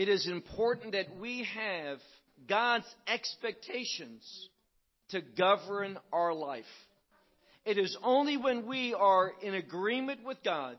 it 0.00 0.08
is 0.08 0.26
important 0.26 0.92
that 0.92 1.18
we 1.20 1.46
have 1.54 1.98
God's 2.48 2.86
expectations 3.06 4.48
to 5.10 5.20
govern 5.20 5.98
our 6.10 6.32
life. 6.32 6.64
It 7.66 7.76
is 7.76 7.94
only 8.02 8.38
when 8.38 8.66
we 8.66 8.94
are 8.94 9.30
in 9.42 9.52
agreement 9.52 10.24
with 10.24 10.38
God, 10.42 10.78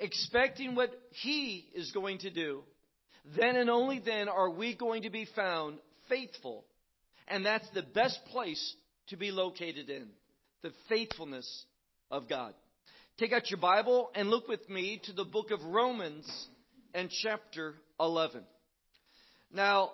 expecting 0.00 0.74
what 0.74 0.90
He 1.12 1.68
is 1.76 1.92
going 1.92 2.18
to 2.18 2.30
do, 2.30 2.64
then 3.36 3.54
and 3.54 3.70
only 3.70 4.00
then 4.04 4.28
are 4.28 4.50
we 4.50 4.74
going 4.74 5.04
to 5.04 5.10
be 5.10 5.28
found 5.36 5.78
faithful. 6.08 6.64
And 7.28 7.46
that's 7.46 7.70
the 7.70 7.84
best 7.84 8.18
place 8.32 8.74
to 9.10 9.16
be 9.16 9.30
located 9.30 9.88
in 9.90 10.08
the 10.64 10.72
faithfulness 10.88 11.66
of 12.10 12.28
God. 12.28 12.54
Take 13.16 13.32
out 13.32 13.48
your 13.48 13.60
Bible 13.60 14.10
and 14.16 14.28
look 14.28 14.48
with 14.48 14.68
me 14.68 15.00
to 15.04 15.12
the 15.12 15.24
book 15.24 15.52
of 15.52 15.62
Romans 15.62 16.28
and 16.94 17.10
chapter 17.22 17.74
11. 17.98 18.42
Now, 19.52 19.90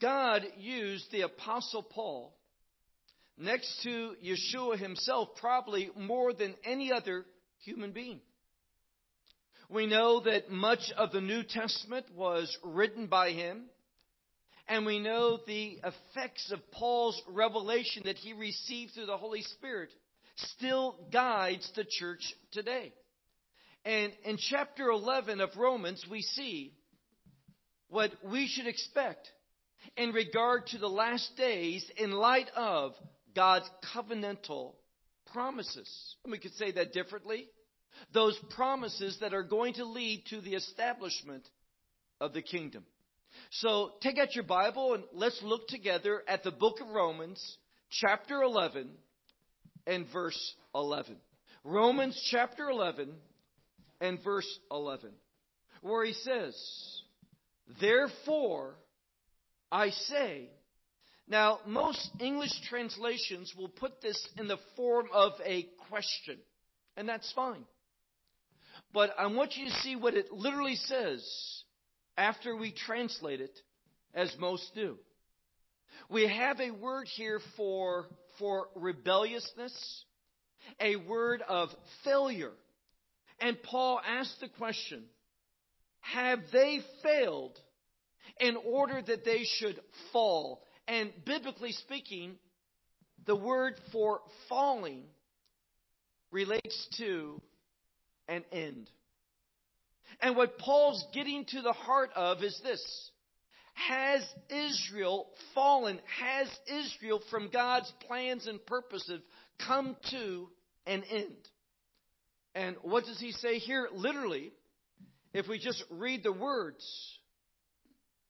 God 0.00 0.42
used 0.58 1.10
the 1.10 1.22
Apostle 1.22 1.82
Paul 1.82 2.34
next 3.38 3.82
to 3.82 4.14
Yeshua 4.24 4.78
himself 4.78 5.30
probably 5.40 5.90
more 5.96 6.32
than 6.32 6.54
any 6.64 6.92
other 6.92 7.24
human 7.64 7.92
being. 7.92 8.20
We 9.68 9.86
know 9.86 10.20
that 10.20 10.50
much 10.50 10.92
of 10.96 11.10
the 11.12 11.20
New 11.20 11.42
Testament 11.42 12.06
was 12.14 12.56
written 12.62 13.06
by 13.06 13.30
him, 13.32 13.64
and 14.68 14.86
we 14.86 15.00
know 15.00 15.38
the 15.46 15.78
effects 15.82 16.52
of 16.52 16.70
Paul's 16.72 17.20
revelation 17.28 18.02
that 18.04 18.16
he 18.16 18.32
received 18.32 18.92
through 18.94 19.06
the 19.06 19.16
Holy 19.16 19.42
Spirit 19.42 19.90
still 20.36 20.96
guides 21.12 21.70
the 21.74 21.84
church 21.88 22.22
today. 22.52 22.92
And 23.86 24.12
in 24.24 24.36
chapter 24.36 24.90
11 24.90 25.40
of 25.40 25.50
Romans, 25.56 26.04
we 26.10 26.20
see 26.20 26.72
what 27.88 28.10
we 28.28 28.48
should 28.48 28.66
expect 28.66 29.30
in 29.96 30.10
regard 30.10 30.66
to 30.68 30.78
the 30.78 30.88
last 30.88 31.36
days 31.36 31.88
in 31.96 32.10
light 32.10 32.50
of 32.56 32.94
God's 33.32 33.70
covenantal 33.94 34.74
promises. 35.32 35.88
We 36.28 36.38
could 36.38 36.54
say 36.54 36.72
that 36.72 36.92
differently. 36.92 37.46
Those 38.12 38.36
promises 38.56 39.18
that 39.20 39.32
are 39.32 39.44
going 39.44 39.74
to 39.74 39.84
lead 39.84 40.24
to 40.30 40.40
the 40.40 40.54
establishment 40.54 41.48
of 42.20 42.32
the 42.32 42.42
kingdom. 42.42 42.84
So 43.52 43.92
take 44.02 44.18
out 44.18 44.34
your 44.34 44.44
Bible 44.44 44.94
and 44.94 45.04
let's 45.12 45.40
look 45.44 45.68
together 45.68 46.24
at 46.26 46.42
the 46.42 46.50
book 46.50 46.80
of 46.80 46.88
Romans, 46.88 47.40
chapter 47.90 48.42
11 48.42 48.90
and 49.86 50.06
verse 50.12 50.54
11. 50.74 51.18
Romans 51.62 52.20
chapter 52.32 52.68
11 52.68 53.14
and 54.00 54.22
verse 54.22 54.48
11, 54.70 55.10
where 55.82 56.04
he 56.04 56.12
says, 56.12 56.56
Therefore, 57.80 58.74
I 59.70 59.90
say, 59.90 60.50
now, 61.28 61.58
most 61.66 62.08
English 62.20 62.52
translations 62.68 63.52
will 63.56 63.68
put 63.68 64.00
this 64.00 64.28
in 64.38 64.46
the 64.46 64.58
form 64.76 65.08
of 65.12 65.32
a 65.44 65.66
question, 65.90 66.38
and 66.96 67.08
that's 67.08 67.30
fine. 67.32 67.64
But 68.92 69.10
I 69.18 69.26
want 69.26 69.56
you 69.56 69.66
to 69.66 69.72
see 69.80 69.96
what 69.96 70.14
it 70.14 70.30
literally 70.30 70.76
says 70.76 71.24
after 72.16 72.56
we 72.56 72.72
translate 72.72 73.40
it, 73.40 73.58
as 74.14 74.34
most 74.38 74.72
do. 74.74 74.98
We 76.08 76.28
have 76.28 76.60
a 76.60 76.70
word 76.70 77.08
here 77.08 77.40
for, 77.56 78.06
for 78.38 78.68
rebelliousness, 78.76 80.04
a 80.80 80.96
word 80.96 81.42
of 81.46 81.70
failure. 82.04 82.52
And 83.40 83.62
Paul 83.62 84.00
asked 84.06 84.40
the 84.40 84.48
question 84.48 85.04
Have 86.00 86.40
they 86.52 86.80
failed 87.02 87.58
in 88.40 88.56
order 88.56 89.02
that 89.02 89.24
they 89.24 89.44
should 89.44 89.80
fall? 90.12 90.62
And 90.88 91.12
biblically 91.24 91.72
speaking, 91.72 92.36
the 93.26 93.36
word 93.36 93.74
for 93.92 94.20
falling 94.48 95.02
relates 96.30 96.88
to 96.98 97.40
an 98.28 98.44
end. 98.52 98.88
And 100.20 100.36
what 100.36 100.58
Paul's 100.58 101.04
getting 101.12 101.44
to 101.46 101.62
the 101.62 101.72
heart 101.72 102.10
of 102.14 102.42
is 102.42 102.58
this. 102.62 103.10
Has 103.74 104.22
Israel 104.48 105.28
fallen? 105.54 106.00
Has 106.20 106.48
Israel 106.66 107.20
from 107.30 107.50
God's 107.52 107.92
plans 108.06 108.46
and 108.46 108.64
purposes 108.64 109.20
come 109.66 109.96
to 110.10 110.48
an 110.86 111.02
end? 111.10 111.36
And 112.56 112.76
what 112.80 113.04
does 113.04 113.20
he 113.20 113.32
say 113.32 113.58
here? 113.58 113.88
Literally, 113.92 114.50
if 115.34 115.46
we 115.46 115.58
just 115.58 115.84
read 115.90 116.22
the 116.22 116.32
words, 116.32 116.82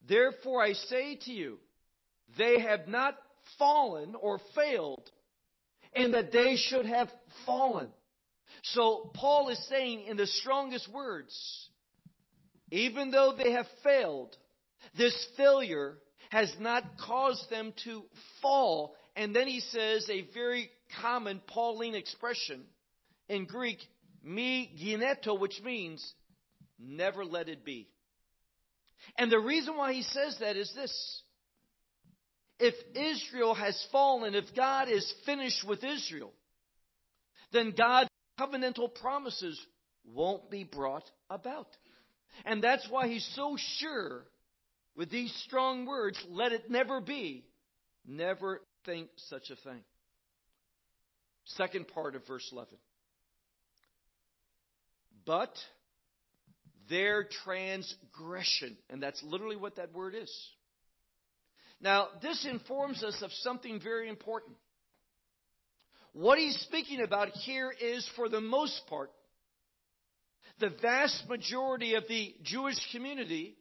Therefore 0.09 0.63
I 0.63 0.73
say 0.73 1.17
to 1.25 1.33
you, 1.33 1.59
they 2.39 2.61
have 2.61 2.89
not 2.89 3.17
fallen 3.59 4.15
or 4.21 4.41
failed, 4.55 5.11
and 5.95 6.15
that 6.15 6.33
they 6.33 6.57
should 6.57 6.87
have 6.87 7.09
fallen. 7.45 7.89
So 8.63 9.11
Paul 9.15 9.49
is 9.49 9.69
saying 9.69 10.07
in 10.07 10.17
the 10.17 10.27
strongest 10.27 10.93
words, 10.93 11.69
even 12.71 13.11
though 13.11 13.35
they 13.37 13.53
have 13.53 13.67
failed, 13.83 14.37
this 14.97 15.27
failure 15.37 15.99
has 16.31 16.53
not 16.59 16.83
caused 16.99 17.49
them 17.51 17.73
to 17.85 18.03
fall. 18.43 18.95
And 19.15 19.35
then 19.35 19.47
he 19.47 19.61
says 19.61 20.09
a 20.11 20.27
very 20.35 20.69
common 21.01 21.41
Pauline 21.47 21.95
expression 21.95 22.65
in 23.29 23.47
Greek, 23.47 23.79
me 24.27 24.73
gineto, 24.77 25.35
which 25.35 25.61
means 25.65 26.05
never 26.79 27.25
let 27.25 27.49
it 27.49 27.65
be. 27.65 27.89
And 29.17 29.31
the 29.31 29.39
reason 29.39 29.77
why 29.77 29.93
he 29.93 30.03
says 30.03 30.37
that 30.41 30.57
is 30.57 30.73
this. 30.75 31.23
If 32.59 32.75
Israel 32.95 33.55
has 33.55 33.87
fallen, 33.93 34.35
if 34.35 34.45
God 34.57 34.89
is 34.89 35.13
finished 35.25 35.67
with 35.67 35.85
Israel, 35.85 36.33
then 37.53 37.75
God's 37.77 38.09
covenantal 38.41 38.95
promises 38.95 39.61
won't 40.05 40.51
be 40.51 40.65
brought 40.65 41.09
about. 41.31 41.69
And 42.45 42.63
that's 42.63 42.87
why 42.91 43.09
he's 43.09 43.29
so 43.35 43.57
sure 43.79 44.25
with 44.97 45.11
these 45.11 45.33
strong 45.47 45.87
words, 45.87 46.19
let 46.31 46.53
it 46.53 46.71
never 46.71 47.01
be. 47.01 47.45
Never 48.07 48.63
think 48.85 49.09
such 49.29 49.51
a 49.51 49.57
thing. 49.57 49.83
Second 51.45 51.89
part 51.89 52.17
of 52.17 52.27
verse 52.27 52.49
11. 52.53 52.77
But 55.27 55.53
their 56.89 57.27
transgression, 57.45 58.77
and 58.89 59.03
that's 59.03 59.23
literally 59.23 59.57
what 59.57 59.77
that 59.77 59.93
word 59.93 60.15
is. 60.15 60.33
Now, 61.81 62.09
this 62.23 62.47
informs 62.49 63.03
us 63.03 63.21
of 63.23 63.33
something 63.33 63.81
very 63.83 64.09
important. 64.09 64.57
What 66.13 66.39
he's 66.39 66.59
speaking 66.61 67.03
about 67.03 67.29
here 67.31 67.71
is, 67.79 68.09
for 68.17 68.29
the 68.29 68.41
most 68.41 68.81
part, 68.89 69.11
the 70.59 70.71
vast 70.81 71.29
majority 71.29 71.95
of 71.95 72.05
the 72.09 72.35
Jewish 72.43 72.79
community 72.93 73.57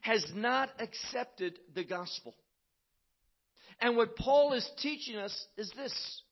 has 0.00 0.24
not 0.34 0.70
accepted 0.78 1.58
the 1.74 1.84
gospel. 1.84 2.34
And 3.80 3.96
what 3.96 4.16
Paul 4.16 4.54
is 4.54 4.68
teaching 4.78 5.16
us 5.16 5.46
is 5.58 5.70
this 5.76 6.22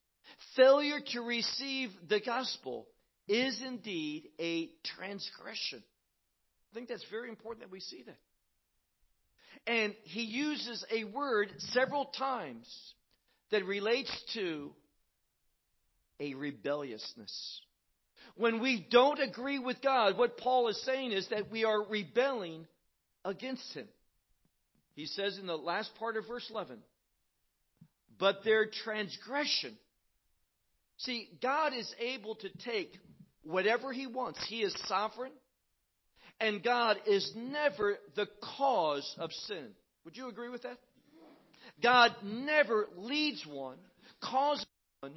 failure 0.57 1.01
to 1.13 1.21
receive 1.21 1.91
the 2.09 2.21
gospel 2.21 2.87
is 3.31 3.63
indeed 3.65 4.29
a 4.41 4.71
transgression. 4.97 5.83
I 6.71 6.75
think 6.75 6.89
that's 6.89 7.07
very 7.11 7.29
important 7.29 7.65
that 7.65 7.71
we 7.71 7.79
see 7.79 8.03
that. 8.03 8.19
And 9.67 9.95
he 10.03 10.23
uses 10.23 10.85
a 10.91 11.05
word 11.05 11.49
several 11.59 12.07
times 12.07 12.67
that 13.53 13.65
relates 13.65 14.11
to 14.35 14.73
a 16.19 16.35
rebelliousness. 16.35 17.61
When 18.37 18.61
we 18.61 18.87
don't 18.91 19.21
agree 19.21 19.61
with 19.61 19.81
God, 19.81 20.19
what 20.19 20.37
Paul 20.37 20.69
is 20.69 20.83
saying 20.85 21.13
is 21.13 21.29
that 21.29 21.53
we 21.53 21.65
are 21.65 21.85
rebelling 21.89 22.67
against 23.25 23.73
him. 23.75 23.87
He 24.95 25.07
says 25.07 25.39
in 25.39 25.47
the 25.47 25.57
last 25.57 25.95
part 26.01 26.17
of 26.17 26.27
verse 26.27 26.49
11, 26.51 26.79
but 28.19 28.43
their 28.45 28.67
transgression. 28.67 29.77
See, 30.99 31.29
God 31.41 31.73
is 31.75 31.93
able 32.01 32.35
to 32.37 32.49
take 32.65 32.99
whatever 33.43 33.93
he 33.93 34.07
wants. 34.07 34.45
He 34.49 34.63
is 34.63 34.75
sovereign 34.87 35.33
and 36.41 36.63
God 36.63 36.97
is 37.07 37.33
never 37.37 37.99
the 38.17 38.27
cause 38.57 39.15
of 39.19 39.31
sin. 39.33 39.69
Would 40.05 40.17
you 40.17 40.29
agree 40.29 40.49
with 40.49 40.63
that? 40.63 40.79
God 41.83 42.15
never 42.23 42.89
leads 42.97 43.45
one, 43.47 43.77
causes 44.23 44.67
one 45.01 45.13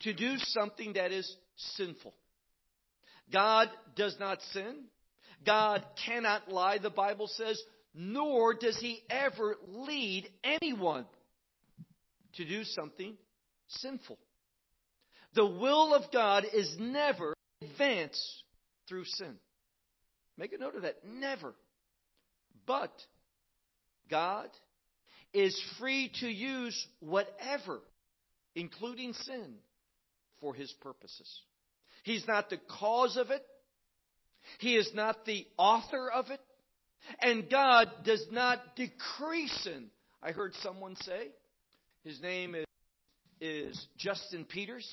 to 0.00 0.12
do 0.12 0.36
something 0.38 0.94
that 0.94 1.12
is 1.12 1.36
sinful. 1.76 2.14
God 3.32 3.68
does 3.96 4.16
not 4.18 4.40
sin. 4.52 4.84
God 5.44 5.84
cannot 6.06 6.50
lie, 6.50 6.78
the 6.78 6.90
Bible 6.90 7.26
says, 7.26 7.60
nor 7.94 8.54
does 8.54 8.78
he 8.78 9.00
ever 9.10 9.56
lead 9.66 10.28
anyone 10.44 11.04
to 12.34 12.44
do 12.44 12.64
something 12.64 13.14
sinful. 13.68 14.18
The 15.34 15.46
will 15.46 15.94
of 15.94 16.10
God 16.12 16.44
is 16.52 16.76
never 16.78 17.34
advanced 17.64 18.44
through 18.88 19.04
sin. 19.04 19.34
Make 20.36 20.52
a 20.52 20.58
note 20.58 20.76
of 20.76 20.82
that. 20.82 20.96
Never. 21.04 21.54
But 22.66 22.92
God 24.10 24.48
is 25.32 25.60
free 25.78 26.10
to 26.20 26.28
use 26.28 26.86
whatever, 27.00 27.80
including 28.54 29.12
sin, 29.14 29.54
for 30.40 30.54
his 30.54 30.72
purposes. 30.80 31.40
He's 32.04 32.26
not 32.26 32.50
the 32.50 32.58
cause 32.78 33.16
of 33.16 33.30
it. 33.30 33.44
He 34.58 34.76
is 34.76 34.90
not 34.94 35.24
the 35.24 35.46
author 35.56 36.10
of 36.10 36.30
it. 36.30 36.40
And 37.20 37.48
God 37.48 37.88
does 38.04 38.24
not 38.30 38.76
decrease 38.76 39.52
sin. 39.62 39.86
I 40.22 40.32
heard 40.32 40.54
someone 40.62 40.96
say, 40.96 41.28
his 42.04 42.20
name 42.20 42.54
is, 42.54 42.66
is 43.40 43.86
Justin 43.96 44.44
Peters. 44.44 44.88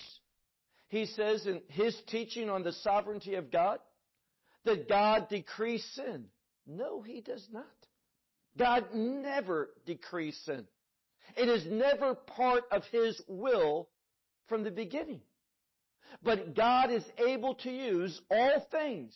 He 0.89 1.05
says 1.05 1.45
in 1.45 1.61
his 1.69 1.95
teaching 2.07 2.49
on 2.49 2.63
the 2.63 2.73
sovereignty 2.73 3.35
of 3.35 3.51
God 3.51 3.79
that 4.65 4.89
God 4.89 5.29
decreased 5.29 5.95
sin. 5.95 6.25
No, 6.67 7.01
he 7.01 7.21
does 7.21 7.47
not. 7.51 7.65
God 8.57 8.85
never 8.93 9.69
decreased 9.85 10.45
sin. 10.45 10.67
It 11.37 11.47
is 11.47 11.65
never 11.67 12.15
part 12.15 12.63
of 12.71 12.83
his 12.91 13.21
will 13.27 13.87
from 14.47 14.63
the 14.63 14.71
beginning. 14.71 15.21
But 16.23 16.55
God 16.55 16.91
is 16.91 17.05
able 17.17 17.55
to 17.55 17.69
use 17.69 18.19
all 18.31 18.67
things 18.71 19.15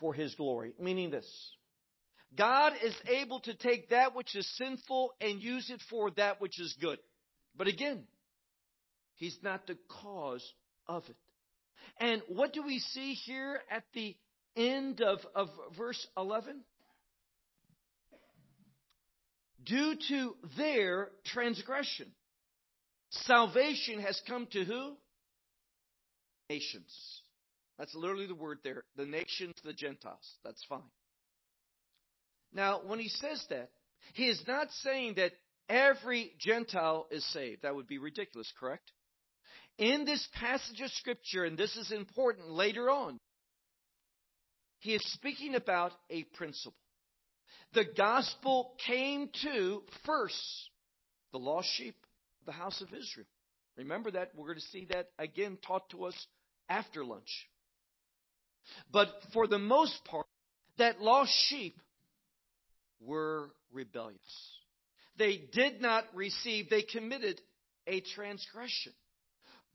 for 0.00 0.12
his 0.12 0.34
glory, 0.34 0.72
meaning 0.80 1.10
this. 1.10 1.26
God 2.36 2.72
is 2.82 2.94
able 3.06 3.38
to 3.40 3.54
take 3.54 3.90
that 3.90 4.16
which 4.16 4.34
is 4.34 4.48
sinful 4.56 5.12
and 5.20 5.40
use 5.40 5.70
it 5.70 5.80
for 5.88 6.10
that 6.12 6.40
which 6.40 6.60
is 6.60 6.74
good. 6.80 6.98
But 7.56 7.68
again, 7.68 8.04
he's 9.16 9.38
not 9.42 9.66
the 9.66 9.76
cause 10.02 10.44
of 10.86 11.04
it. 11.08 11.16
And 11.98 12.22
what 12.28 12.52
do 12.52 12.62
we 12.62 12.78
see 12.78 13.14
here 13.14 13.60
at 13.70 13.84
the 13.94 14.16
end 14.56 15.00
of, 15.00 15.18
of 15.34 15.48
verse 15.76 16.06
11? 16.16 16.60
Due 19.64 19.96
to 20.08 20.34
their 20.58 21.08
transgression, 21.24 22.06
salvation 23.10 24.00
has 24.00 24.20
come 24.26 24.46
to 24.52 24.64
who? 24.64 24.96
Nations. 26.50 27.22
That's 27.78 27.94
literally 27.94 28.26
the 28.26 28.34
word 28.34 28.58
there. 28.62 28.84
The 28.96 29.06
nations, 29.06 29.54
the 29.64 29.72
Gentiles. 29.72 30.36
That's 30.44 30.62
fine. 30.68 30.82
Now, 32.52 32.82
when 32.86 32.98
he 32.98 33.08
says 33.08 33.44
that, 33.50 33.70
he 34.12 34.26
is 34.26 34.42
not 34.46 34.68
saying 34.82 35.14
that 35.16 35.32
every 35.68 36.32
Gentile 36.38 37.06
is 37.10 37.24
saved. 37.32 37.62
That 37.62 37.74
would 37.74 37.88
be 37.88 37.98
ridiculous, 37.98 38.52
correct? 38.60 38.92
In 39.78 40.04
this 40.04 40.26
passage 40.34 40.80
of 40.80 40.90
Scripture, 40.92 41.44
and 41.44 41.58
this 41.58 41.76
is 41.76 41.90
important 41.90 42.50
later 42.50 42.90
on, 42.90 43.18
he 44.78 44.94
is 44.94 45.12
speaking 45.12 45.54
about 45.54 45.92
a 46.10 46.24
principle. 46.34 46.74
The 47.72 47.84
gospel 47.96 48.74
came 48.86 49.30
to 49.42 49.82
first 50.06 50.70
the 51.32 51.38
lost 51.38 51.68
sheep 51.74 51.96
of 52.40 52.46
the 52.46 52.52
house 52.52 52.80
of 52.80 52.88
Israel. 52.88 53.26
Remember 53.76 54.12
that. 54.12 54.30
We're 54.36 54.46
going 54.46 54.58
to 54.58 54.66
see 54.66 54.86
that 54.90 55.08
again 55.18 55.58
taught 55.66 55.90
to 55.90 56.04
us 56.04 56.26
after 56.68 57.04
lunch. 57.04 57.48
But 58.92 59.08
for 59.32 59.48
the 59.48 59.58
most 59.58 60.04
part, 60.04 60.26
that 60.78 61.00
lost 61.00 61.32
sheep 61.48 61.76
were 63.00 63.50
rebellious. 63.72 64.20
They 65.18 65.40
did 65.52 65.80
not 65.80 66.04
receive, 66.14 66.70
they 66.70 66.82
committed 66.82 67.40
a 67.86 68.00
transgression. 68.14 68.92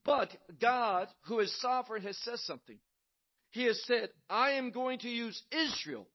But 0.09 0.35
God, 0.59 1.07
who 1.25 1.37
is 1.37 1.61
sovereign, 1.61 2.01
has 2.01 2.17
said 2.23 2.39
something. 2.39 2.79
He 3.51 3.65
has 3.65 3.79
said, 3.85 4.09
I 4.27 4.53
am 4.53 4.71
going 4.71 4.97
to 4.99 5.07
use 5.07 5.39
Israel. 5.51 6.07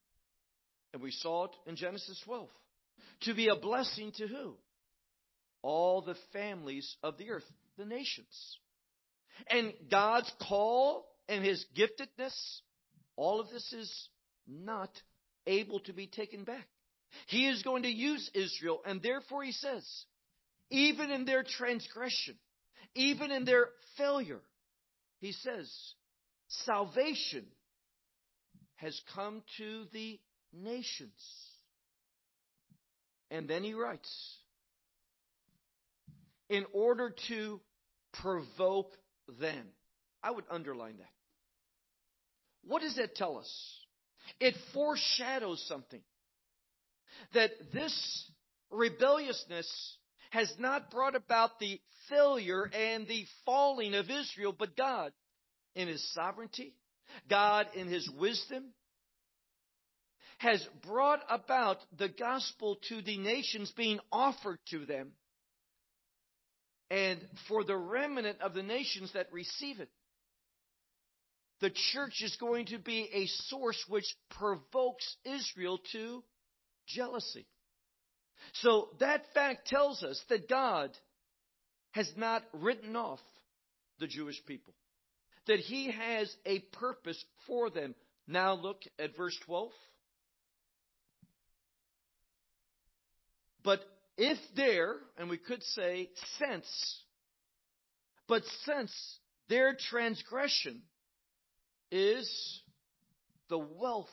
And 0.92 1.00
we 1.00 1.12
saw 1.12 1.44
it 1.44 1.52
in 1.68 1.76
Genesis 1.76 2.20
12. 2.24 2.48
To 3.20 3.34
be 3.34 3.46
a 3.46 3.54
blessing 3.54 4.10
to 4.16 4.26
who? 4.26 4.56
All 5.62 6.02
the 6.02 6.16
families 6.32 6.96
of 7.04 7.18
the 7.18 7.30
earth, 7.30 7.44
the 7.78 7.84
nations. 7.84 8.58
And 9.48 9.72
God's 9.88 10.32
call 10.48 11.06
and 11.28 11.44
His 11.44 11.64
giftedness, 11.78 12.34
all 13.14 13.38
of 13.38 13.48
this 13.50 13.72
is 13.72 14.08
not 14.48 14.90
able 15.46 15.78
to 15.80 15.92
be 15.92 16.08
taken 16.08 16.42
back. 16.42 16.66
He 17.28 17.46
is 17.46 17.62
going 17.62 17.84
to 17.84 17.88
use 17.88 18.28
Israel, 18.34 18.80
and 18.84 19.00
therefore 19.00 19.44
He 19.44 19.52
says, 19.52 19.88
even 20.70 21.12
in 21.12 21.26
their 21.26 21.44
transgression, 21.44 22.34
even 22.94 23.30
in 23.30 23.44
their 23.44 23.68
failure, 23.96 24.40
He 25.24 25.32
says, 25.32 25.72
salvation 26.66 27.46
has 28.76 29.00
come 29.14 29.42
to 29.56 29.84
the 29.90 30.20
nations. 30.52 31.12
And 33.30 33.48
then 33.48 33.64
he 33.64 33.72
writes, 33.72 34.36
in 36.50 36.66
order 36.74 37.14
to 37.28 37.60
provoke 38.12 38.92
them. 39.40 39.66
I 40.22 40.30
would 40.30 40.44
underline 40.50 40.98
that. 40.98 41.12
What 42.66 42.82
does 42.82 42.96
that 42.96 43.14
tell 43.14 43.38
us? 43.38 43.50
It 44.40 44.54
foreshadows 44.74 45.64
something. 45.68 46.02
That 47.32 47.50
this 47.72 48.30
rebelliousness 48.70 49.96
has 50.34 50.52
not 50.58 50.90
brought 50.90 51.14
about 51.14 51.60
the 51.60 51.80
failure 52.08 52.64
and 52.64 53.06
the 53.06 53.24
falling 53.46 53.94
of 53.94 54.10
Israel, 54.10 54.52
but 54.56 54.76
God 54.76 55.12
in 55.76 55.86
His 55.86 56.12
sovereignty, 56.12 56.74
God 57.30 57.68
in 57.74 57.86
His 57.86 58.10
wisdom, 58.18 58.64
has 60.38 60.66
brought 60.84 61.20
about 61.30 61.76
the 61.96 62.08
gospel 62.08 62.78
to 62.88 63.00
the 63.00 63.16
nations 63.16 63.72
being 63.76 64.00
offered 64.10 64.58
to 64.70 64.84
them 64.84 65.12
and 66.90 67.20
for 67.46 67.62
the 67.62 67.76
remnant 67.76 68.40
of 68.40 68.54
the 68.54 68.62
nations 68.62 69.12
that 69.14 69.32
receive 69.32 69.78
it. 69.78 69.88
The 71.60 71.70
church 71.92 72.22
is 72.22 72.36
going 72.40 72.66
to 72.66 72.78
be 72.78 73.08
a 73.14 73.26
source 73.48 73.82
which 73.88 74.16
provokes 74.36 75.16
Israel 75.24 75.78
to 75.92 76.24
jealousy. 76.88 77.46
So 78.54 78.88
that 79.00 79.22
fact 79.34 79.66
tells 79.68 80.02
us 80.02 80.22
that 80.28 80.48
God 80.48 80.90
has 81.92 82.10
not 82.16 82.42
written 82.52 82.96
off 82.96 83.20
the 84.00 84.06
Jewish 84.06 84.40
people, 84.46 84.74
that 85.46 85.58
He 85.58 85.90
has 85.90 86.34
a 86.44 86.60
purpose 86.78 87.22
for 87.46 87.70
them. 87.70 87.94
Now 88.26 88.54
look 88.54 88.82
at 88.98 89.16
verse 89.16 89.38
12. 89.46 89.70
But 93.62 93.80
if 94.16 94.38
there, 94.56 94.96
and 95.18 95.28
we 95.28 95.38
could 95.38 95.62
say 95.62 96.10
since, 96.38 97.00
but 98.28 98.42
since 98.64 98.92
their 99.48 99.76
transgression 99.90 100.82
is 101.90 102.62
the 103.48 103.58
wealth 103.58 104.08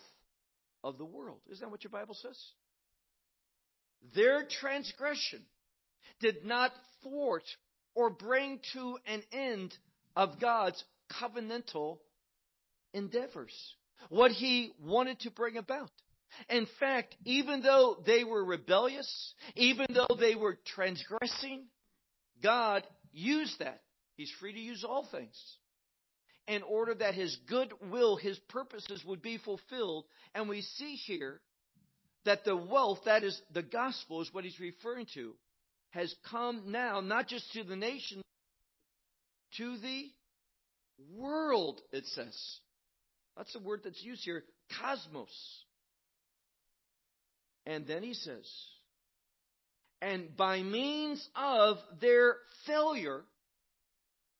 of 0.83 0.97
the 0.97 1.05
world. 1.05 1.39
Isn't 1.49 1.65
that 1.65 1.71
what 1.71 1.83
your 1.83 1.91
Bible 1.91 2.15
says? 2.15 2.37
Their 4.15 4.43
transgression 4.43 5.41
did 6.19 6.45
not 6.45 6.71
thwart 7.03 7.43
or 7.95 8.09
bring 8.09 8.59
to 8.73 8.97
an 9.05 9.23
end 9.31 9.73
of 10.15 10.39
God's 10.39 10.83
covenantal 11.11 11.99
endeavors. 12.93 13.53
What 14.09 14.31
he 14.31 14.71
wanted 14.79 15.19
to 15.21 15.31
bring 15.31 15.57
about. 15.57 15.91
In 16.49 16.65
fact, 16.79 17.15
even 17.25 17.61
though 17.61 18.01
they 18.05 18.23
were 18.23 18.43
rebellious, 18.43 19.33
even 19.55 19.87
though 19.93 20.15
they 20.17 20.35
were 20.35 20.57
transgressing, 20.65 21.65
God 22.41 22.87
used 23.11 23.59
that. 23.59 23.81
He's 24.15 24.31
free 24.39 24.53
to 24.53 24.59
use 24.59 24.83
all 24.83 25.07
things 25.11 25.35
in 26.47 26.63
order 26.63 26.93
that 26.95 27.13
his 27.13 27.37
good 27.47 27.71
will, 27.89 28.15
his 28.15 28.37
purposes 28.49 29.03
would 29.05 29.21
be 29.21 29.37
fulfilled. 29.37 30.05
And 30.33 30.49
we 30.49 30.61
see 30.61 30.95
here 30.95 31.41
that 32.25 32.45
the 32.45 32.55
wealth, 32.55 32.99
that 33.05 33.23
is 33.23 33.39
the 33.53 33.63
gospel, 33.63 34.21
is 34.21 34.33
what 34.33 34.43
he's 34.43 34.59
referring 34.59 35.07
to, 35.13 35.33
has 35.91 36.13
come 36.29 36.63
now 36.67 37.01
not 37.01 37.27
just 37.27 37.51
to 37.53 37.63
the 37.63 37.75
nation, 37.75 38.21
to 39.57 39.77
the 39.77 40.09
world, 41.15 41.81
it 41.91 42.05
says. 42.07 42.37
That's 43.37 43.53
the 43.53 43.59
word 43.59 43.81
that's 43.83 44.03
used 44.03 44.23
here, 44.23 44.43
cosmos. 44.79 45.29
And 47.65 47.85
then 47.85 48.03
he 48.03 48.13
says, 48.13 48.49
and 50.01 50.35
by 50.35 50.63
means 50.63 51.27
of 51.35 51.77
their 51.99 52.37
failure, 52.65 53.21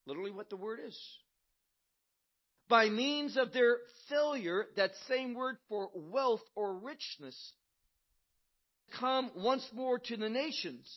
literally 0.07 0.31
what 0.31 0.49
the 0.49 0.57
word 0.57 0.79
is, 0.85 0.99
by 2.67 2.89
means 2.89 3.37
of 3.37 3.53
their 3.53 3.77
failure, 4.09 4.65
that 4.77 4.91
same 5.07 5.35
word 5.35 5.57
for 5.69 5.89
wealth 5.93 6.41
or 6.55 6.73
richness, 6.73 7.53
come 8.99 9.31
once 9.35 9.67
more 9.73 9.99
to 9.99 10.17
the 10.17 10.29
nations. 10.29 10.89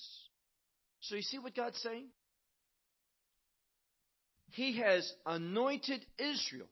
So 1.01 1.17
you 1.17 1.23
see 1.23 1.39
what 1.39 1.55
God's 1.55 1.81
saying? 1.81 2.07
He 4.53 4.79
has 4.79 5.13
anointed 5.27 6.05
Israel 6.19 6.69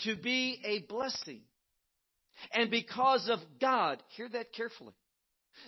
to 0.00 0.16
be 0.16 0.60
a 0.64 0.80
blessing 0.92 1.42
And 2.52 2.70
because 2.70 3.28
of 3.28 3.38
God, 3.60 4.02
hear 4.16 4.28
that 4.30 4.52
carefully. 4.52 4.94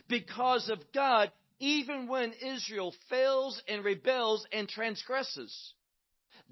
Because 0.08 0.68
of 0.70 0.78
God, 0.94 1.30
even 1.58 2.08
when 2.08 2.32
Israel 2.32 2.94
fails 3.10 3.60
and 3.68 3.84
rebels 3.84 4.46
and 4.52 4.68
transgresses, 4.68 5.74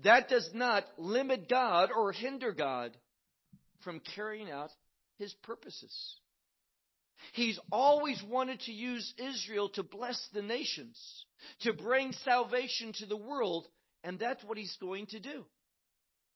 that 0.05 0.29
does 0.29 0.51
not 0.55 0.85
limit 0.99 1.49
God 1.49 1.91
or 1.97 2.13
hinder 2.13 2.53
God 2.53 2.97
from 3.83 4.01
carrying 4.15 4.51
out 4.51 4.71
his 5.19 5.33
purposes. 5.43 6.17
He's 7.33 7.59
always 7.71 8.23
wanted 8.29 8.61
to 8.61 8.73
use 8.73 9.15
Israel 9.19 9.69
to 9.71 9.83
bless 9.83 10.21
the 10.33 10.43
nations, 10.43 10.99
to 11.61 11.73
bring 11.73 12.13
salvation 12.25 12.93
to 12.99 13.07
the 13.07 13.17
world, 13.17 13.67
and 14.03 14.19
that's 14.19 14.43
what 14.45 14.59
he's 14.59 14.77
going 14.81 15.07
to 15.07 15.21
do. 15.21 15.45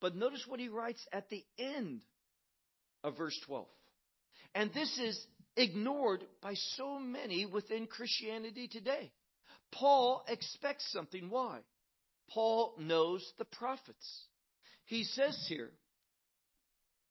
But 0.00 0.16
notice 0.16 0.44
what 0.46 0.60
he 0.60 0.68
writes 0.68 1.04
at 1.12 1.28
the 1.30 1.44
end 1.58 2.02
of 3.02 3.16
verse 3.16 3.38
12. 3.46 3.66
And 4.54 4.72
this 4.72 4.98
is 4.98 5.26
ignored 5.56 6.24
by 6.42 6.54
so 6.76 6.98
many 6.98 7.46
within 7.46 7.86
Christianity 7.86 8.68
today. 8.68 9.10
Paul 9.72 10.24
expects 10.28 10.90
something. 10.92 11.30
Why? 11.30 11.60
Paul 12.30 12.74
knows 12.78 13.26
the 13.38 13.44
prophets. 13.44 14.26
He 14.86 15.04
says 15.04 15.44
here, 15.48 15.70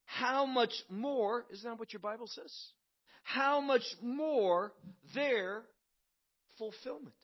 how 0.06 0.46
much 0.46 0.74
more, 0.90 1.46
isn't 1.52 1.68
that 1.68 1.80
what 1.80 1.92
your 1.92 2.00
Bible 2.00 2.28
says? 2.28 2.54
How 3.24 3.62
much 3.62 3.84
more 4.02 4.74
their 5.16 5.64
fulfillment. 6.58 7.16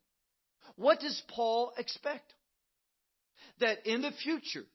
What 0.75 0.99
does 0.99 1.21
Paul 1.29 1.73
expect? 1.77 2.33
That 3.59 3.85
in 3.85 4.01
the 4.01 4.11
future, 4.23 4.65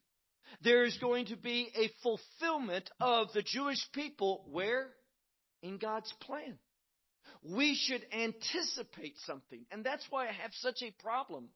there 0.62 0.84
is 0.84 0.96
going 0.98 1.26
to 1.26 1.36
be 1.36 1.70
a 1.74 1.90
fulfillment 2.02 2.90
of 3.00 3.28
the 3.32 3.42
Jewish 3.42 3.84
people 3.92 4.44
where? 4.50 4.88
In 5.62 5.78
God's 5.78 6.12
plan. 6.20 6.58
We 7.42 7.74
should 7.74 8.04
anticipate 8.12 9.16
something. 9.26 9.64
And 9.70 9.84
that's 9.84 10.06
why 10.10 10.28
I 10.28 10.32
have 10.32 10.52
such 10.54 10.82
a 10.82 11.02
problem 11.02 11.48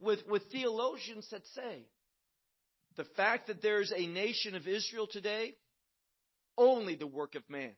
with, 0.00 0.20
with 0.28 0.42
theologians 0.50 1.28
that 1.30 1.46
say 1.54 1.86
the 2.96 3.04
fact 3.16 3.46
that 3.46 3.62
there's 3.62 3.92
a 3.94 4.06
nation 4.06 4.54
of 4.54 4.66
Israel 4.66 5.06
today, 5.10 5.54
only 6.58 6.94
the 6.94 7.06
work 7.06 7.34
of 7.34 7.42
man. 7.48 7.72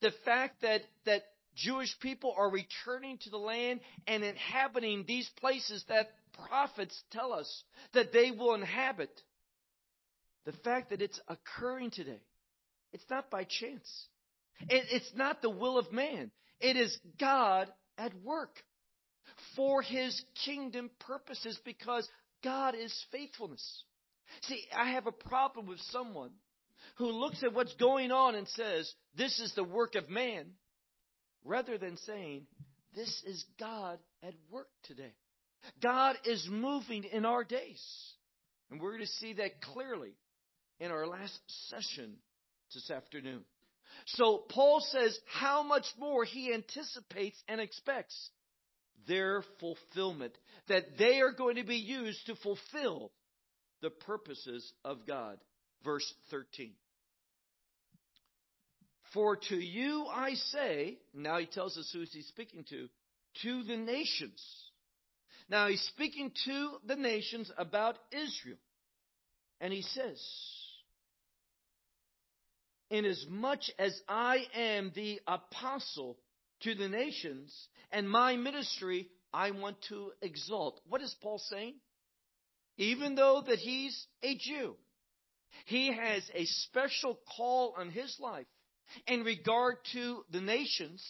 The 0.00 0.12
fact 0.24 0.62
that, 0.62 0.82
that 1.06 1.22
Jewish 1.54 1.98
people 2.00 2.34
are 2.36 2.50
returning 2.50 3.18
to 3.18 3.30
the 3.30 3.38
land 3.38 3.80
and 4.06 4.24
inhabiting 4.24 5.04
these 5.06 5.28
places 5.38 5.84
that 5.88 6.10
prophets 6.48 7.02
tell 7.10 7.32
us 7.32 7.62
that 7.92 8.12
they 8.12 8.30
will 8.30 8.54
inhabit. 8.54 9.10
The 10.46 10.52
fact 10.52 10.90
that 10.90 11.02
it's 11.02 11.20
occurring 11.28 11.90
today, 11.90 12.22
it's 12.92 13.04
not 13.10 13.30
by 13.30 13.44
chance. 13.44 14.06
It, 14.68 14.84
it's 14.90 15.12
not 15.14 15.42
the 15.42 15.50
will 15.50 15.78
of 15.78 15.92
man. 15.92 16.30
It 16.60 16.76
is 16.76 16.96
God 17.18 17.68
at 17.98 18.12
work 18.22 18.56
for 19.56 19.82
his 19.82 20.22
kingdom 20.44 20.90
purposes 21.00 21.58
because 21.64 22.08
God 22.42 22.74
is 22.74 22.94
faithfulness. 23.12 23.84
See, 24.42 24.64
I 24.76 24.92
have 24.92 25.06
a 25.06 25.12
problem 25.12 25.66
with 25.66 25.80
someone 25.90 26.30
who 27.00 27.10
looks 27.10 27.42
at 27.42 27.54
what's 27.54 27.74
going 27.76 28.12
on 28.12 28.34
and 28.34 28.46
says, 28.48 28.92
This 29.16 29.40
is 29.40 29.54
the 29.54 29.64
work 29.64 29.94
of 29.94 30.10
man, 30.10 30.46
rather 31.44 31.78
than 31.78 31.96
saying, 31.96 32.42
This 32.94 33.22
is 33.26 33.44
God 33.58 33.98
at 34.22 34.34
work 34.50 34.68
today. 34.84 35.14
God 35.82 36.16
is 36.26 36.46
moving 36.50 37.04
in 37.04 37.24
our 37.24 37.42
days. 37.42 37.82
And 38.70 38.80
we're 38.80 38.92
going 38.92 39.00
to 39.00 39.06
see 39.06 39.32
that 39.34 39.62
clearly 39.62 40.12
in 40.78 40.90
our 40.90 41.06
last 41.06 41.38
session 41.70 42.16
this 42.74 42.90
afternoon. 42.90 43.44
So 44.06 44.44
Paul 44.48 44.80
says 44.80 45.18
how 45.26 45.62
much 45.62 45.86
more 45.98 46.24
he 46.24 46.52
anticipates 46.52 47.42
and 47.48 47.60
expects 47.60 48.30
their 49.08 49.42
fulfillment, 49.58 50.36
that 50.68 50.98
they 50.98 51.20
are 51.20 51.32
going 51.32 51.56
to 51.56 51.64
be 51.64 51.76
used 51.76 52.26
to 52.26 52.36
fulfill 52.36 53.10
the 53.80 53.90
purposes 53.90 54.70
of 54.84 55.06
God. 55.06 55.38
Verse 55.82 56.14
13. 56.30 56.72
For 59.12 59.36
to 59.36 59.56
you 59.56 60.06
I 60.06 60.34
say, 60.34 60.98
now 61.12 61.38
he 61.38 61.46
tells 61.46 61.76
us 61.76 61.90
who 61.92 62.00
he's 62.00 62.26
speaking 62.28 62.64
to, 62.70 62.88
to 63.42 63.62
the 63.64 63.76
nations. 63.76 64.42
Now 65.48 65.68
he's 65.68 65.82
speaking 65.82 66.30
to 66.44 66.76
the 66.86 66.96
nations 66.96 67.50
about 67.58 67.98
Israel. 68.12 68.58
And 69.60 69.72
he 69.72 69.82
says, 69.82 70.22
Inasmuch 72.90 73.60
as 73.78 74.00
I 74.08 74.46
am 74.54 74.92
the 74.94 75.20
apostle 75.26 76.16
to 76.62 76.74
the 76.74 76.88
nations 76.88 77.54
and 77.90 78.08
my 78.08 78.36
ministry 78.36 79.08
I 79.32 79.50
want 79.50 79.76
to 79.88 80.12
exalt. 80.22 80.80
What 80.88 81.00
is 81.00 81.14
Paul 81.20 81.38
saying? 81.38 81.74
Even 82.78 83.14
though 83.14 83.42
that 83.46 83.58
he's 83.58 84.06
a 84.22 84.36
Jew, 84.36 84.76
he 85.66 85.92
has 85.92 86.22
a 86.34 86.44
special 86.46 87.18
call 87.36 87.74
on 87.76 87.90
his 87.90 88.16
life 88.18 88.46
in 89.06 89.22
regard 89.24 89.76
to 89.92 90.24
the 90.30 90.40
nations. 90.40 91.04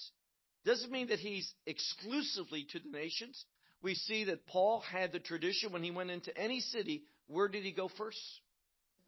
Doesn't 0.64 0.92
mean 0.92 1.08
that 1.08 1.18
he's 1.18 1.50
exclusively 1.66 2.66
to 2.72 2.78
the 2.78 2.90
nations. 2.90 3.44
We 3.82 3.94
see 3.94 4.24
that 4.24 4.46
Paul 4.46 4.80
had 4.80 5.12
the 5.12 5.18
tradition 5.18 5.72
when 5.72 5.82
he 5.82 5.90
went 5.90 6.10
into 6.10 6.36
any 6.36 6.60
city, 6.60 7.04
where 7.28 7.48
did 7.48 7.64
he 7.64 7.72
go 7.72 7.88
first? 7.96 8.18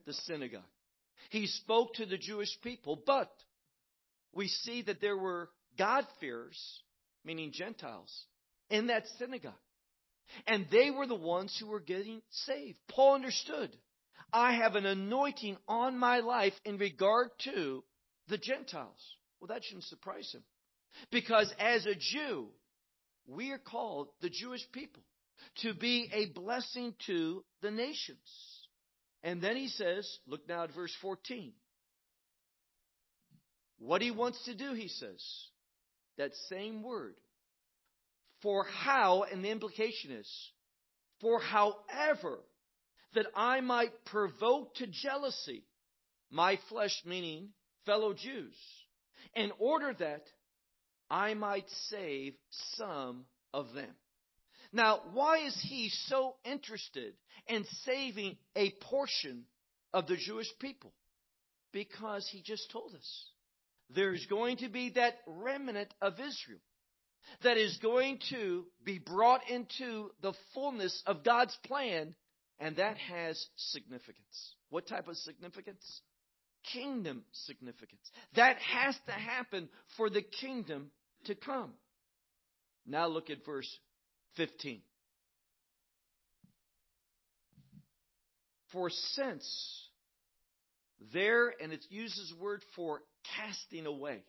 The 0.07 0.15
synagogue. 0.15 0.63
He 1.31 1.47
spoke 1.47 1.95
to 1.95 2.07
the 2.07 2.19
Jewish 2.19 2.59
people, 2.63 3.01
but 3.07 3.31
we 4.33 4.49
see 4.49 4.83
that 4.83 5.01
there 5.01 5.17
were 5.17 5.51
God-fearers, 5.79 6.83
meaning 7.25 7.53
Gentiles, 7.53 8.11
in 8.71 8.87
that 8.87 9.05
synagogue. 9.19 9.53
And 10.47 10.67
they 10.73 10.91
were 10.91 11.07
the 11.07 11.15
ones 11.15 11.55
who 11.61 11.67
were 11.67 11.81
getting 11.81 12.23
saved. 12.31 12.79
Paul 12.89 13.17
understood. 13.17 13.77
I 14.33 14.55
have 14.55 14.77
an 14.77 14.87
anointing 14.87 15.59
on 15.69 15.99
my 15.99 16.21
life 16.21 16.55
in 16.65 16.79
regard 16.79 17.29
to 17.45 17.85
the 18.29 18.39
Gentiles. 18.39 19.17
Well, 19.41 19.49
that 19.49 19.65
shouldn't 19.65 19.85
surprise 19.85 20.31
him. 20.33 20.43
Because 21.11 21.53
as 21.59 21.87
a 21.87 21.95
Jew, 21.95 22.49
we 23.27 23.51
are 23.51 23.59
called, 23.59 24.09
the 24.21 24.31
Jewish 24.31 24.63
people, 24.73 25.03
to 25.63 25.75
be 25.75 26.09
a 26.13 26.27
blessing 26.27 26.95
to 27.07 27.45
the 27.61 27.71
nations. 27.71 28.19
And 29.23 29.41
then 29.41 29.57
he 29.57 29.69
says, 29.69 30.09
look 30.27 30.49
now 30.49 30.65
at 30.65 30.75
verse 30.75 30.95
14. 31.01 31.53
What 33.79 34.03
he 34.03 34.11
wants 34.11 34.45
to 34.45 34.55
do, 34.55 34.75
he 34.75 34.89
says, 34.89 35.25
that 36.19 36.33
same 36.49 36.83
word. 36.83 37.15
For 38.43 38.65
how, 38.65 39.25
and 39.31 39.45
the 39.45 39.51
implication 39.51 40.13
is, 40.13 40.29
for 41.21 41.41
however 41.41 42.41
that 43.15 43.27
I 43.37 43.61
might 43.61 44.05
provoke 44.07 44.75
to 44.77 44.87
jealousy 44.87 45.65
my 46.31 46.59
flesh, 46.69 47.03
meaning 47.05 47.51
fellow 47.87 48.13
Jews, 48.13 48.55
in 49.35 49.53
order 49.59 49.95
that 49.99 50.25
I 51.11 51.35
might 51.35 51.69
save 51.89 52.35
some 52.77 53.27
of 53.53 53.73
them. 53.75 53.95
Now, 54.73 55.01
why 55.13 55.47
is 55.47 55.59
he 55.69 55.91
so 56.07 56.37
interested 56.45 57.15
in 57.47 57.65
saving 57.85 58.37
a 58.57 58.71
portion 58.81 59.45
of 59.93 60.07
the 60.07 60.17
Jewish 60.17 60.49
people? 60.59 60.93
Because 61.73 62.27
he 62.31 62.43
just 62.43 62.71
told 62.71 62.95
us 62.95 63.25
there's 63.91 64.25
going 64.27 64.59
to 64.59 64.69
be 64.69 64.91
that 64.91 65.19
remnant 65.27 65.93
of 66.01 66.15
Israel 66.15 66.61
that 67.43 67.57
is 67.57 67.77
going 67.83 68.19
to 68.31 68.65
be 68.85 68.99
brought 68.99 69.49
into 69.49 70.11
the 70.23 70.33
fullness 70.55 71.03
of 71.07 71.25
God's 71.25 71.57
plan, 71.67 72.15
and 72.59 72.77
that 72.77 72.97
has 72.97 73.47
significance. 73.57 74.55
What 74.71 74.87
type 74.87 75.09
of 75.09 75.17
significance? 75.17 76.01
Kingdom 76.73 77.25
significance. 77.47 78.11
That 78.37 78.57
has 78.59 78.97
to 79.07 79.13
happen 79.13 79.69
for 79.97 80.09
the 80.09 80.23
kingdom 80.23 80.91
to 81.25 81.35
come. 81.35 81.73
Now 82.87 83.07
look 83.09 83.31
at 83.31 83.45
verse 83.45 83.69
15. 84.37 84.81
For 88.73 88.91
since 88.91 89.89
there, 91.13 91.53
and 91.61 91.73
it 91.73 91.85
uses 91.91 92.33
word 92.41 92.63
for 92.75 93.03
casting 93.37 93.87
away. 93.87 94.23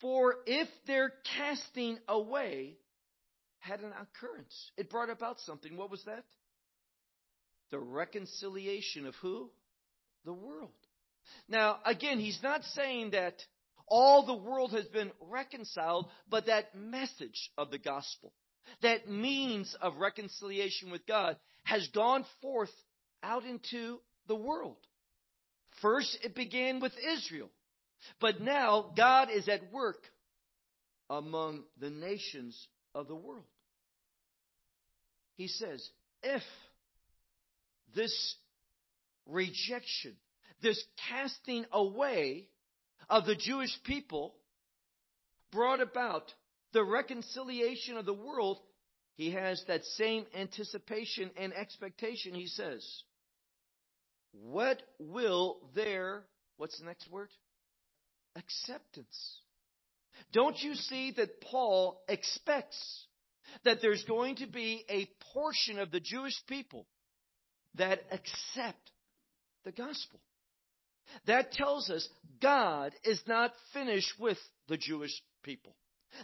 For 0.00 0.36
if 0.46 0.68
their 0.86 1.12
casting 1.36 1.98
away 2.08 2.76
had 3.58 3.80
an 3.80 3.92
occurrence, 3.92 4.70
it 4.76 4.90
brought 4.90 5.10
about 5.10 5.40
something. 5.40 5.76
What 5.76 5.90
was 5.90 6.02
that? 6.04 6.24
The 7.70 7.78
reconciliation 7.78 9.06
of 9.06 9.14
who? 9.16 9.50
The 10.28 10.34
world. 10.34 10.68
Now, 11.48 11.78
again, 11.86 12.18
he's 12.18 12.42
not 12.42 12.62
saying 12.74 13.12
that 13.12 13.32
all 13.86 14.26
the 14.26 14.34
world 14.34 14.72
has 14.72 14.84
been 14.84 15.10
reconciled, 15.22 16.06
but 16.28 16.44
that 16.48 16.74
message 16.74 17.50
of 17.56 17.70
the 17.70 17.78
gospel, 17.78 18.34
that 18.82 19.08
means 19.08 19.74
of 19.80 19.96
reconciliation 19.96 20.90
with 20.90 21.06
God, 21.06 21.38
has 21.64 21.88
gone 21.94 22.26
forth 22.42 22.68
out 23.22 23.46
into 23.46 24.00
the 24.26 24.34
world. 24.34 24.76
First, 25.80 26.18
it 26.22 26.34
began 26.34 26.80
with 26.80 26.92
Israel. 26.98 27.48
But 28.20 28.42
now 28.42 28.92
God 28.94 29.30
is 29.30 29.48
at 29.48 29.72
work 29.72 30.02
among 31.08 31.62
the 31.80 31.88
nations 31.88 32.68
of 32.94 33.08
the 33.08 33.16
world. 33.16 33.46
He 35.36 35.48
says, 35.48 35.88
if 36.22 36.42
this 37.94 38.36
rejection, 39.28 40.16
this 40.62 40.82
casting 41.08 41.64
away 41.72 42.48
of 43.08 43.26
the 43.26 43.36
Jewish 43.36 43.76
people 43.84 44.34
brought 45.52 45.80
about 45.80 46.32
the 46.72 46.84
reconciliation 46.84 47.96
of 47.96 48.04
the 48.04 48.14
world, 48.14 48.58
he 49.14 49.30
has 49.32 49.62
that 49.68 49.84
same 49.84 50.26
anticipation 50.34 51.30
and 51.36 51.52
expectation. 51.54 52.34
He 52.34 52.46
says, 52.46 52.86
What 54.32 54.82
will 54.98 55.58
their, 55.74 56.24
what's 56.56 56.78
the 56.78 56.86
next 56.86 57.10
word? 57.10 57.30
Acceptance. 58.36 59.40
Don't 60.32 60.60
you 60.60 60.74
see 60.74 61.12
that 61.16 61.40
Paul 61.40 62.02
expects 62.08 63.06
that 63.64 63.78
there's 63.80 64.04
going 64.04 64.36
to 64.36 64.46
be 64.46 64.84
a 64.88 65.08
portion 65.32 65.78
of 65.78 65.90
the 65.90 66.00
Jewish 66.00 66.34
people 66.46 66.86
that 67.76 68.00
accept 68.10 68.90
the 69.64 69.72
gospel? 69.72 70.20
That 71.26 71.52
tells 71.52 71.90
us 71.90 72.06
God 72.40 72.92
is 73.04 73.20
not 73.26 73.52
finished 73.72 74.12
with 74.18 74.38
the 74.68 74.76
Jewish 74.76 75.22
people. 75.42 75.74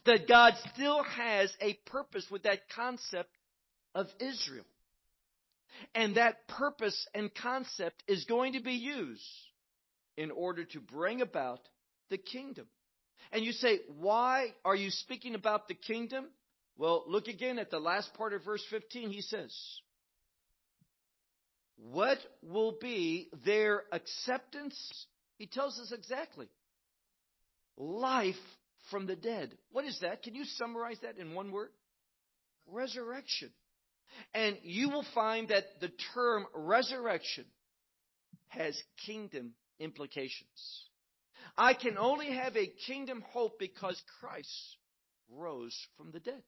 That 0.07 0.29
God 0.29 0.55
still 0.73 1.03
has 1.03 1.53
a 1.61 1.75
purpose 1.87 2.27
with 2.31 2.45
that 2.45 2.69
concept 2.75 3.31
of 3.95 4.07
Israel. 4.21 4.65
And 5.95 6.17
that 6.17 6.47
purpose 6.49 7.07
and 7.15 7.35
concept 7.35 8.03
is 8.07 8.25
going 8.25 8.53
to 8.53 8.61
be 8.61 8.75
used 8.75 9.23
in 10.17 10.31
order 10.31 10.65
to 10.65 10.81
bring 10.81 11.21
about 11.21 11.61
the 12.11 12.19
kingdom. 12.19 12.67
And 13.33 13.45
you 13.45 13.53
say, 13.53 13.81
why 13.99 14.49
are 14.65 14.77
you 14.77 14.91
speaking 14.91 15.35
about 15.35 15.67
the 15.67 15.75
kingdom? 15.75 16.27
Well, 16.77 17.05
look 17.07 17.29
again 17.29 17.59
at 17.59 17.71
the 17.71 17.79
last 17.79 18.15
part 18.15 18.33
of 18.33 18.45
verse 18.45 18.65
15. 18.71 19.11
He 19.11 19.23
says, 19.23 19.55
What 21.77 22.19
will 22.43 22.77
be 22.81 23.29
their 23.45 23.83
acceptance? 23.93 25.07
He 25.39 25.47
tells 25.47 25.79
us 25.79 25.93
exactly. 25.93 26.49
Life 27.77 28.35
from 28.91 29.07
the 29.07 29.17
dead. 29.17 29.57
What 29.73 29.85
is 29.85 29.99
that? 30.01 30.23
Can 30.23 30.35
you 30.35 30.45
summarize 30.45 30.99
that 31.03 31.19
in 31.19 31.35
one 31.35 31.51
word? 31.51 31.71
Resurrection. 32.67 33.51
And 34.33 34.57
you 34.63 34.91
will 34.91 35.05
find 35.15 35.49
that 35.49 35.65
the 35.81 35.91
term 36.15 36.47
resurrection 36.55 37.45
has 38.49 38.81
kingdom 39.07 39.55
implications. 39.81 40.85
I 41.59 41.75
can 41.75 41.99
only 41.99 42.31
have 42.31 42.57
a 42.57 42.73
kingdom 42.87 43.25
hope 43.29 43.59
because 43.59 44.01
Christ 44.21 44.77
rose 45.31 45.77
from 45.97 46.11
the 46.13 46.21
dead. 46.21 46.43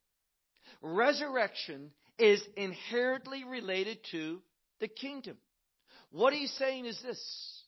Resurrection 0.80 1.90
is 2.18 2.42
inherently 2.56 3.44
related 3.44 3.98
to 4.12 4.40
the 4.80 4.88
kingdom. 4.88 5.36
What 6.10 6.32
he's 6.32 6.52
saying 6.52 6.86
is 6.86 7.00
this. 7.02 7.62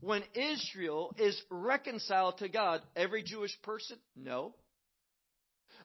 When 0.00 0.22
Israel 0.34 1.14
is 1.18 1.40
reconciled 1.50 2.38
to 2.38 2.48
God, 2.48 2.82
every 2.94 3.22
Jewish 3.22 3.56
person? 3.62 3.96
No. 4.14 4.54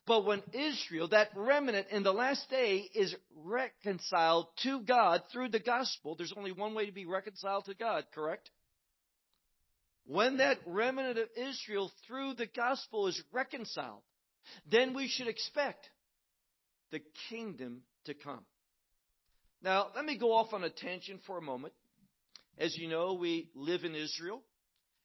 But 0.06 0.26
when 0.26 0.42
Israel, 0.54 1.08
that 1.10 1.30
remnant 1.36 1.88
in 1.92 2.04
the 2.04 2.12
last 2.12 2.50
day, 2.50 2.90
is 2.94 3.16
reconciled 3.36 4.48
to 4.64 4.82
God 4.82 5.22
through 5.32 5.50
the 5.50 5.60
gospel, 5.60 6.16
there's 6.16 6.34
only 6.36 6.52
one 6.52 6.74
way 6.74 6.86
to 6.86 6.92
be 6.92 7.06
reconciled 7.06 7.66
to 7.66 7.76
God, 7.76 8.06
correct? 8.14 8.50
When 10.06 10.38
that 10.38 10.58
remnant 10.66 11.20
of 11.20 11.28
Israel 11.38 11.92
through 12.08 12.34
the 12.34 12.48
gospel 12.48 13.08
is 13.08 13.22
reconciled, 13.32 14.02
then 14.70 14.96
we 14.96 15.08
should 15.08 15.28
expect 15.28 15.88
the 16.92 17.02
kingdom 17.30 17.84
to 18.06 18.16
come. 18.16 18.44
Now, 19.62 19.88
let 19.96 20.06
me 20.06 20.18
go 20.18 20.34
off 20.34 20.54
on 20.54 20.64
a 20.64 20.70
tangent 20.70 21.22
for 21.28 21.38
a 21.38 21.42
moment. 21.42 21.74
As 22.58 22.78
you 22.78 22.88
know, 22.88 23.14
we 23.14 23.50
live 23.56 23.84
in 23.84 23.96
Israel, 23.96 24.42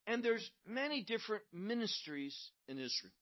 and 0.06 0.22
there's 0.22 0.48
many 0.66 1.02
different 1.02 1.42
ministries 1.52 2.36
in 2.68 2.78
Israel. 2.78 3.12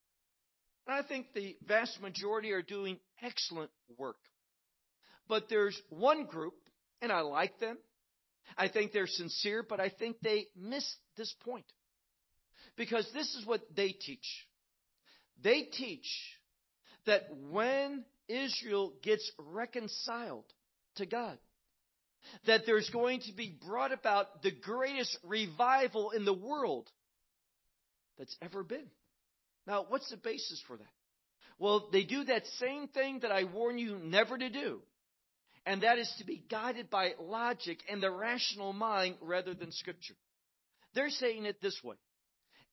And 0.86 0.96
I 0.96 1.06
think 1.06 1.26
the 1.34 1.56
vast 1.66 2.00
majority 2.00 2.50
are 2.52 2.62
doing 2.62 2.98
excellent 3.22 3.70
work. 3.98 4.16
But 5.28 5.48
there's 5.48 5.80
one 5.90 6.26
group, 6.26 6.54
and 7.00 7.12
I 7.12 7.20
like 7.20 7.58
them, 7.60 7.78
I 8.56 8.68
think 8.68 8.92
they're 8.92 9.06
sincere, 9.06 9.64
but 9.66 9.80
I 9.80 9.88
think 9.88 10.16
they 10.20 10.46
miss 10.56 10.84
this 11.16 11.34
point. 11.44 11.64
Because 12.76 13.08
this 13.14 13.34
is 13.34 13.46
what 13.46 13.62
they 13.74 13.88
teach. 13.88 14.46
They 15.42 15.62
teach 15.62 16.08
that 17.06 17.22
when 17.50 18.04
Israel 18.28 18.92
gets 19.02 19.30
reconciled 19.38 20.44
to 20.96 21.06
God, 21.06 21.38
that 22.46 22.62
there's 22.66 22.90
going 22.90 23.20
to 23.22 23.32
be 23.32 23.56
brought 23.66 23.92
about 23.92 24.42
the 24.42 24.52
greatest 24.52 25.16
revival 25.24 26.10
in 26.10 26.24
the 26.24 26.34
world 26.34 26.88
that's 28.18 28.36
ever 28.42 28.62
been. 28.62 28.90
Now, 29.66 29.86
what's 29.88 30.10
the 30.10 30.16
basis 30.16 30.62
for 30.66 30.76
that? 30.76 30.92
Well, 31.58 31.88
they 31.92 32.02
do 32.02 32.24
that 32.24 32.46
same 32.58 32.88
thing 32.88 33.20
that 33.20 33.30
I 33.30 33.44
warn 33.44 33.78
you 33.78 33.98
never 33.98 34.36
to 34.36 34.50
do 34.50 34.82
and 35.64 35.82
that 35.82 35.98
is 35.98 36.12
to 36.18 36.24
be 36.24 36.42
guided 36.50 36.90
by 36.90 37.12
logic 37.20 37.78
and 37.88 38.02
the 38.02 38.10
rational 38.10 38.72
mind 38.72 39.16
rather 39.20 39.54
than 39.54 39.70
Scripture. 39.70 40.14
They're 40.94 41.10
saying 41.10 41.44
it 41.44 41.60
this 41.62 41.78
way. 41.84 41.96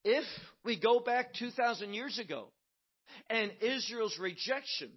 If 0.04 0.26
we 0.64 0.80
go 0.80 1.00
back 1.00 1.34
2,000 1.34 1.94
years 1.94 2.18
ago 2.20 2.48
and 3.30 3.52
Israel's 3.62 4.18
rejection 4.20 4.92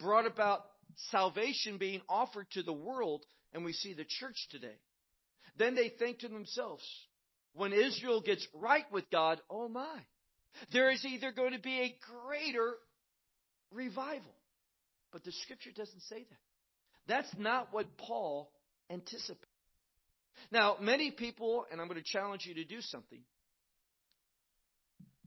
brought 0.00 0.26
about 0.26 0.62
salvation 1.10 1.78
being 1.78 2.00
offered 2.08 2.46
to 2.52 2.62
the 2.62 2.72
world, 2.72 3.24
and 3.52 3.64
we 3.64 3.72
see 3.72 3.94
the 3.94 4.04
church 4.04 4.48
today, 4.50 4.78
then 5.58 5.74
they 5.74 5.88
think 5.88 6.20
to 6.20 6.28
themselves, 6.28 6.84
when 7.54 7.72
Israel 7.72 8.20
gets 8.20 8.46
right 8.54 8.84
with 8.92 9.10
God, 9.10 9.40
oh 9.48 9.68
my, 9.68 9.98
there 10.72 10.90
is 10.90 11.04
either 11.04 11.32
going 11.32 11.52
to 11.52 11.58
be 11.58 11.80
a 11.80 11.96
greater 12.26 12.74
revival. 13.72 14.34
But 15.12 15.24
the 15.24 15.32
scripture 15.32 15.70
doesn't 15.74 16.02
say 16.02 16.18
that. 16.18 16.38
That's 17.08 17.30
not 17.38 17.68
what 17.72 17.96
Paul 17.96 18.50
anticipated. 18.90 19.46
Now, 20.50 20.76
many 20.80 21.10
people, 21.10 21.64
and 21.70 21.80
I'm 21.80 21.88
going 21.88 22.02
to 22.02 22.04
challenge 22.04 22.44
you 22.46 22.54
to 22.54 22.64
do 22.64 22.80
something. 22.80 23.20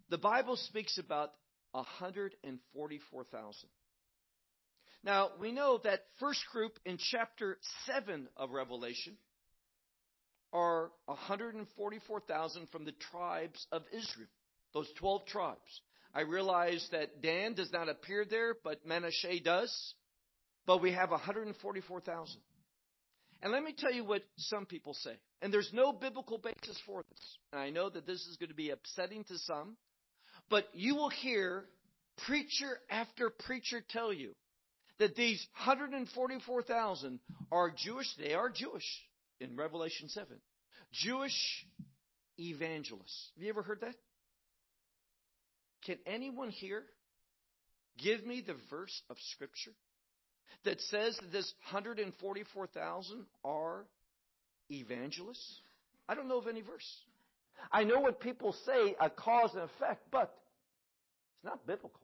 The 0.09 0.17
Bible 0.17 0.55
speaks 0.55 0.97
about 0.97 1.31
144,000. 1.71 3.69
Now, 5.03 5.29
we 5.39 5.51
know 5.51 5.79
that 5.83 6.05
first 6.19 6.41
group 6.51 6.77
in 6.85 6.97
chapter 6.97 7.57
7 7.85 8.27
of 8.35 8.51
Revelation 8.51 9.17
are 10.51 10.91
144,000 11.05 12.69
from 12.69 12.85
the 12.85 12.91
tribes 13.11 13.65
of 13.71 13.83
Israel, 13.93 14.27
those 14.73 14.89
12 14.99 15.25
tribes. 15.27 15.81
I 16.13 16.21
realize 16.21 16.85
that 16.91 17.21
Dan 17.21 17.53
does 17.53 17.71
not 17.71 17.87
appear 17.87 18.25
there, 18.25 18.55
but 18.63 18.85
Manasseh 18.85 19.39
does 19.43 19.93
but 20.69 20.83
we 20.83 20.91
have 20.91 21.09
144,000. 21.09 22.41
And 23.41 23.51
let 23.51 23.63
me 23.63 23.73
tell 23.75 23.91
you 23.91 24.05
what 24.05 24.21
some 24.37 24.67
people 24.67 24.93
say. 24.93 25.15
And 25.41 25.51
there's 25.51 25.71
no 25.73 25.91
biblical 25.91 26.37
basis 26.37 26.79
for 26.85 27.03
this. 27.09 27.37
And 27.51 27.59
I 27.59 27.71
know 27.71 27.89
that 27.89 28.05
this 28.05 28.19
is 28.27 28.37
going 28.37 28.49
to 28.49 28.55
be 28.55 28.69
upsetting 28.69 29.23
to 29.23 29.39
some, 29.39 29.77
but 30.47 30.65
you 30.73 30.93
will 30.93 31.09
hear 31.09 31.65
preacher 32.27 32.77
after 32.91 33.31
preacher 33.31 33.81
tell 33.89 34.13
you 34.13 34.35
that 34.99 35.15
these 35.15 35.45
144,000 35.65 37.19
are 37.51 37.71
Jewish. 37.75 38.07
They 38.17 38.33
are 38.33 38.49
Jewish 38.49 38.85
in 39.39 39.55
Revelation 39.55 40.09
7. 40.09 40.27
Jewish 40.91 41.65
evangelists. 42.37 43.31
Have 43.35 43.43
you 43.43 43.49
ever 43.49 43.63
heard 43.63 43.81
that? 43.81 43.95
Can 45.85 45.97
anyone 46.05 46.49
here 46.49 46.83
give 47.97 48.25
me 48.25 48.43
the 48.45 48.55
verse 48.69 49.01
of 49.09 49.17
Scripture 49.33 49.71
that 50.65 50.81
says 50.81 51.17
that 51.21 51.31
this 51.31 51.53
144,000 51.71 53.25
are 53.45 53.85
evangelists? 54.69 55.61
I 56.07 56.15
don't 56.15 56.27
know 56.27 56.37
of 56.37 56.47
any 56.47 56.61
verse. 56.61 56.87
I 57.71 57.83
know 57.83 57.99
what 57.99 58.19
people 58.19 58.53
say, 58.65 58.95
a 58.99 59.09
cause 59.09 59.51
and 59.53 59.63
effect, 59.63 60.03
but 60.11 60.33
it's 61.35 61.45
not 61.45 61.65
biblical. 61.65 62.01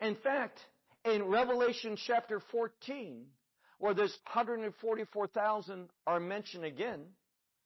In 0.00 0.14
fact, 0.16 0.58
in 1.04 1.24
Revelation 1.24 1.96
chapter 2.06 2.40
14, 2.52 3.24
where 3.78 3.94
this 3.94 4.16
144,000 4.32 5.88
are 6.06 6.20
mentioned 6.20 6.64
again, 6.64 7.00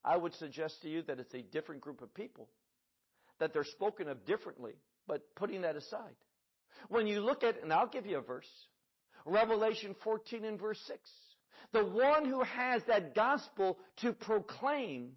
I 0.05 0.16
would 0.16 0.35
suggest 0.35 0.83
to 0.83 0.88
you 0.88 1.03
that 1.03 1.18
it's 1.18 1.35
a 1.35 1.42
different 1.42 1.81
group 1.81 2.03
of 2.03 2.12
people, 2.14 2.49
that 3.38 3.53
they're 3.53 3.64
spoken 3.64 4.09
of 4.09 4.25
differently, 4.27 4.73
but 5.07 5.23
putting 5.37 5.62
that 5.62 5.77
aside. 5.77 6.16
When 6.88 7.07
you 7.07 7.21
look 7.21 7.42
at, 7.42 7.62
and 7.62 7.73
I'll 7.73 7.87
give 7.87 8.07
you 8.07 8.18
a 8.18 8.23
verse, 8.23 8.49
Revelation 9.25 9.95
14 10.03 10.45
and 10.45 10.61
verse 10.61 10.81
6. 10.87 10.99
The 11.73 11.85
one 11.85 12.25
who 12.25 12.42
has 12.42 12.83
that 12.88 13.14
gospel 13.14 13.79
to 14.03 14.12
proclaim 14.12 15.12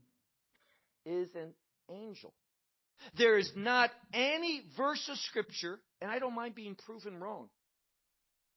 is 1.06 1.28
an 1.36 1.54
angel. 1.90 2.34
There 3.18 3.38
is 3.38 3.52
not 3.56 3.92
any 4.14 4.64
verse 4.78 5.10
of 5.10 5.18
Scripture, 5.18 5.80
and 6.02 6.10
I 6.10 6.20
don't 6.20 6.36
mind 6.36 6.56
being 6.56 6.76
proven 6.76 7.20
wrong. 7.20 7.50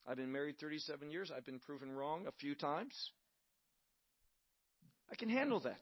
I've 0.08 0.16
been 0.16 0.32
married 0.32 0.58
37 0.58 1.10
years. 1.10 1.30
I've 1.34 1.44
been 1.44 1.58
proven 1.58 1.92
wrong 1.92 2.26
a 2.26 2.32
few 2.32 2.54
times. 2.54 2.94
I 5.12 5.16
can 5.16 5.28
handle 5.28 5.60
that. 5.60 5.80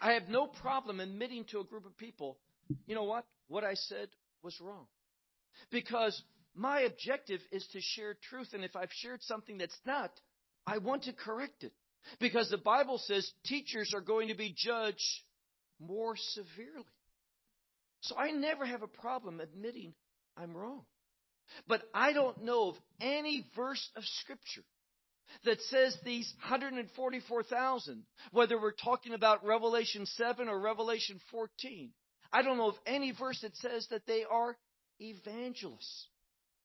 I 0.00 0.12
have 0.12 0.28
no 0.28 0.46
problem 0.46 0.98
admitting 0.98 1.44
to 1.50 1.60
a 1.60 1.64
group 1.64 1.86
of 1.86 1.96
people, 1.96 2.38
you 2.86 2.94
know 2.94 3.04
what? 3.04 3.24
What 3.48 3.64
I 3.64 3.74
said 3.74 4.08
was 4.42 4.58
wrong. 4.60 4.86
Because 5.70 6.20
my 6.54 6.80
objective 6.80 7.40
is 7.52 7.66
to 7.72 7.80
share 7.80 8.16
truth, 8.28 8.48
and 8.52 8.64
if 8.64 8.74
I've 8.74 8.92
shared 8.92 9.22
something 9.22 9.58
that's 9.58 9.78
not, 9.86 10.10
I 10.66 10.78
want 10.78 11.04
to 11.04 11.12
correct 11.12 11.62
it. 11.62 11.72
Because 12.18 12.48
the 12.50 12.58
Bible 12.58 12.98
says 12.98 13.30
teachers 13.44 13.92
are 13.94 14.00
going 14.00 14.28
to 14.28 14.34
be 14.34 14.54
judged 14.56 14.98
more 15.78 16.14
severely. 16.16 16.84
So 18.00 18.16
I 18.16 18.30
never 18.30 18.64
have 18.64 18.82
a 18.82 18.88
problem 18.88 19.40
admitting 19.40 19.92
I'm 20.36 20.56
wrong. 20.56 20.82
But 21.66 21.82
I 21.94 22.12
don't 22.12 22.44
know 22.44 22.70
of 22.70 22.76
any 23.00 23.46
verse 23.56 23.88
of 23.96 24.04
Scripture 24.04 24.62
that 25.44 25.60
says 25.62 25.96
these 26.04 26.32
144,000, 26.42 28.02
whether 28.32 28.60
we're 28.60 28.72
talking 28.72 29.14
about 29.14 29.44
Revelation 29.44 30.06
7 30.06 30.48
or 30.48 30.58
Revelation 30.58 31.20
14, 31.30 31.90
I 32.32 32.42
don't 32.42 32.58
know 32.58 32.68
of 32.68 32.78
any 32.86 33.12
verse 33.12 33.40
that 33.42 33.56
says 33.56 33.86
that 33.90 34.06
they 34.06 34.24
are 34.28 34.56
evangelists. 34.98 36.08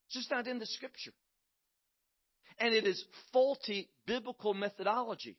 It's 0.07 0.15
just 0.15 0.31
not 0.31 0.47
in 0.47 0.59
the 0.59 0.65
Scripture. 0.65 1.13
And 2.59 2.73
it 2.73 2.85
is 2.85 3.03
faulty 3.33 3.89
biblical 4.05 4.53
methodology 4.53 5.37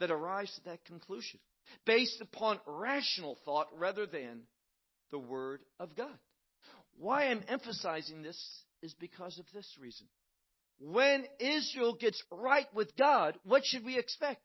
that 0.00 0.10
arrives 0.10 0.52
at 0.58 0.64
that 0.70 0.84
conclusion 0.84 1.40
based 1.84 2.20
upon 2.20 2.60
rational 2.66 3.36
thought 3.44 3.68
rather 3.76 4.06
than 4.06 4.42
the 5.10 5.18
Word 5.18 5.60
of 5.78 5.94
God. 5.96 6.18
Why 6.98 7.26
I'm 7.26 7.42
emphasizing 7.48 8.22
this 8.22 8.38
is 8.82 8.94
because 8.94 9.38
of 9.38 9.46
this 9.54 9.68
reason. 9.80 10.06
When 10.80 11.24
Israel 11.40 11.94
gets 11.94 12.22
right 12.30 12.66
with 12.74 12.96
God, 12.96 13.36
what 13.44 13.64
should 13.64 13.84
we 13.84 13.98
expect? 13.98 14.42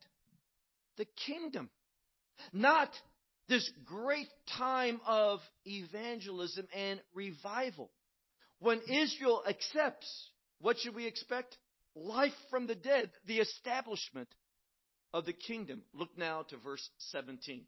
The 0.98 1.06
kingdom. 1.26 1.70
Not 2.52 2.90
this 3.50 3.70
great 3.86 4.30
time 4.58 5.00
of 5.06 5.40
evangelism 5.66 6.68
and 6.76 7.00
revival. 7.14 7.92
When 8.60 8.82
Israel 8.88 9.44
accepts, 9.48 10.30
what 10.60 10.78
should 10.80 10.96
we 10.96 11.06
expect? 11.06 11.58
Life 11.96 12.34
from 12.50 12.66
the 12.66 12.76
dead, 12.76 13.12
the 13.28 13.40
establishment 13.40 14.30
of 15.14 15.26
the 15.26 15.34
kingdom. 15.34 15.84
Look 15.94 16.18
now 16.18 16.44
to 16.50 16.58
verse 16.58 16.88
17. 17.12 17.66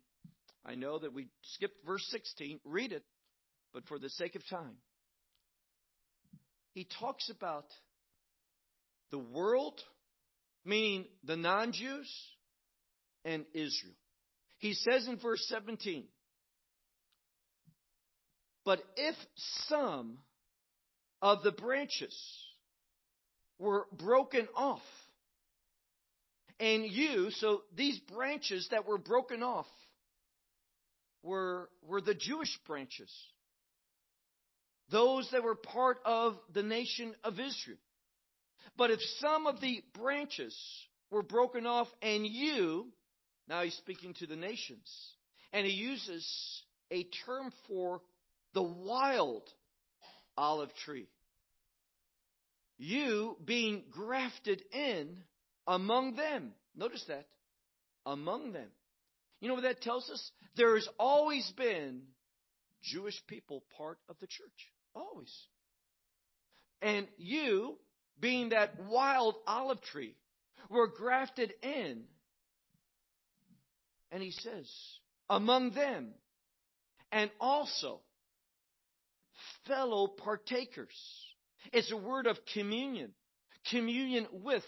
I 0.65 0.76
know 0.76 0.98
that 0.98 1.13
we 1.13 1.28
skipped 1.41 1.86
verse 1.86 2.06
16. 2.10 2.60
Read 2.63 2.91
it, 2.91 3.04
but 3.75 3.85
for 3.88 3.99
the 3.99 4.09
sake 4.09 4.35
of 4.35 4.47
time. 4.47 4.77
He 6.71 6.88
talks 6.97 7.29
about 7.29 7.65
the 9.11 9.19
world, 9.19 9.79
meaning 10.63 11.05
the 11.25 11.35
non 11.35 11.73
Jews, 11.73 12.09
and 13.25 13.45
Israel. 13.53 13.93
He 14.59 14.73
says 14.73 15.07
in 15.07 15.19
verse 15.19 15.45
17, 15.49 16.05
But 18.63 18.81
if 18.95 19.15
some 19.67 20.19
of 21.21 21.43
the 21.43 21.51
branches 21.51 22.17
were 23.59 23.88
broken 23.91 24.47
off, 24.55 24.81
and 26.61 26.85
you, 26.85 27.29
so 27.31 27.63
these 27.75 27.99
branches 27.99 28.69
that 28.71 28.88
were 28.88 28.97
broken 28.97 29.43
off 29.43 29.67
were, 31.23 31.69
were 31.85 31.99
the 31.99 32.13
Jewish 32.13 32.57
branches, 32.65 33.11
those 34.91 35.30
that 35.32 35.43
were 35.43 35.56
part 35.56 36.00
of 36.06 36.38
the 36.54 36.63
nation 36.63 37.13
of 37.24 37.34
Israel. 37.34 37.78
But 38.78 38.91
if 38.91 39.00
some 39.19 39.48
of 39.48 39.62
the 39.62 39.82
branches 39.93 40.56
were 41.10 41.24
broken 41.24 41.65
off 41.65 41.88
and 42.02 42.26
you, 42.26 42.88
now 43.48 43.63
he's 43.63 43.76
speaking 43.76 44.13
to 44.15 44.28
the 44.28 44.36
nations, 44.36 44.91
and 45.54 45.65
he 45.65 45.74
uses 45.74 46.28
a 46.91 47.08
term 47.26 47.52
for 47.67 48.02
the 48.54 48.63
wild 48.63 49.43
olive 50.38 50.74
tree. 50.86 51.08
You 52.78 53.38
being 53.45 53.84
grafted 53.91 54.62
in 54.74 55.17
among 55.65 56.15
them. 56.15 56.52
Notice 56.76 57.04
that. 57.08 57.28
Among 58.06 58.52
them. 58.52 58.67
You 59.39 59.48
know 59.48 59.54
what 59.56 59.63
that 59.63 59.82
tells 59.82 60.10
us? 60.10 60.32
There 60.58 60.76
has 60.76 60.88
always 61.00 61.50
been 61.56 62.02
Jewish 62.84 63.19
people 63.28 63.63
part 63.78 63.98
of 64.10 64.17
the 64.19 64.28
church. 64.28 64.71
Always. 64.95 65.34
And 66.81 67.08
you 67.17 67.77
being 68.19 68.49
that 68.49 68.79
wild 68.86 69.36
olive 69.47 69.81
tree, 69.81 70.15
were 70.69 70.88
grafted 70.88 71.53
in. 71.62 72.03
And 74.12 74.23
he 74.23 74.31
says, 74.31 74.71
among 75.29 75.71
them, 75.71 76.13
and 77.12 77.29
also 77.39 77.99
fellow 79.67 80.08
partakers. 80.08 80.95
It's 81.73 81.91
a 81.91 81.97
word 81.97 82.27
of 82.27 82.38
communion, 82.53 83.12
communion 83.69 84.27
with 84.31 84.63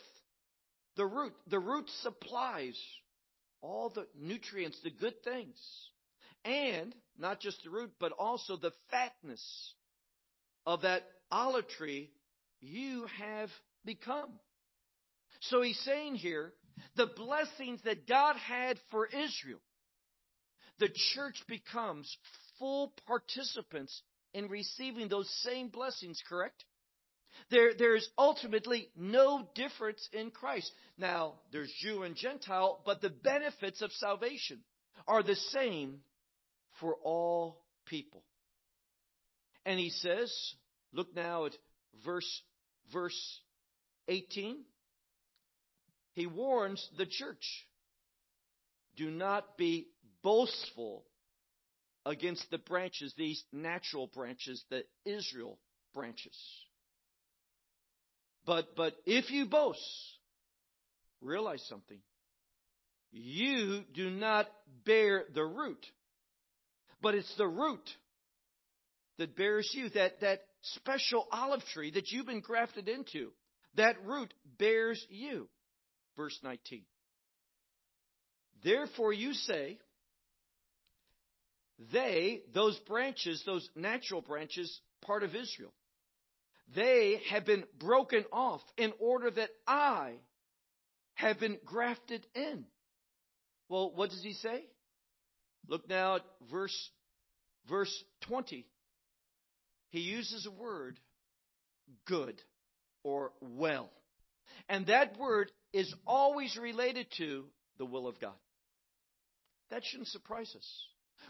the 0.96 1.06
root. 1.06 1.34
The 1.48 1.60
root 1.60 1.90
supplies 2.02 2.78
all 3.62 3.90
the 3.90 4.08
nutrients, 4.20 4.80
the 4.84 4.92
good 4.92 5.24
things, 5.24 5.58
and 6.46 6.94
not 7.18 7.40
just 7.40 7.64
the 7.64 7.70
root, 7.70 7.92
but 8.00 8.12
also 8.12 8.58
the 8.58 8.72
fatness 8.92 9.74
of 10.68 10.82
that 10.82 11.04
olive 11.32 11.68
tree 11.70 12.12
you 12.60 13.08
have 13.20 13.50
become. 13.86 14.30
So 15.40 15.62
he's 15.62 15.80
saying 15.80 16.16
here, 16.16 16.52
the 16.98 17.08
blessings 17.08 17.80
that 17.86 18.06
God 18.06 18.36
had 18.36 18.78
for 18.92 19.08
Israel, 19.08 19.62
the 20.80 20.90
church 21.16 21.42
becomes 21.48 22.16
full 22.60 22.92
participants 23.08 24.02
in 24.34 24.50
receiving 24.50 25.08
those 25.08 25.30
same 25.42 25.70
blessings, 25.70 26.22
correct? 26.28 26.66
There, 27.50 27.74
there's 27.74 28.08
ultimately 28.18 28.90
no 28.98 29.48
difference 29.56 30.08
in 30.12 30.32
Christ. 30.32 30.72
Now, 30.98 31.36
there's 31.54 31.72
Jew 31.80 32.04
and 32.04 32.16
Gentile, 32.16 32.82
but 32.86 33.02
the 33.02 33.10
benefits 33.10 33.82
of 33.82 33.92
salvation 33.94 34.60
are 35.08 35.24
the 35.24 35.36
same 35.36 36.00
for 36.82 36.96
all 37.04 37.64
people. 37.86 38.24
And 39.68 39.78
he 39.78 39.90
says, 39.90 40.34
look 40.94 41.14
now 41.14 41.46
at 41.46 41.52
verse, 42.06 42.42
verse 42.94 43.42
18. 44.08 44.64
He 46.14 46.26
warns 46.26 46.90
the 46.98 47.06
church 47.06 47.68
do 48.96 49.12
not 49.12 49.58
be 49.58 49.88
boastful 50.24 51.04
against 52.06 52.50
the 52.50 52.58
branches, 52.58 53.14
these 53.18 53.44
natural 53.52 54.08
branches, 54.08 54.64
the 54.70 54.86
Israel 55.06 55.60
branches. 55.94 56.38
But, 58.46 58.74
but 58.78 58.96
if 59.06 59.30
you 59.30 59.48
boast, 59.48 59.82
realize 61.22 61.64
something. 61.68 62.00
You 63.12 63.82
do 63.94 64.10
not 64.12 64.48
bear 64.86 65.26
the 65.36 65.44
root, 65.44 65.86
but 67.02 67.16
it's 67.16 67.36
the 67.36 67.48
root 67.48 67.84
that 69.18 69.36
bears 69.36 69.70
you, 69.74 69.90
that, 69.90 70.22
that 70.22 70.42
special 70.62 71.28
olive 71.32 71.64
tree 71.74 71.92
that 71.92 72.12
you've 72.12 72.26
been 72.26 72.42
grafted 72.42 72.88
into. 72.88 73.32
That 73.76 73.96
root 74.06 74.34
bears 74.58 75.04
you. 75.10 75.50
Verse 76.16 76.38
19. 76.44 76.84
Therefore 78.64 79.14
you 79.14 79.34
say, 79.34 79.78
they, 81.94 82.42
those 82.54 82.78
branches, 82.88 83.44
those 83.46 83.68
natural 83.76 84.22
branches, 84.22 84.80
part 85.02 85.24
of 85.24 85.36
Israel, 85.36 85.74
they 86.76 87.22
have 87.30 87.46
been 87.46 87.64
broken 87.80 88.26
off 88.32 88.62
in 88.78 88.94
order 89.00 89.30
that 89.30 89.50
I 89.68 90.14
have 91.14 91.40
been 91.40 91.60
grafted 91.66 92.26
in. 92.36 92.66
Well, 93.70 93.92
what 93.94 94.10
does 94.10 94.24
he 94.24 94.34
say? 94.34 94.66
Look 95.68 95.88
now 95.88 96.18
at 96.18 96.22
verse, 96.50 96.90
verse 97.70 97.94
20 98.28 98.66
he 99.90 100.02
uses 100.02 100.46
a 100.46 100.52
word, 100.52 101.00
good 102.06 102.42
or 103.04 103.32
well. 103.42 103.90
And 104.70 104.88
that 104.88 105.18
word 105.18 105.52
is 105.74 105.94
always 106.06 106.58
related 106.58 107.08
to 107.18 107.46
the 107.78 107.86
will 107.86 108.08
of 108.08 108.20
God. 108.20 108.34
That 109.70 109.84
shouldn't 109.86 110.10
surprise 110.10 110.54
us. 110.56 110.86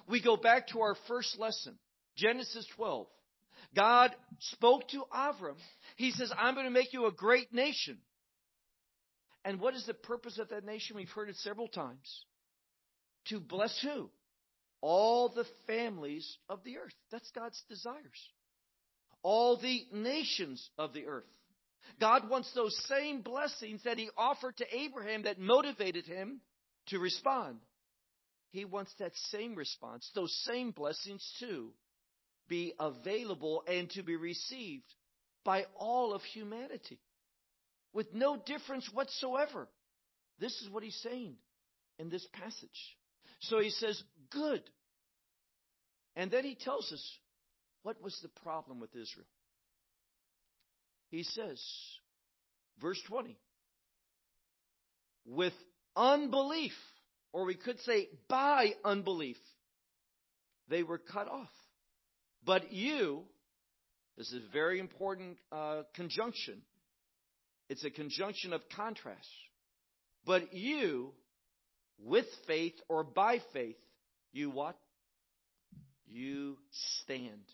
We 0.07 0.21
go 0.21 0.37
back 0.37 0.67
to 0.69 0.81
our 0.81 0.95
first 1.07 1.37
lesson, 1.39 1.77
Genesis 2.15 2.67
12. 2.75 3.07
God 3.75 4.15
spoke 4.39 4.87
to 4.89 5.03
Avram. 5.13 5.55
He 5.95 6.11
says, 6.11 6.31
I'm 6.37 6.53
going 6.53 6.65
to 6.65 6.71
make 6.71 6.93
you 6.93 7.07
a 7.07 7.11
great 7.11 7.53
nation. 7.53 7.97
And 9.43 9.59
what 9.59 9.75
is 9.75 9.85
the 9.85 9.93
purpose 9.93 10.39
of 10.39 10.49
that 10.49 10.65
nation? 10.65 10.95
We've 10.95 11.09
heard 11.09 11.29
it 11.29 11.37
several 11.37 11.67
times. 11.67 12.25
To 13.29 13.39
bless 13.39 13.77
who? 13.81 14.09
all 14.81 15.29
the 15.29 15.45
families 15.65 16.37
of 16.49 16.63
the 16.63 16.77
earth. 16.77 16.93
That's 17.11 17.29
God's 17.31 17.61
desires. 17.69 18.31
All 19.29 19.57
the 19.57 19.85
nations 19.91 20.69
of 20.77 20.93
the 20.93 21.05
earth. 21.05 21.25
God 21.99 22.29
wants 22.29 22.49
those 22.55 22.73
same 22.87 23.19
blessings 23.19 23.83
that 23.83 23.97
He 23.97 24.09
offered 24.17 24.55
to 24.55 24.65
Abraham 24.73 25.23
that 25.23 25.37
motivated 25.37 26.05
him 26.05 26.39
to 26.87 26.97
respond. 26.97 27.57
He 28.51 28.63
wants 28.63 28.93
that 28.99 29.11
same 29.31 29.55
response, 29.55 30.09
those 30.15 30.33
same 30.45 30.71
blessings 30.71 31.29
to 31.41 31.73
be 32.47 32.71
available 32.79 33.63
and 33.67 33.89
to 33.91 34.01
be 34.01 34.15
received 34.15 34.87
by 35.43 35.65
all 35.77 36.13
of 36.13 36.21
humanity 36.21 36.97
with 37.91 38.13
no 38.13 38.37
difference 38.37 38.89
whatsoever. 38.93 39.67
This 40.39 40.53
is 40.61 40.69
what 40.69 40.83
he's 40.83 41.01
saying 41.03 41.35
in 41.99 42.07
this 42.07 42.25
passage. 42.31 42.97
So 43.41 43.59
he 43.59 43.71
says, 43.71 44.01
good. 44.31 44.63
And 46.15 46.31
then 46.31 46.45
he 46.45 46.55
tells 46.55 46.89
us 46.93 47.17
what 47.87 48.03
was 48.03 48.19
the 48.21 48.41
problem 48.43 48.81
with 48.81 48.89
Israel. 48.89 49.25
He 51.09 51.23
says, 51.23 51.63
verse 52.81 53.01
20, 53.07 53.37
with 55.25 55.53
unbelief, 55.95 56.73
or 57.31 57.45
we 57.45 57.55
could 57.55 57.79
say 57.79 58.09
by 58.27 58.73
unbelief, 58.83 59.37
they 60.67 60.83
were 60.83 60.97
cut 60.97 61.29
off. 61.29 61.47
But 62.45 62.73
you, 62.73 63.23
this 64.17 64.33
is 64.33 64.43
a 64.43 64.51
very 64.51 64.81
important 64.81 65.37
uh, 65.53 65.83
conjunction. 65.95 66.63
It's 67.69 67.85
a 67.85 67.89
conjunction 67.89 68.51
of 68.51 68.59
contrast. 68.75 69.29
But 70.25 70.53
you, 70.53 71.13
with 72.03 72.25
faith 72.47 72.75
or 72.89 73.05
by 73.05 73.39
faith, 73.53 73.77
you 74.33 74.49
what? 74.49 74.77
You 76.05 76.57
stand. 77.01 77.45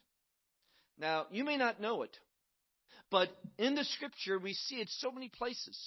Now, 0.97 1.25
you 1.32 1.43
may 1.43 1.58
not 1.58 1.82
know 1.82 2.03
it, 2.03 2.15
but 3.10 3.29
in 3.58 3.75
the 3.75 3.84
scripture 3.84 4.39
we 4.39 4.53
see 4.53 4.75
it 4.75 4.89
so 4.89 5.12
many 5.12 5.29
places. 5.29 5.77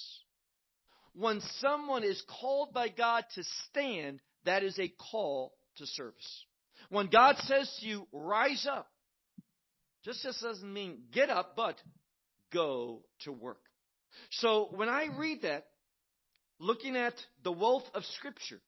When 1.13 1.41
someone 1.59 2.03
is 2.03 2.21
called 2.39 2.73
by 2.73 2.89
God 2.89 3.23
to 3.35 3.43
stand, 3.69 4.21
that 4.45 4.63
is 4.63 4.77
a 4.79 4.93
call 5.11 5.53
to 5.77 5.85
service. 5.87 6.45
When 6.89 7.07
God 7.07 7.37
says 7.39 7.75
to 7.79 7.87
you, 7.87 8.07
rise 8.11 8.67
up, 8.69 8.87
just 10.03 10.23
this 10.23 10.39
doesn't 10.41 10.71
mean 10.71 10.99
get 11.11 11.29
up, 11.29 11.55
but 11.55 11.75
go 12.53 13.01
to 13.21 13.31
work. 13.31 13.61
So 14.31 14.69
when 14.71 14.89
I 14.89 15.07
read 15.17 15.41
that, 15.41 15.65
looking 16.59 16.95
at 16.95 17.13
the 17.43 17.51
wealth 17.51 17.83
of 17.93 18.03
Scripture, 18.17 18.61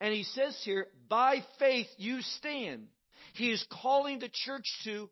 and 0.00 0.12
he 0.12 0.24
says 0.24 0.60
here, 0.64 0.86
by 1.08 1.42
faith 1.58 1.88
you 1.96 2.20
stand. 2.22 2.88
He 3.34 3.50
is 3.50 3.64
calling 3.82 4.18
the 4.18 4.30
church 4.32 4.66
to 4.84 5.10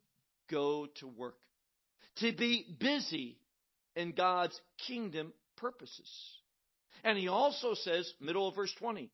go 0.51 0.87
to 1.01 1.07
work, 1.07 1.37
to 2.17 2.33
be 2.33 2.65
busy 2.79 3.39
in 3.95 4.13
God's 4.13 4.59
kingdom 4.87 5.33
purposes. 5.57 6.11
And 7.05 7.19
he 7.19 7.29
also 7.29 7.75
says, 7.75 8.13
middle 8.21 8.49
of 8.49 8.55
verse 8.55 8.75
20, 8.79 9.11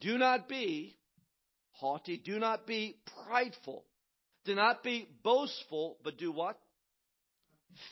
do 0.00 0.18
not 0.18 0.48
be 0.48 0.96
haughty, 1.72 2.16
do 2.16 2.38
not 2.38 2.66
be 2.66 2.96
prideful, 3.26 3.84
do 4.44 4.54
not 4.54 4.82
be 4.82 5.08
boastful, 5.22 5.98
but 6.02 6.18
do 6.18 6.32
what? 6.32 6.58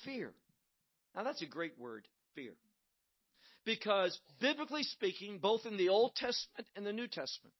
Fear. 0.04 0.32
Now 1.14 1.24
that's 1.24 1.42
a 1.42 1.46
great 1.46 1.78
word, 1.78 2.06
fear. 2.34 2.52
Because 3.64 4.18
biblically 4.40 4.84
speaking, 4.84 5.38
both 5.38 5.66
in 5.66 5.76
the 5.76 5.88
Old 5.88 6.14
Testament 6.14 6.68
and 6.76 6.86
the 6.86 6.92
New 6.92 7.08
Testament, 7.08 7.54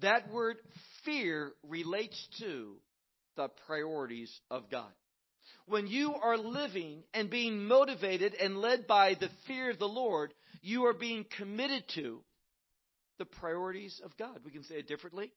that 0.00 0.30
word 0.32 0.56
fear 1.04 1.52
relates 1.62 2.28
to 2.40 2.76
the 3.36 3.48
priorities 3.66 4.32
of 4.50 4.70
God. 4.70 4.90
When 5.66 5.86
you 5.86 6.14
are 6.14 6.36
living 6.36 7.02
and 7.12 7.30
being 7.30 7.64
motivated 7.64 8.34
and 8.34 8.58
led 8.58 8.86
by 8.86 9.14
the 9.14 9.30
fear 9.46 9.70
of 9.70 9.78
the 9.78 9.88
Lord, 9.88 10.32
you 10.62 10.86
are 10.86 10.94
being 10.94 11.24
committed 11.36 11.84
to 11.94 12.20
the 13.18 13.24
priorities 13.24 14.00
of 14.04 14.16
God. 14.16 14.40
We 14.44 14.50
can 14.50 14.64
say 14.64 14.76
it 14.76 14.88
differently. 14.88 15.32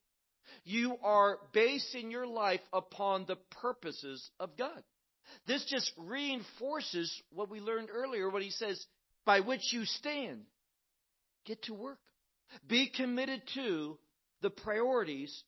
You 0.63 0.97
are 1.03 1.39
basing 1.53 2.11
your 2.11 2.27
life 2.27 2.61
upon 2.71 3.25
the 3.25 3.37
purposes 3.61 4.29
of 4.39 4.57
God. 4.57 4.83
This 5.45 5.65
just 5.65 5.91
reinforces 5.97 7.21
what 7.31 7.49
we 7.49 7.59
learned 7.59 7.89
earlier 7.91 8.29
when 8.29 8.41
he 8.41 8.49
says, 8.51 8.83
by 9.25 9.41
which 9.41 9.73
you 9.73 9.83
stand. 9.85 10.43
Get 11.45 11.63
to 11.63 11.73
work. 11.73 11.99
Be 12.67 12.89
committed 12.89 13.41
to 13.55 13.97
the 14.41 14.49
priorities 14.49 15.43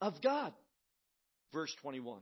of 0.00 0.22
God. 0.22 0.52
Verse 1.54 1.74
21. 1.82 2.18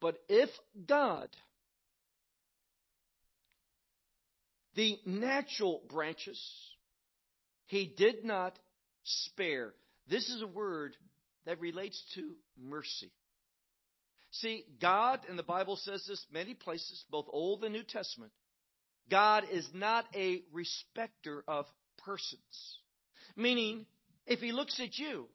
But 0.00 0.16
if 0.28 0.48
God, 0.88 1.28
the 4.74 4.96
natural 5.04 5.82
branches, 5.90 6.40
he 7.66 7.92
did 7.96 8.24
not 8.24 8.58
spare. 9.04 9.74
This 10.08 10.28
is 10.30 10.40
a 10.40 10.46
word 10.46 10.96
that 11.44 11.60
relates 11.60 12.02
to 12.14 12.32
mercy. 12.58 13.12
See, 14.30 14.64
God, 14.80 15.20
and 15.28 15.38
the 15.38 15.42
Bible 15.42 15.76
says 15.76 16.04
this 16.08 16.24
many 16.32 16.54
places, 16.54 17.04
both 17.10 17.26
Old 17.28 17.64
and 17.64 17.74
New 17.74 17.82
Testament, 17.82 18.32
God 19.10 19.44
is 19.52 19.68
not 19.74 20.06
a 20.14 20.42
respecter 20.52 21.44
of 21.46 21.66
persons. 21.98 22.78
Meaning, 23.36 23.84
if 24.26 24.38
He 24.40 24.52
looks 24.52 24.80
at 24.80 24.98
you, 24.98 25.28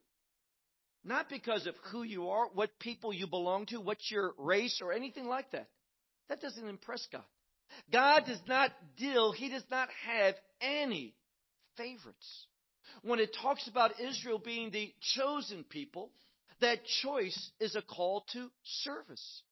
not 1.07 1.29
because 1.29 1.65
of 1.65 1.75
who 1.91 2.03
you 2.03 2.29
are, 2.29 2.47
what 2.53 2.79
people 2.79 3.13
you 3.13 3.27
belong 3.27 3.65
to, 3.67 3.79
what's 3.79 4.11
your 4.11 4.33
race, 4.37 4.81
or 4.83 4.91
anything 4.93 5.25
like 5.25 5.49
that, 5.51 5.67
that 6.29 6.41
doesn't 6.41 6.67
impress 6.67 7.07
God. 7.11 7.23
God 7.91 8.23
does 8.25 8.41
not 8.47 8.71
deal, 8.97 9.31
He 9.31 9.49
does 9.49 9.65
not 9.69 9.89
have 10.05 10.35
any 10.61 11.15
favorites. 11.75 12.45
When 13.03 13.19
it 13.19 13.35
talks 13.41 13.67
about 13.67 13.99
Israel 13.99 14.39
being 14.39 14.71
the 14.71 14.93
chosen 15.15 15.63
people, 15.63 16.11
that 16.61 16.79
choice 17.01 17.51
is 17.59 17.75
a 17.75 17.81
call 17.81 18.25
to 18.33 18.49
service. 18.63 19.43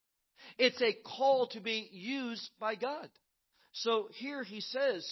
It's 0.57 0.81
a 0.81 0.95
call 1.05 1.47
to 1.47 1.59
be 1.59 1.87
used 1.91 2.49
by 2.59 2.75
God. 2.75 3.09
So 3.73 4.07
here 4.13 4.43
he 4.43 4.61
says, 4.61 5.07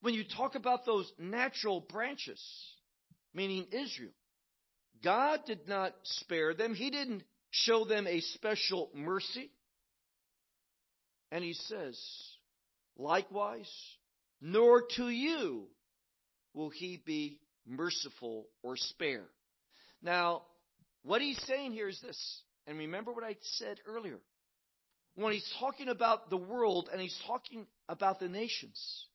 when 0.00 0.14
you 0.14 0.24
talk 0.24 0.54
about 0.54 0.86
those 0.86 1.10
natural 1.18 1.80
branches, 1.80 2.42
meaning 3.34 3.66
Israel, 3.70 4.12
God 5.02 5.40
did 5.46 5.68
not 5.68 5.94
spare 6.02 6.54
them. 6.54 6.74
He 6.74 6.90
didn't 6.90 7.22
show 7.50 7.84
them 7.84 8.06
a 8.06 8.20
special 8.20 8.90
mercy. 8.94 9.50
And 11.32 11.42
he 11.42 11.54
says, 11.54 11.98
likewise, 12.96 13.70
nor 14.40 14.82
to 14.96 15.08
you 15.08 15.66
will 16.54 16.70
he 16.70 17.02
be 17.04 17.40
merciful 17.66 18.46
or 18.62 18.76
spare. 18.76 19.24
Now, 20.02 20.42
what 21.02 21.20
he's 21.20 21.40
saying 21.46 21.72
here 21.72 21.88
is 21.88 22.00
this, 22.00 22.42
and 22.66 22.78
remember 22.78 23.12
what 23.12 23.24
I 23.24 23.36
said 23.58 23.78
earlier. 23.86 24.18
When 25.14 25.32
he's 25.32 25.50
talking 25.58 25.88
about 25.88 26.30
the 26.30 26.36
world 26.36 26.88
and 26.92 27.00
he's 27.00 27.18
talking 27.26 27.66
about 27.88 28.20
the 28.20 28.28
nations, 28.28 29.06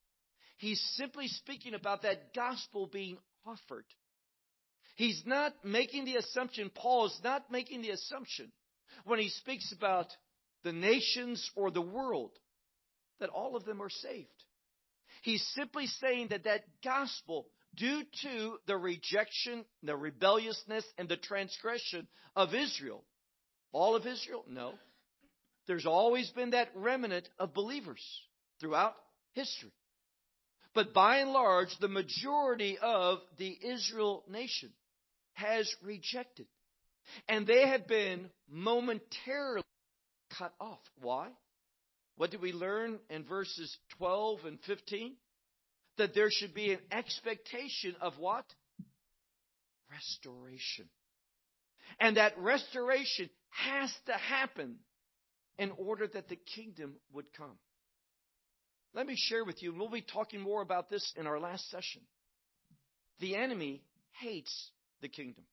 he's 0.57 0.81
simply 0.95 1.27
speaking 1.27 1.73
about 1.73 2.01
that 2.01 2.33
gospel 2.33 2.87
being 2.87 3.17
offered. 3.45 3.85
He's 5.01 5.23
not 5.25 5.55
making 5.63 6.05
the 6.05 6.17
assumption, 6.17 6.69
Paul 6.69 7.07
is 7.07 7.19
not 7.23 7.49
making 7.49 7.81
the 7.81 7.89
assumption 7.89 8.51
when 9.03 9.17
he 9.17 9.29
speaks 9.29 9.73
about 9.75 10.05
the 10.63 10.73
nations 10.73 11.49
or 11.55 11.71
the 11.71 11.81
world 11.81 12.29
that 13.19 13.31
all 13.31 13.55
of 13.55 13.65
them 13.65 13.81
are 13.81 13.89
saved. 13.89 14.27
He's 15.23 15.43
simply 15.55 15.87
saying 15.87 16.27
that 16.27 16.43
that 16.43 16.65
gospel 16.83 17.47
due 17.75 18.03
to 18.21 18.57
the 18.67 18.77
rejection, 18.77 19.65
the 19.81 19.95
rebelliousness, 19.95 20.85
and 20.99 21.09
the 21.09 21.17
transgression 21.17 22.07
of 22.35 22.53
Israel. 22.53 23.03
All 23.71 23.95
of 23.95 24.05
Israel? 24.05 24.45
No. 24.47 24.73
There's 25.65 25.87
always 25.87 26.29
been 26.29 26.51
that 26.51 26.69
remnant 26.75 27.27
of 27.39 27.55
believers 27.55 28.03
throughout 28.59 28.93
history. 29.33 29.71
But 30.75 30.93
by 30.93 31.17
and 31.17 31.31
large, 31.31 31.75
the 31.79 31.87
majority 31.87 32.77
of 32.79 33.17
the 33.39 33.57
Israel 33.63 34.23
nation 34.29 34.71
has 35.33 35.73
rejected. 35.83 36.47
And 37.27 37.47
they 37.47 37.67
have 37.67 37.87
been 37.87 38.29
momentarily 38.49 39.63
cut 40.37 40.53
off. 40.59 40.79
Why? 41.01 41.29
What 42.17 42.31
did 42.31 42.41
we 42.41 42.53
learn 42.53 42.99
in 43.09 43.23
verses 43.23 43.75
12 43.97 44.45
and 44.45 44.59
15? 44.67 45.15
that 45.97 46.13
there 46.13 46.29
should 46.31 46.53
be 46.53 46.73
an 46.73 46.79
expectation 46.91 47.95
of 48.01 48.13
what? 48.17 48.45
Restoration. 49.91 50.89
And 51.99 52.17
that 52.17 52.37
restoration 52.39 53.29
has 53.49 53.93
to 54.07 54.13
happen 54.13 54.77
in 55.57 55.71
order 55.77 56.07
that 56.07 56.29
the 56.29 56.39
kingdom 56.55 56.95
would 57.13 57.31
come. 57.33 57.57
Let 58.93 59.05
me 59.05 59.15
share 59.15 59.45
with 59.45 59.61
you, 59.61 59.71
and 59.71 59.79
we'll 59.79 59.89
be 59.89 60.01
talking 60.01 60.41
more 60.41 60.61
about 60.61 60.89
this 60.89 61.13
in 61.15 61.27
our 61.27 61.39
last 61.39 61.69
session. 61.69 62.01
the 63.19 63.35
enemy 63.35 63.83
hates 64.19 64.71
the 65.01 65.09
kingdom. 65.09 65.43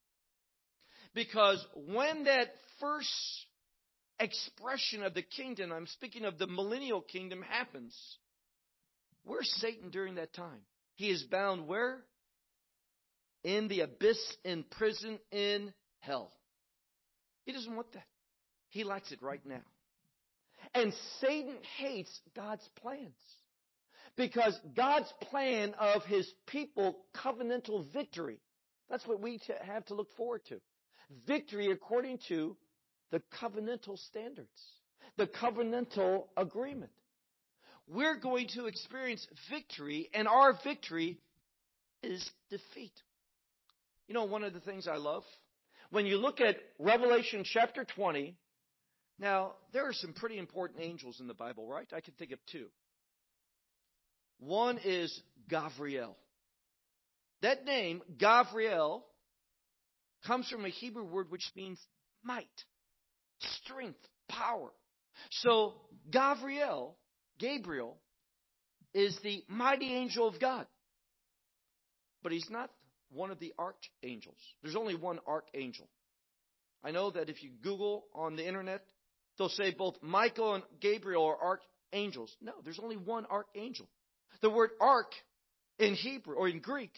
Because 1.15 1.65
when 1.75 2.25
that 2.25 2.49
first 2.81 3.09
expression 4.21 5.03
of 5.03 5.15
the 5.15 5.23
kingdom, 5.23 5.73
I'm 5.73 5.87
speaking 5.87 6.25
of 6.25 6.39
the 6.39 6.47
millennial 6.47 7.01
kingdom, 7.01 7.43
happens, 7.43 7.97
where's 9.25 9.53
Satan 9.57 9.91
during 9.91 10.17
that 10.17 10.33
time? 10.35 10.61
He 10.95 11.11
is 11.11 11.23
bound 11.25 11.67
where? 11.67 12.05
In 13.45 13.69
the 13.69 13.81
abyss, 13.81 14.19
in 14.45 14.65
prison, 14.65 15.19
in 15.31 15.73
hell. 16.01 16.33
He 17.45 17.53
doesn't 17.53 17.75
want 17.75 17.93
that. 17.93 18.07
He 18.71 18.85
likes 18.85 19.13
it 19.13 19.23
right 19.23 19.45
now. 19.47 19.63
And 20.75 20.93
Satan 21.21 21.57
hates 21.79 22.11
God's 22.37 22.69
plans. 22.83 23.15
Because 24.17 24.59
God's 24.77 25.13
plan 25.31 25.75
of 25.79 26.03
his 26.05 26.29
people, 26.49 26.99
covenantal 27.25 27.91
victory, 27.93 28.41
that's 28.91 29.07
what 29.07 29.21
we 29.21 29.41
have 29.63 29.85
to 29.87 29.95
look 29.95 30.09
forward 30.17 30.43
to. 30.49 30.61
Victory 31.27 31.71
according 31.71 32.19
to 32.29 32.57
the 33.11 33.23
covenantal 33.41 33.99
standards, 33.99 34.49
the 35.17 35.27
covenantal 35.27 36.25
agreement. 36.37 36.93
We're 37.87 38.17
going 38.17 38.49
to 38.55 38.67
experience 38.67 39.27
victory, 39.51 40.11
and 40.13 40.29
our 40.29 40.59
victory 40.63 41.19
is 42.03 42.31
defeat. 42.51 42.93
You 44.07 44.15
know, 44.15 44.25
one 44.25 44.45
of 44.45 44.53
the 44.53 44.61
things 44.61 44.87
I 44.87 44.97
love? 44.97 45.25
When 45.91 46.05
you 46.05 46.19
look 46.19 46.41
at 46.43 46.57
Revelation 46.79 47.45
chapter 47.45 47.87
20, 47.97 48.37
now, 49.19 49.55
there 49.73 49.89
are 49.89 49.93
some 49.93 50.13
pretty 50.13 50.39
important 50.39 50.81
angels 50.81 51.19
in 51.21 51.27
the 51.27 51.35
Bible, 51.35 51.67
right? 51.67 51.89
I 51.95 52.01
can 52.01 52.15
think 52.15 52.31
of 52.31 52.39
two. 52.53 52.67
One 54.39 54.79
is 54.85 55.21
Gavriel. 55.51 56.15
That 57.43 57.65
name, 57.65 58.03
Gavriel, 58.17 59.03
comes 60.27 60.49
from 60.49 60.65
a 60.65 60.71
Hebrew 60.71 61.05
word 61.05 61.31
which 61.31 61.49
means 61.55 61.81
might, 62.23 62.47
strength, 63.63 64.01
power. 64.29 64.71
So, 65.31 65.75
Gavriel, 66.11 66.95
Gabriel, 67.39 67.99
is 68.95 69.17
the 69.23 69.45
mighty 69.49 69.93
angel 69.95 70.27
of 70.27 70.41
God. 70.41 70.67
But 72.23 72.33
he's 72.33 72.49
not 72.51 72.71
one 73.11 73.31
of 73.31 73.39
the 73.39 73.55
archangels. 73.59 74.39
There's 74.63 74.77
only 74.77 74.97
one 74.97 75.21
archangel. 75.27 75.89
I 76.83 76.91
know 76.91 77.11
that 77.11 77.29
if 77.29 77.43
you 77.43 77.51
Google 77.63 78.05
on 78.15 78.37
the 78.37 78.47
internet, 78.47 78.83
they'll 79.37 79.49
say 79.49 79.73
both 79.77 79.97
Michael 80.03 80.55
and 80.55 80.65
Gabriel 80.81 81.25
are 81.25 81.61
archangels. 81.93 82.35
No, 82.41 82.53
there's 82.65 82.81
only 82.83 82.97
one 82.97 83.27
archangel. 83.27 83.89
The 84.43 84.51
word 84.51 84.71
arch 84.81 85.13
in 85.79 85.95
Hebrew 85.95 86.35
or 86.35 86.49
in 86.49 86.61
Greek 86.61 86.93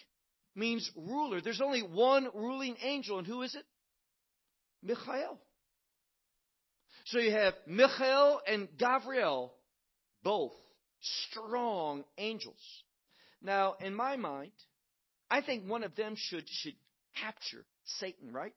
means 0.61 0.89
ruler. 0.95 1.41
There's 1.41 1.61
only 1.61 1.83
one 1.83 2.29
ruling 2.33 2.77
angel, 2.83 3.19
and 3.19 3.27
who 3.27 3.43
is 3.43 3.57
it? 3.57 3.65
Michael. 4.83 5.39
So 7.07 7.19
you 7.19 7.33
have 7.33 7.55
Michael 7.67 8.41
and 8.47 8.69
Gabriel, 8.79 9.53
both 10.23 10.53
strong 11.01 12.05
angels. 12.19 12.61
Now, 13.43 13.75
in 13.81 13.95
my 13.95 14.17
mind, 14.17 14.53
I 15.31 15.41
think 15.41 15.69
one 15.69 15.83
of 15.83 15.97
them 15.97 16.15
should, 16.17 16.45
should 16.47 16.75
capture 17.21 17.65
Satan, 17.99 18.33
right? 18.33 18.55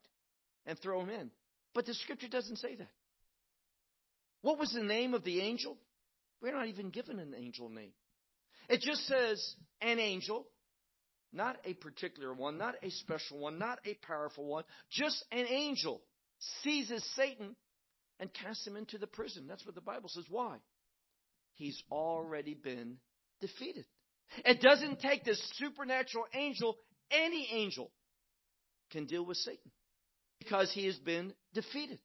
And 0.65 0.77
throw 0.77 1.01
him 1.01 1.09
in. 1.09 1.31
But 1.73 1.85
the 1.85 1.93
scripture 1.93 2.27
doesn't 2.27 2.57
say 2.57 2.75
that. 2.75 2.91
What 4.41 4.59
was 4.59 4.73
the 4.73 4.83
name 4.83 5.13
of 5.13 5.23
the 5.23 5.41
angel? 5.41 5.77
We're 6.41 6.53
not 6.53 6.67
even 6.67 6.89
given 6.89 7.19
an 7.19 7.33
angel 7.35 7.69
name. 7.69 7.93
It 8.69 8.81
just 8.81 9.07
says 9.07 9.55
an 9.81 9.99
angel, 9.99 10.45
not 11.33 11.57
a 11.65 11.73
particular 11.73 12.33
one, 12.33 12.57
not 12.57 12.75
a 12.83 12.89
special 12.89 13.39
one, 13.39 13.57
not 13.59 13.79
a 13.85 13.95
powerful 14.05 14.45
one, 14.45 14.63
just 14.91 15.23
an 15.31 15.45
angel 15.47 16.01
seizes 16.63 17.03
Satan 17.15 17.55
and 18.19 18.33
casts 18.33 18.65
him 18.65 18.75
into 18.75 18.97
the 18.97 19.07
prison. 19.07 19.45
That's 19.47 19.65
what 19.65 19.75
the 19.75 19.81
Bible 19.81 20.09
says. 20.09 20.25
Why? 20.29 20.57
He's 21.55 21.81
already 21.91 22.53
been 22.53 22.97
defeated. 23.41 23.85
It 24.45 24.61
doesn't 24.61 24.99
take 24.99 25.23
this 25.23 25.41
supernatural 25.55 26.25
angel, 26.33 26.77
any 27.11 27.47
angel 27.51 27.91
can 28.91 29.05
deal 29.05 29.25
with 29.25 29.37
Satan 29.37 29.71
because 30.39 30.71
he 30.73 30.85
has 30.85 30.95
been 30.97 31.33
defeated. 31.53 31.99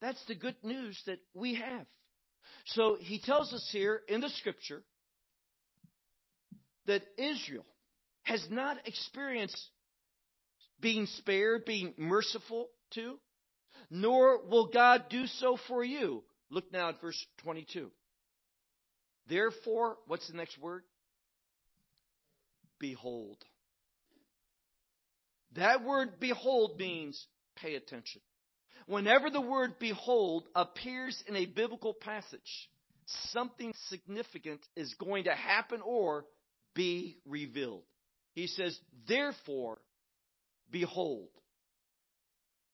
That's 0.00 0.22
the 0.26 0.34
good 0.34 0.56
news 0.62 1.00
that 1.06 1.18
we 1.34 1.54
have. 1.54 1.86
So 2.66 2.96
he 3.00 3.20
tells 3.20 3.52
us 3.52 3.68
here 3.72 4.00
in 4.08 4.20
the 4.20 4.28
scripture 4.30 4.82
that 6.86 7.02
Israel 7.16 7.64
has 8.24 8.44
not 8.50 8.78
experienced 8.86 9.60
being 10.80 11.06
spared, 11.06 11.64
being 11.64 11.94
merciful 11.96 12.68
to, 12.94 13.18
nor 13.90 14.44
will 14.44 14.66
God 14.66 15.04
do 15.08 15.26
so 15.26 15.56
for 15.68 15.84
you. 15.84 16.22
Look 16.50 16.72
now 16.72 16.90
at 16.90 17.00
verse 17.00 17.26
22. 17.44 17.90
Therefore, 19.28 19.96
what's 20.06 20.28
the 20.28 20.36
next 20.36 20.58
word? 20.58 20.82
Behold. 22.78 23.38
That 25.54 25.84
word 25.84 26.18
behold 26.18 26.78
means 26.78 27.26
pay 27.56 27.76
attention. 27.76 28.20
Whenever 28.86 29.30
the 29.30 29.40
word 29.40 29.78
behold 29.78 30.44
appears 30.54 31.22
in 31.28 31.36
a 31.36 31.46
biblical 31.46 31.94
passage, 31.94 32.68
something 33.30 33.72
significant 33.88 34.60
is 34.76 34.94
going 34.94 35.24
to 35.24 35.34
happen 35.34 35.80
or 35.84 36.24
be 36.74 37.18
revealed. 37.26 37.84
He 38.34 38.46
says, 38.46 38.78
therefore, 39.06 39.78
behold, 40.70 41.28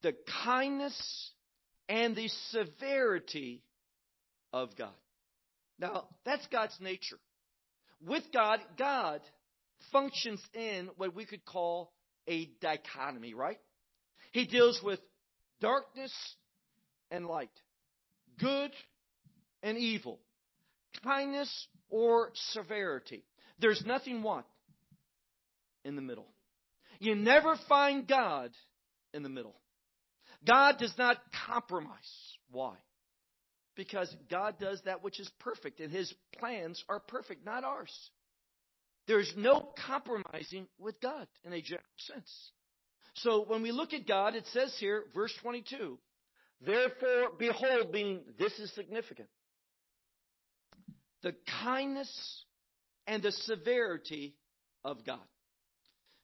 the 0.03 0.15
kindness 0.45 1.31
and 1.89 2.15
the 2.15 2.29
severity 2.51 3.63
of 4.53 4.77
God. 4.77 4.91
Now, 5.79 6.09
that's 6.25 6.47
God's 6.49 6.77
nature. 6.81 7.19
With 8.07 8.25
God, 8.33 8.61
God 8.79 9.21
functions 9.93 10.41
in 10.55 10.91
what 10.97 11.15
we 11.15 11.25
could 11.25 11.45
call 11.45 11.93
a 12.29 12.47
dichotomy, 12.61 13.35
right? 13.35 13.59
He 14.33 14.47
deals 14.47 14.81
with 14.83 15.01
darkness 15.61 16.13
and 17.11 17.27
light, 17.27 17.51
good 18.39 18.71
and 19.63 19.79
evil, 19.79 20.21
kindness 21.03 21.67
or 21.91 22.31
severity. 22.53 23.25
There's 23.59 23.83
nothing 23.87 24.23
what? 24.23 24.45
In 25.85 25.97
the 25.97 26.03
middle. 26.03 26.27
You 26.99 27.15
never 27.15 27.57
find 27.69 28.07
God 28.07 28.51
in 29.15 29.23
the 29.23 29.29
middle. 29.29 29.55
God 30.47 30.79
does 30.79 30.93
not 30.99 31.19
compromise. 31.47 31.97
Why? 32.51 32.75
Because 33.77 34.15
God 34.31 34.57
does 34.59 34.81
that 34.85 35.03
which 35.03 35.21
is 35.21 35.31
perfect, 35.41 35.81
and 35.81 35.93
His 35.93 36.13
plans 36.39 36.83
are 36.89 37.01
perfect, 37.01 37.45
not 37.45 37.65
ours. 37.65 37.93
There's 39.07 39.33
no 39.37 39.73
compromising 39.87 40.67
with 40.79 41.01
God 41.01 41.27
in 41.45 41.53
a 41.53 41.63
general 41.63 41.85
sense. 41.97 42.51
So 43.15 43.45
when 43.47 43.63
we 43.63 43.73
look 43.73 43.95
at 43.95 44.07
God, 44.07 44.35
it 44.35 44.47
says 44.53 44.75
here, 44.79 45.05
verse 45.15 45.33
22, 45.43 45.99
therefore, 46.61 47.31
behold, 47.39 47.93
being 47.93 48.21
this 48.39 48.53
is 48.59 48.73
significant. 48.75 49.29
The 51.23 51.35
kindness 51.63 52.45
and 53.07 53.23
the 53.23 53.33
severity 53.33 54.35
of 54.85 55.05
God. 55.05 55.19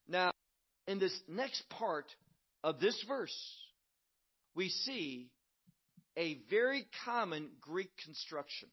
Now, 0.08 0.32
in 0.86 0.98
this 0.98 1.18
next 1.28 1.68
part 1.70 2.06
of 2.62 2.80
this 2.80 3.02
verse, 3.08 3.36
we 4.54 4.68
see 4.68 5.30
a 6.16 6.38
very 6.50 6.86
common 7.04 7.50
Greek 7.60 7.90
construction. 8.04 8.68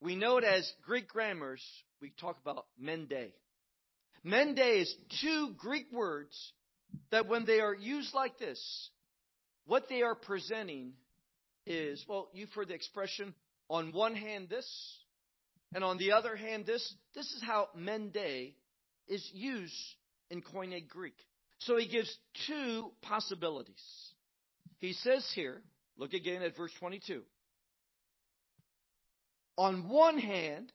We 0.00 0.16
know 0.16 0.36
it 0.38 0.44
as 0.44 0.70
Greek 0.84 1.08
grammars, 1.08 1.62
we 2.00 2.12
talk 2.20 2.36
about 2.40 2.66
mende. 2.78 3.32
Mende 4.22 4.58
is 4.58 4.94
two 5.20 5.54
Greek 5.56 5.86
words 5.92 6.52
that 7.10 7.28
when 7.28 7.46
they 7.46 7.60
are 7.60 7.74
used 7.74 8.14
like 8.14 8.38
this, 8.38 8.90
what 9.66 9.88
they 9.88 10.02
are 10.02 10.14
presenting 10.14 10.92
is, 11.66 12.04
well, 12.08 12.28
you've 12.32 12.52
heard 12.52 12.68
the 12.68 12.74
expression, 12.74 13.34
on 13.68 13.92
one 13.92 14.14
hand 14.14 14.48
this, 14.48 14.68
and 15.74 15.84
on 15.84 15.98
the 15.98 16.12
other 16.12 16.36
hand 16.36 16.64
this. 16.66 16.94
This 17.14 17.26
is 17.26 17.42
how 17.42 17.68
mende 17.74 18.54
is 19.08 19.28
used 19.32 19.74
in 20.30 20.42
Koine 20.42 20.86
Greek. 20.88 21.16
So 21.60 21.76
he 21.76 21.88
gives 21.88 22.14
two 22.46 22.90
possibilities. 23.02 23.82
He 24.78 24.92
says 24.92 25.28
here, 25.34 25.60
look 25.96 26.12
again 26.12 26.42
at 26.42 26.56
verse 26.56 26.72
22. 26.78 27.22
On 29.56 29.88
one 29.88 30.18
hand, 30.18 30.72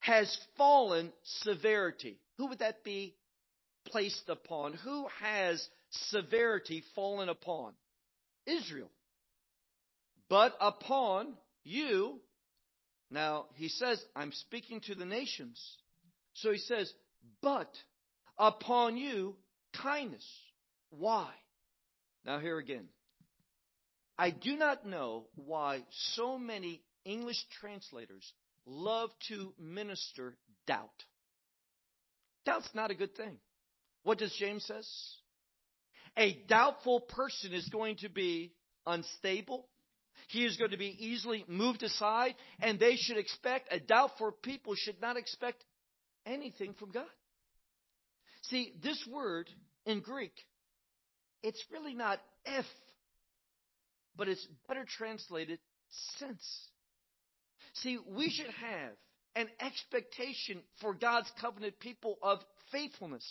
has 0.00 0.36
fallen 0.56 1.12
severity. 1.42 2.18
Who 2.38 2.46
would 2.46 2.60
that 2.60 2.84
be 2.84 3.14
placed 3.86 4.28
upon? 4.28 4.74
Who 4.74 5.06
has 5.20 5.66
severity 5.90 6.82
fallen 6.94 7.28
upon? 7.28 7.72
Israel. 8.46 8.90
But 10.28 10.54
upon 10.60 11.34
you, 11.64 12.20
now 13.10 13.46
he 13.54 13.68
says, 13.68 14.02
I'm 14.16 14.32
speaking 14.32 14.80
to 14.82 14.94
the 14.94 15.04
nations. 15.04 15.60
So 16.34 16.52
he 16.52 16.58
says, 16.58 16.90
but 17.42 17.70
upon 18.38 18.96
you 18.96 19.36
kindness. 19.82 20.26
Why? 20.90 21.30
Now, 22.24 22.38
here 22.38 22.58
again. 22.58 22.88
I 24.18 24.30
do 24.30 24.56
not 24.56 24.86
know 24.86 25.26
why 25.34 25.82
so 26.14 26.38
many 26.38 26.82
English 27.04 27.42
translators 27.60 28.32
love 28.66 29.10
to 29.28 29.54
minister 29.58 30.36
doubt. 30.66 30.90
Doubt's 32.44 32.70
not 32.74 32.90
a 32.90 32.94
good 32.94 33.16
thing. 33.16 33.38
What 34.02 34.18
does 34.18 34.34
James 34.38 34.64
says? 34.66 34.88
A 36.16 36.42
doubtful 36.48 37.00
person 37.00 37.52
is 37.52 37.68
going 37.68 37.96
to 37.98 38.08
be 38.08 38.52
unstable. 38.86 39.68
He 40.28 40.44
is 40.44 40.56
going 40.56 40.70
to 40.70 40.76
be 40.76 40.96
easily 40.98 41.44
moved 41.48 41.82
aside, 41.82 42.34
and 42.60 42.78
they 42.78 42.96
should 42.96 43.16
expect, 43.16 43.72
a 43.72 43.80
doubtful 43.80 44.32
people 44.42 44.74
should 44.74 45.00
not 45.00 45.16
expect 45.16 45.64
anything 46.26 46.74
from 46.74 46.90
God. 46.90 47.04
See, 48.42 48.72
this 48.82 49.06
word 49.10 49.48
in 49.86 50.00
Greek, 50.00 50.32
it's 51.42 51.62
really 51.70 51.94
not 51.94 52.20
if, 52.44 52.66
but 54.16 54.28
it's 54.28 54.46
better 54.68 54.84
translated 54.86 55.58
since. 56.18 56.68
See, 57.74 57.98
we 58.08 58.30
should 58.30 58.46
have 58.46 58.92
an 59.36 59.48
expectation 59.60 60.60
for 60.80 60.94
God's 60.94 61.30
covenant 61.40 61.78
people 61.78 62.18
of 62.22 62.40
faithfulness. 62.72 63.24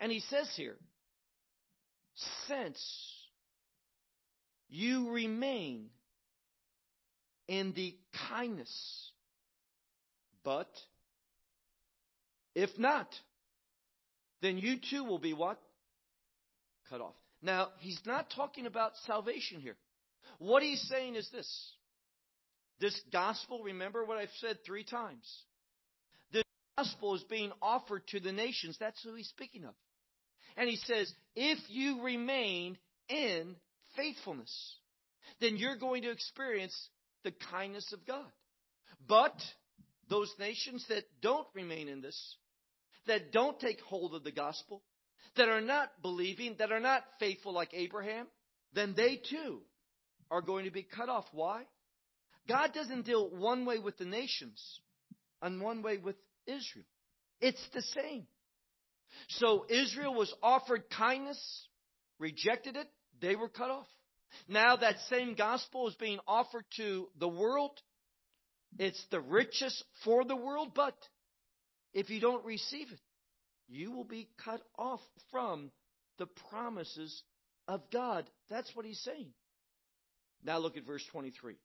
And 0.00 0.10
he 0.10 0.20
says 0.20 0.50
here, 0.56 0.76
since 2.46 2.78
you 4.68 5.10
remain 5.10 5.90
in 7.46 7.72
the 7.74 7.96
kindness, 8.28 9.12
but 10.42 10.68
if 12.56 12.70
not, 12.78 13.08
then 14.40 14.56
you 14.56 14.76
too 14.90 15.04
will 15.04 15.18
be 15.18 15.34
what? 15.34 15.60
Cut 16.88 17.02
off. 17.02 17.14
Now, 17.42 17.68
he's 17.80 18.00
not 18.06 18.32
talking 18.34 18.64
about 18.64 18.92
salvation 19.06 19.60
here. 19.60 19.76
What 20.38 20.62
he's 20.62 20.80
saying 20.88 21.16
is 21.16 21.28
this. 21.30 21.72
This 22.80 22.98
gospel, 23.12 23.62
remember 23.62 24.06
what 24.06 24.16
I've 24.16 24.30
said 24.40 24.56
three 24.64 24.84
times. 24.84 25.30
The 26.32 26.42
gospel 26.78 27.14
is 27.14 27.24
being 27.24 27.52
offered 27.60 28.06
to 28.08 28.20
the 28.20 28.32
nations. 28.32 28.78
That's 28.80 29.02
who 29.02 29.14
he's 29.14 29.28
speaking 29.28 29.66
of. 29.66 29.74
And 30.56 30.66
he 30.66 30.76
says, 30.76 31.12
if 31.34 31.58
you 31.68 32.02
remain 32.02 32.78
in 33.10 33.54
faithfulness, 33.96 34.76
then 35.42 35.58
you're 35.58 35.76
going 35.76 36.02
to 36.02 36.10
experience 36.10 36.88
the 37.22 37.34
kindness 37.50 37.92
of 37.92 38.06
God. 38.06 38.32
But 39.06 39.34
those 40.08 40.32
nations 40.38 40.86
that 40.88 41.04
don't 41.20 41.46
remain 41.54 41.88
in 41.88 42.00
this, 42.00 42.36
that 43.06 43.32
don't 43.32 43.58
take 43.60 43.80
hold 43.80 44.14
of 44.14 44.24
the 44.24 44.32
gospel, 44.32 44.82
that 45.36 45.48
are 45.48 45.60
not 45.60 45.90
believing, 46.02 46.56
that 46.58 46.72
are 46.72 46.80
not 46.80 47.02
faithful 47.18 47.52
like 47.52 47.70
Abraham, 47.72 48.26
then 48.72 48.94
they 48.96 49.20
too 49.30 49.60
are 50.30 50.42
going 50.42 50.64
to 50.64 50.70
be 50.70 50.82
cut 50.82 51.08
off. 51.08 51.26
Why? 51.32 51.64
God 52.48 52.72
doesn't 52.72 53.06
deal 53.06 53.28
one 53.28 53.64
way 53.64 53.78
with 53.78 53.98
the 53.98 54.04
nations 54.04 54.80
and 55.42 55.60
one 55.60 55.82
way 55.82 55.98
with 55.98 56.16
Israel. 56.46 56.86
It's 57.40 57.64
the 57.74 57.82
same. 57.82 58.26
So 59.28 59.66
Israel 59.68 60.14
was 60.14 60.32
offered 60.42 60.84
kindness, 60.90 61.68
rejected 62.18 62.76
it, 62.76 62.88
they 63.20 63.36
were 63.36 63.48
cut 63.48 63.70
off. 63.70 63.86
Now 64.48 64.76
that 64.76 64.96
same 65.08 65.34
gospel 65.34 65.88
is 65.88 65.94
being 65.94 66.18
offered 66.26 66.64
to 66.76 67.08
the 67.18 67.28
world. 67.28 67.80
It's 68.78 69.02
the 69.10 69.20
richest 69.20 69.82
for 70.04 70.24
the 70.24 70.36
world, 70.36 70.72
but 70.74 70.94
if 71.96 72.10
you 72.10 72.20
don't 72.20 72.44
receive 72.44 72.88
it, 72.92 73.00
you 73.68 73.90
will 73.90 74.04
be 74.04 74.28
cut 74.44 74.60
off 74.78 75.00
from 75.30 75.70
the 76.18 76.26
promises 76.50 77.22
of 77.66 77.80
God. 77.90 78.28
That's 78.50 78.70
what 78.76 78.84
he's 78.84 79.00
saying. 79.00 79.28
Now 80.44 80.58
look 80.58 80.76
at 80.76 80.84
verse 80.84 81.02
23. 81.10 81.56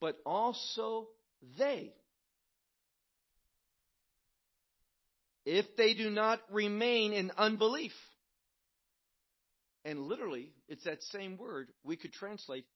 But 0.00 0.18
also 0.26 1.06
they, 1.56 1.92
if 5.44 5.64
they 5.76 5.94
do 5.94 6.10
not 6.10 6.40
remain 6.50 7.12
in 7.12 7.30
unbelief, 7.38 7.92
and 9.84 10.00
literally, 10.00 10.50
it's 10.68 10.82
that 10.82 11.04
same 11.04 11.36
word 11.36 11.68
we 11.84 11.94
could 11.94 12.12
translate 12.12 12.66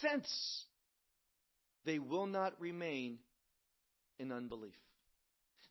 since 0.00 0.64
they 1.84 1.98
will 1.98 2.26
not 2.26 2.52
remain 2.60 3.18
in 4.20 4.30
unbelief. 4.30 4.74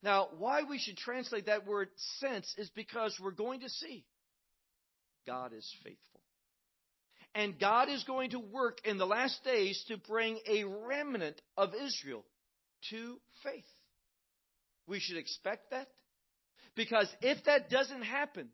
Now, 0.02 0.30
why 0.38 0.64
we 0.64 0.80
should 0.80 0.98
translate 0.98 1.46
that 1.46 1.68
word 1.68 1.90
sense 2.20 2.54
is 2.58 2.70
because 2.72 3.18
we're 3.22 3.32
going 3.32 3.62
to 3.62 3.70
see 3.70 4.06
God 5.28 5.54
is 5.54 5.70
faithful. 5.84 6.22
And 7.36 7.60
God 7.60 7.90
is 7.90 8.04
going 8.06 8.32
to 8.32 8.40
work 8.40 8.80
in 8.86 8.98
the 8.98 9.06
last 9.06 9.44
days 9.44 9.84
to 9.88 9.98
bring 9.98 10.40
a 10.48 10.64
remnant 10.64 11.40
of 11.56 11.74
Israel 11.76 12.26
to 12.90 13.20
faith. 13.44 13.66
We 14.88 15.00
should 15.00 15.18
expect 15.18 15.70
that. 15.72 15.88
Because 16.76 17.08
if 17.22 17.44
that 17.44 17.70
doesn't 17.70 18.02
happen, 18.02 18.50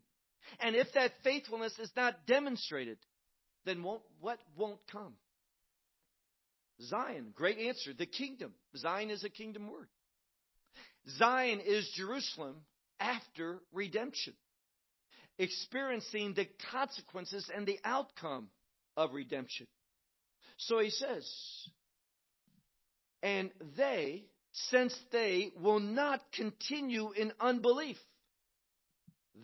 and 0.60 0.76
if 0.76 0.92
that 0.94 1.12
faithfulness 1.24 1.72
is 1.78 1.90
not 1.96 2.26
demonstrated, 2.26 2.98
then 3.64 3.82
what 3.82 4.38
won't 4.56 4.80
come? 4.92 5.14
Zion, 6.82 7.32
great 7.34 7.58
answer. 7.58 7.92
The 7.96 8.06
kingdom. 8.06 8.52
Zion 8.76 9.10
is 9.10 9.24
a 9.24 9.30
kingdom 9.30 9.70
word. 9.70 9.88
Zion 11.18 11.60
is 11.64 11.88
Jerusalem 11.94 12.56
after 13.00 13.60
redemption, 13.72 14.34
experiencing 15.38 16.34
the 16.34 16.48
consequences 16.70 17.48
and 17.54 17.66
the 17.66 17.78
outcome 17.84 18.48
of 18.96 19.12
redemption. 19.12 19.66
So 20.58 20.78
he 20.80 20.90
says, 20.90 21.30
and 23.22 23.50
they, 23.76 24.24
since 24.70 24.96
they 25.12 25.52
will 25.60 25.80
not 25.80 26.20
continue 26.32 27.12
in 27.12 27.32
unbelief, 27.40 27.98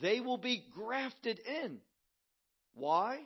they 0.00 0.20
will 0.20 0.38
be 0.38 0.64
grafted 0.74 1.38
in. 1.38 1.78
Why? 2.74 3.20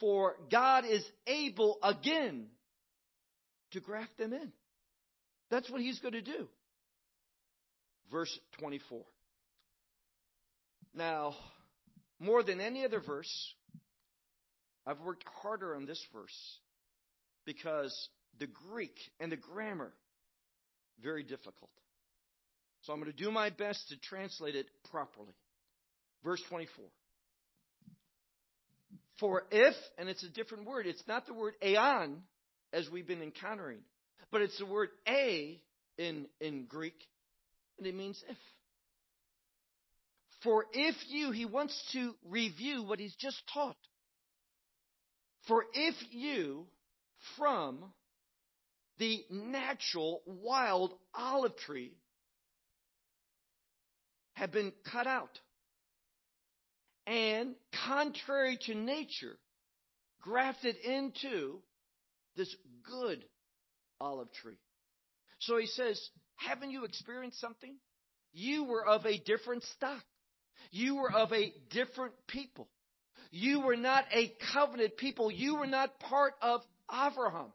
For 0.00 0.34
God 0.50 0.84
is 0.84 1.04
able 1.26 1.78
again 1.82 2.48
to 3.74 3.80
graft 3.80 4.16
them 4.18 4.32
in. 4.32 4.52
That's 5.50 5.70
what 5.70 5.80
He's 5.80 5.98
going 6.00 6.14
to 6.14 6.22
do. 6.22 6.48
Verse 8.10 8.36
24. 8.58 9.02
Now, 10.94 11.34
more 12.18 12.42
than 12.42 12.60
any 12.60 12.84
other 12.84 13.00
verse, 13.00 13.54
I've 14.86 15.00
worked 15.00 15.24
harder 15.42 15.74
on 15.74 15.86
this 15.86 16.02
verse 16.12 16.58
because 17.44 17.92
the 18.38 18.46
Greek 18.46 18.96
and 19.20 19.30
the 19.30 19.36
grammar 19.36 19.92
very 21.02 21.22
difficult. 21.22 21.70
So 22.82 22.92
I'm 22.92 23.00
going 23.00 23.10
to 23.10 23.16
do 23.16 23.30
my 23.30 23.50
best 23.50 23.88
to 23.88 23.96
translate 23.96 24.54
it 24.54 24.66
properly. 24.90 25.34
Verse 26.22 26.42
24. 26.48 26.84
For 29.20 29.44
if, 29.50 29.74
and 29.96 30.08
it's 30.08 30.24
a 30.24 30.28
different 30.28 30.66
word, 30.66 30.86
it's 30.86 31.02
not 31.06 31.26
the 31.26 31.34
word 31.34 31.54
ean 31.64 32.22
as 32.74 32.90
we've 32.90 33.06
been 33.06 33.22
encountering, 33.22 33.78
but 34.30 34.42
it's 34.42 34.58
the 34.58 34.66
word 34.66 34.88
a 35.08 35.60
in, 35.96 36.26
in 36.40 36.64
Greek, 36.66 36.96
and 37.78 37.86
it 37.86 37.94
means 37.94 38.22
if. 38.28 38.36
For 40.42 40.66
if 40.74 40.94
you, 41.08 41.30
he 41.30 41.46
wants 41.46 41.80
to 41.92 42.14
review 42.28 42.82
what 42.82 42.98
he's 42.98 43.14
just 43.14 43.40
taught. 43.54 43.76
For 45.48 45.64
if 45.72 45.94
you, 46.10 46.66
from 47.38 47.78
the 48.98 49.24
natural 49.30 50.20
wild 50.26 50.92
olive 51.14 51.56
tree, 51.56 51.92
have 54.34 54.52
been 54.52 54.72
cut 54.90 55.06
out 55.06 55.38
and 57.06 57.54
contrary 57.86 58.58
to 58.66 58.74
nature, 58.74 59.36
grafted 60.20 60.76
into 60.76 61.60
this 62.36 62.54
good 62.84 63.24
olive 64.00 64.32
tree. 64.32 64.58
So 65.40 65.58
he 65.58 65.66
says, 65.66 66.00
Haven't 66.36 66.70
you 66.70 66.84
experienced 66.84 67.40
something? 67.40 67.74
You 68.32 68.64
were 68.64 68.84
of 68.84 69.06
a 69.06 69.18
different 69.18 69.62
stock. 69.76 70.02
You 70.70 70.96
were 70.96 71.12
of 71.12 71.32
a 71.32 71.52
different 71.70 72.14
people. 72.26 72.68
You 73.30 73.60
were 73.60 73.76
not 73.76 74.04
a 74.12 74.32
covenant 74.52 74.96
people. 74.96 75.30
You 75.30 75.56
were 75.56 75.66
not 75.66 75.98
part 76.00 76.34
of 76.40 76.62
Abraham. 76.90 77.52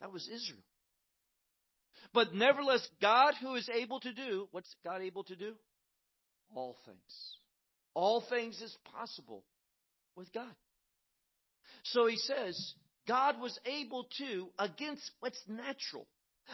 That 0.00 0.12
was 0.12 0.28
Israel. 0.28 0.62
But 2.14 2.34
nevertheless, 2.34 2.86
God 3.00 3.34
who 3.40 3.54
is 3.54 3.68
able 3.72 4.00
to 4.00 4.12
do, 4.12 4.48
what's 4.50 4.74
God 4.84 5.00
able 5.00 5.24
to 5.24 5.36
do? 5.36 5.54
All 6.54 6.76
things. 6.84 7.36
All 7.94 8.22
things 8.28 8.60
is 8.60 8.76
possible 8.92 9.44
with 10.16 10.32
God. 10.32 10.54
So 11.84 12.06
he 12.06 12.16
says, 12.16 12.74
God 13.06 13.40
was 13.40 13.58
able 13.66 14.06
to, 14.18 14.48
against 14.58 15.10
what's 15.20 15.42
natural, 15.48 16.06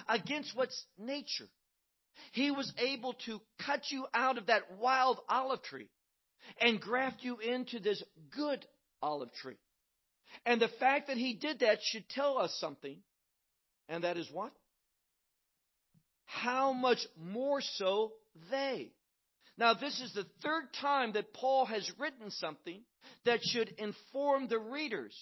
against 0.09 0.57
what's 0.57 0.85
nature, 0.99 1.49
He 2.33 2.51
was 2.51 2.73
able 2.79 3.15
to 3.27 3.41
cut 3.65 3.91
you 3.91 4.07
out 4.15 4.39
of 4.39 4.47
that 4.47 4.79
wild 4.79 5.21
olive 5.29 5.63
tree 5.63 5.89
and 6.61 6.81
graft 6.81 7.23
you 7.23 7.39
into 7.39 7.79
this 7.79 8.03
good 8.35 8.65
olive 9.03 9.33
tree. 9.35 9.59
And 10.45 10.61
the 10.61 10.69
fact 10.81 11.09
that 11.09 11.17
he 11.17 11.35
did 11.35 11.61
that 11.61 11.79
should 11.83 12.09
tell 12.09 12.39
us 12.39 12.57
something. 12.61 12.99
And 13.89 14.05
that 14.05 14.17
is 14.17 14.29
what? 14.31 14.53
How 16.27 16.73
much 16.73 16.99
more 17.17 17.61
so 17.61 18.13
they. 18.51 18.93
Now, 19.57 19.75
this 19.75 20.01
is 20.01 20.13
the 20.13 20.27
third 20.43 20.65
time 20.81 21.13
that 21.13 21.33
Paul 21.33 21.65
has 21.65 21.91
written 21.99 22.31
something 22.31 22.83
that 23.25 23.41
should 23.43 23.75
inform 23.79 24.49
the 24.49 24.59
readers 24.59 25.17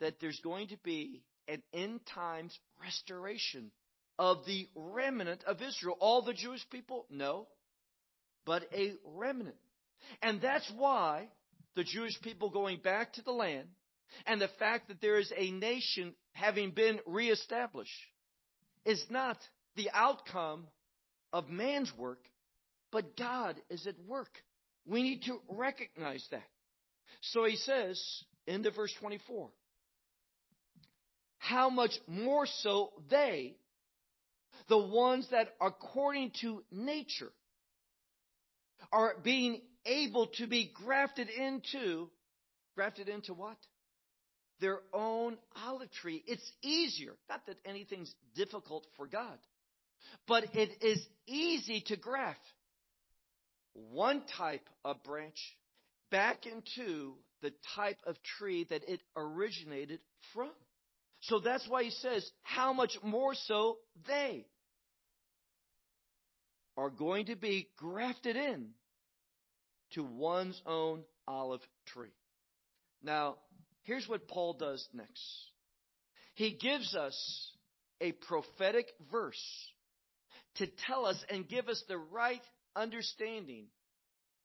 that 0.00 0.20
there's 0.20 0.40
going 0.40 0.68
to 0.68 0.76
be 0.84 1.22
an 1.46 1.62
end 1.72 2.00
times 2.14 2.58
restoration 2.82 3.70
of 4.18 4.44
the 4.46 4.68
remnant 4.74 5.44
of 5.44 5.62
Israel. 5.62 5.96
All 6.00 6.22
the 6.22 6.34
Jewish 6.34 6.68
people? 6.70 7.06
No. 7.10 7.46
But 8.44 8.64
a 8.72 8.92
remnant. 9.04 9.56
And 10.22 10.40
that's 10.40 10.70
why 10.76 11.28
the 11.76 11.84
Jewish 11.84 12.20
people 12.22 12.50
going 12.50 12.78
back 12.78 13.12
to 13.14 13.22
the 13.22 13.32
land 13.32 13.68
and 14.26 14.40
the 14.40 14.48
fact 14.58 14.88
that 14.88 15.00
there 15.00 15.18
is 15.18 15.32
a 15.36 15.50
nation 15.50 16.14
having 16.32 16.70
been 16.70 16.98
reestablished 17.06 17.90
is 18.84 19.04
not 19.10 19.36
the 19.76 19.90
outcome 19.92 20.66
of 21.32 21.48
man's 21.48 21.92
work, 21.96 22.20
but 22.90 23.16
God 23.16 23.56
is 23.70 23.86
at 23.86 23.98
work. 24.06 24.30
We 24.86 25.02
need 25.02 25.22
to 25.24 25.40
recognize 25.48 26.26
that. 26.30 26.48
So 27.20 27.44
he 27.44 27.56
says, 27.56 28.02
into 28.46 28.70
verse 28.70 28.92
24, 28.98 29.50
how 31.38 31.70
much 31.70 31.92
more 32.06 32.46
so 32.46 32.92
they, 33.10 33.56
the 34.68 34.78
ones 34.78 35.26
that 35.30 35.54
according 35.60 36.32
to 36.40 36.62
nature 36.70 37.32
are 38.92 39.14
being 39.22 39.60
able 39.86 40.26
to 40.26 40.46
be 40.46 40.70
grafted 40.74 41.28
into, 41.30 42.08
grafted 42.74 43.08
into 43.08 43.32
what? 43.32 43.56
Their 44.60 44.80
own 44.92 45.38
olive 45.64 45.90
tree. 45.92 46.22
It's 46.26 46.52
easier. 46.62 47.12
Not 47.28 47.46
that 47.46 47.56
anything's 47.64 48.12
difficult 48.34 48.86
for 48.96 49.06
God, 49.06 49.38
but 50.26 50.54
it 50.54 50.82
is 50.82 51.06
easy 51.26 51.82
to 51.86 51.96
graft 51.96 52.40
one 53.72 54.22
type 54.36 54.68
of 54.84 55.02
branch 55.04 55.38
back 56.10 56.46
into 56.46 57.14
the 57.42 57.52
type 57.76 57.98
of 58.04 58.16
tree 58.38 58.66
that 58.70 58.88
it 58.88 59.00
originated 59.16 60.00
from. 60.34 60.50
So 61.20 61.40
that's 61.40 61.66
why 61.68 61.84
he 61.84 61.90
says, 61.90 62.28
how 62.42 62.72
much 62.72 62.96
more 63.02 63.34
so 63.34 63.78
they 64.06 64.46
are 66.76 66.90
going 66.90 67.26
to 67.26 67.36
be 67.36 67.68
grafted 67.76 68.36
in 68.36 68.68
to 69.92 70.04
one's 70.04 70.60
own 70.64 71.02
olive 71.26 71.60
tree. 71.86 72.14
Now, 73.02 73.36
here's 73.82 74.08
what 74.08 74.28
Paul 74.28 74.54
does 74.54 74.86
next. 74.92 75.22
He 76.34 76.52
gives 76.52 76.94
us 76.94 77.52
a 78.00 78.12
prophetic 78.12 78.86
verse 79.10 79.42
to 80.56 80.68
tell 80.86 81.04
us 81.04 81.16
and 81.28 81.48
give 81.48 81.68
us 81.68 81.82
the 81.88 81.98
right 81.98 82.42
understanding 82.76 83.66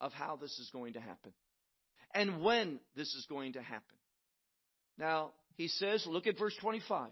of 0.02 0.12
how 0.12 0.36
this 0.36 0.58
is 0.58 0.72
going 0.72 0.94
to 0.94 1.00
happen 1.00 1.34
and 2.16 2.42
when 2.42 2.80
this 2.96 3.14
is 3.14 3.26
going 3.30 3.54
to 3.54 3.62
happen. 3.62 3.98
Now, 4.98 5.32
he 5.56 5.68
says, 5.68 6.06
look 6.08 6.28
at 6.28 6.38
verse 6.38 6.56
25. 6.62 7.10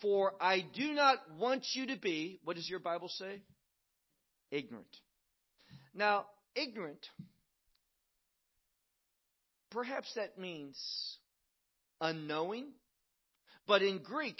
For 0.00 0.32
I 0.40 0.64
do 0.74 0.92
not 0.92 1.18
want 1.38 1.64
you 1.74 1.86
to 1.88 1.96
be, 1.96 2.40
what 2.44 2.56
does 2.56 2.68
your 2.68 2.78
Bible 2.78 3.08
say? 3.08 3.42
Ignorant. 4.50 4.86
Now, 5.94 6.26
ignorant, 6.54 7.06
perhaps 9.70 10.12
that 10.14 10.38
means 10.38 10.78
unknowing, 12.00 12.66
but 13.66 13.82
in 13.82 13.98
Greek, 14.02 14.38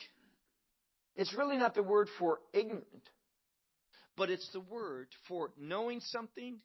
it's 1.17 1.35
really 1.35 1.57
not 1.57 1.75
the 1.75 1.83
word 1.83 2.09
for 2.19 2.39
ignorant, 2.53 3.09
but 4.17 4.31
it's 4.31 4.51
the 4.53 4.61
word 4.61 5.09
for 5.29 5.51
knowing 5.59 6.01
something 6.01 6.59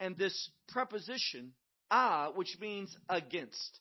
and 0.00 0.16
this 0.16 0.50
preposition, 0.68 1.52
a, 1.90 2.28
which 2.34 2.56
means 2.60 2.96
against. 3.08 3.80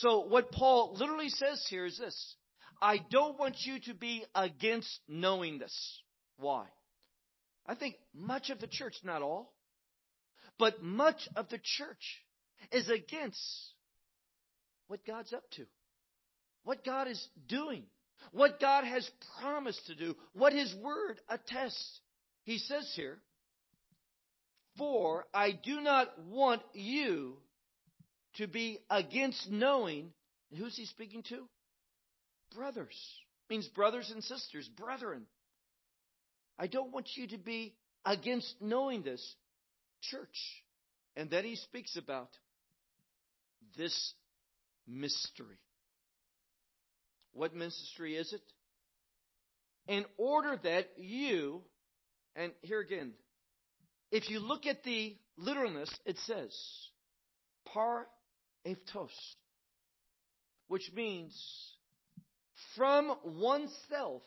So 0.00 0.26
what 0.26 0.52
Paul 0.52 0.94
literally 0.98 1.30
says 1.30 1.64
here 1.70 1.86
is 1.86 1.98
this. 1.98 2.34
I 2.82 2.98
don't 3.10 3.38
want 3.38 3.56
you 3.60 3.80
to 3.86 3.94
be 3.94 4.24
against 4.34 5.00
knowing 5.08 5.58
this. 5.58 6.02
Why? 6.36 6.66
I 7.66 7.74
think 7.74 7.96
much 8.14 8.50
of 8.50 8.60
the 8.60 8.66
church, 8.66 8.94
not 9.02 9.22
all, 9.22 9.54
but 10.58 10.82
much 10.82 11.28
of 11.34 11.48
the 11.48 11.58
church 11.62 12.22
is 12.72 12.90
against 12.90 13.40
what 14.88 15.04
God's 15.06 15.32
up 15.32 15.44
to, 15.52 15.64
what 16.64 16.84
God 16.84 17.08
is 17.08 17.28
doing, 17.48 17.84
what 18.32 18.60
God 18.60 18.84
has 18.84 19.08
promised 19.40 19.86
to 19.86 19.94
do, 19.94 20.14
what 20.34 20.52
His 20.52 20.74
Word 20.82 21.20
attests. 21.28 22.00
He 22.44 22.58
says 22.58 22.92
here, 22.94 23.18
For 24.76 25.24
I 25.32 25.52
do 25.52 25.80
not 25.80 26.08
want 26.28 26.62
you 26.74 27.38
to 28.36 28.46
be 28.46 28.78
against 28.90 29.50
knowing. 29.50 30.12
Who's 30.56 30.76
He 30.76 30.86
speaking 30.86 31.22
to? 31.24 31.48
Brothers. 32.54 32.96
Means 33.50 33.68
brothers 33.68 34.10
and 34.10 34.24
sisters, 34.24 34.68
brethren. 34.68 35.26
I 36.58 36.66
don't 36.66 36.92
want 36.92 37.08
you 37.14 37.28
to 37.28 37.38
be 37.38 37.74
against 38.04 38.54
knowing 38.60 39.02
this 39.02 39.34
church. 40.02 40.62
And 41.16 41.30
then 41.30 41.44
he 41.44 41.56
speaks 41.56 41.96
about 41.96 42.28
this 43.76 44.14
mystery. 44.86 45.58
What 47.32 47.54
mystery 47.54 48.16
is 48.16 48.32
it? 48.32 48.42
In 49.88 50.04
order 50.16 50.58
that 50.64 50.88
you, 50.96 51.62
and 52.34 52.52
here 52.62 52.80
again, 52.80 53.12
if 54.10 54.28
you 54.30 54.40
look 54.40 54.66
at 54.66 54.82
the 54.82 55.16
literalness, 55.36 55.90
it 56.04 56.16
says, 56.26 56.56
par 57.72 58.06
eftos, 58.66 59.10
which 60.68 60.90
means 60.94 61.34
from 62.74 63.14
oneself 63.24 64.22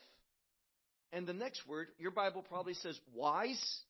and 1.12 1.26
the 1.26 1.32
next 1.32 1.66
word, 1.66 1.88
your 1.98 2.12
Bible 2.12 2.44
probably 2.48 2.74
says 2.74 2.98
wise, 3.14 3.80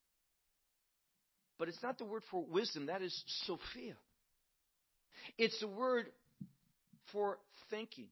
but 1.59 1.69
it's 1.69 1.83
not 1.83 1.99
the 1.99 2.05
word 2.05 2.23
for 2.31 2.45
wisdom. 2.45 2.87
That 2.87 3.03
is 3.03 3.23
Sophia. 3.45 3.95
It's 5.37 5.61
the 5.61 5.69
word 5.69 6.07
for 7.13 7.39
thinking. 7.69 8.07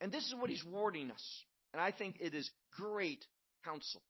And 0.00 0.10
this 0.10 0.26
is 0.26 0.34
what 0.34 0.48
he's 0.48 0.64
warning 0.64 1.10
us. 1.10 1.42
And 1.72 1.82
I 1.82 1.90
think 1.90 2.16
it 2.20 2.34
is 2.34 2.50
great 2.76 3.24
counsel. 3.64 4.00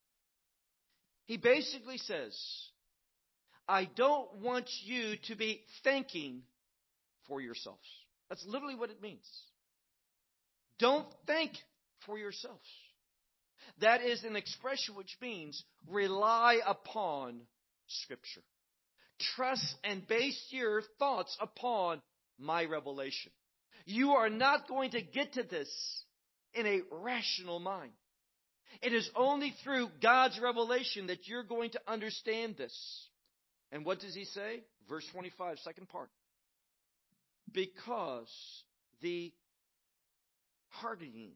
He 1.26 1.36
basically 1.36 1.98
says, 1.98 2.38
I 3.68 3.88
don't 3.96 4.36
want 4.42 4.68
you 4.84 5.16
to 5.26 5.34
be 5.34 5.62
thinking 5.82 6.42
for 7.28 7.40
yourselves. 7.40 7.86
That's 8.28 8.44
literally 8.46 8.74
what 8.74 8.90
it 8.90 9.02
means. 9.02 9.26
Don't 10.78 11.06
think 11.26 11.52
for 12.04 12.18
yourselves. 12.18 12.68
That 13.80 14.02
is 14.02 14.24
an 14.24 14.36
expression 14.36 14.94
which 14.94 15.16
means 15.20 15.62
rely 15.90 16.60
upon 16.66 17.40
Scripture. 17.86 18.42
Trust 19.36 19.74
and 19.82 20.06
base 20.06 20.40
your 20.50 20.82
thoughts 20.98 21.36
upon 21.40 22.02
my 22.38 22.64
revelation. 22.64 23.32
You 23.86 24.12
are 24.12 24.28
not 24.28 24.68
going 24.68 24.90
to 24.90 25.02
get 25.02 25.34
to 25.34 25.42
this 25.42 25.70
in 26.54 26.66
a 26.66 26.80
rational 26.90 27.58
mind. 27.58 27.92
It 28.82 28.92
is 28.92 29.08
only 29.16 29.54
through 29.64 29.88
God's 30.02 30.38
revelation 30.40 31.06
that 31.06 31.26
you're 31.26 31.44
going 31.44 31.70
to 31.70 31.80
understand 31.86 32.56
this. 32.56 33.08
And 33.72 33.84
what 33.84 34.00
does 34.00 34.14
he 34.14 34.24
say? 34.24 34.62
Verse 34.88 35.04
25, 35.12 35.58
second 35.60 35.88
part. 35.88 36.10
Because 37.52 38.30
the 39.00 39.32
hardening 40.68 41.32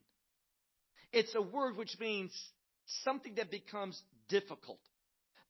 it's 1.13 1.35
a 1.35 1.43
word 1.43 1.77
which 1.77 1.97
means 1.99 2.33
something 3.05 3.35
that 3.37 3.51
becomes 3.51 4.01
difficult, 4.29 4.81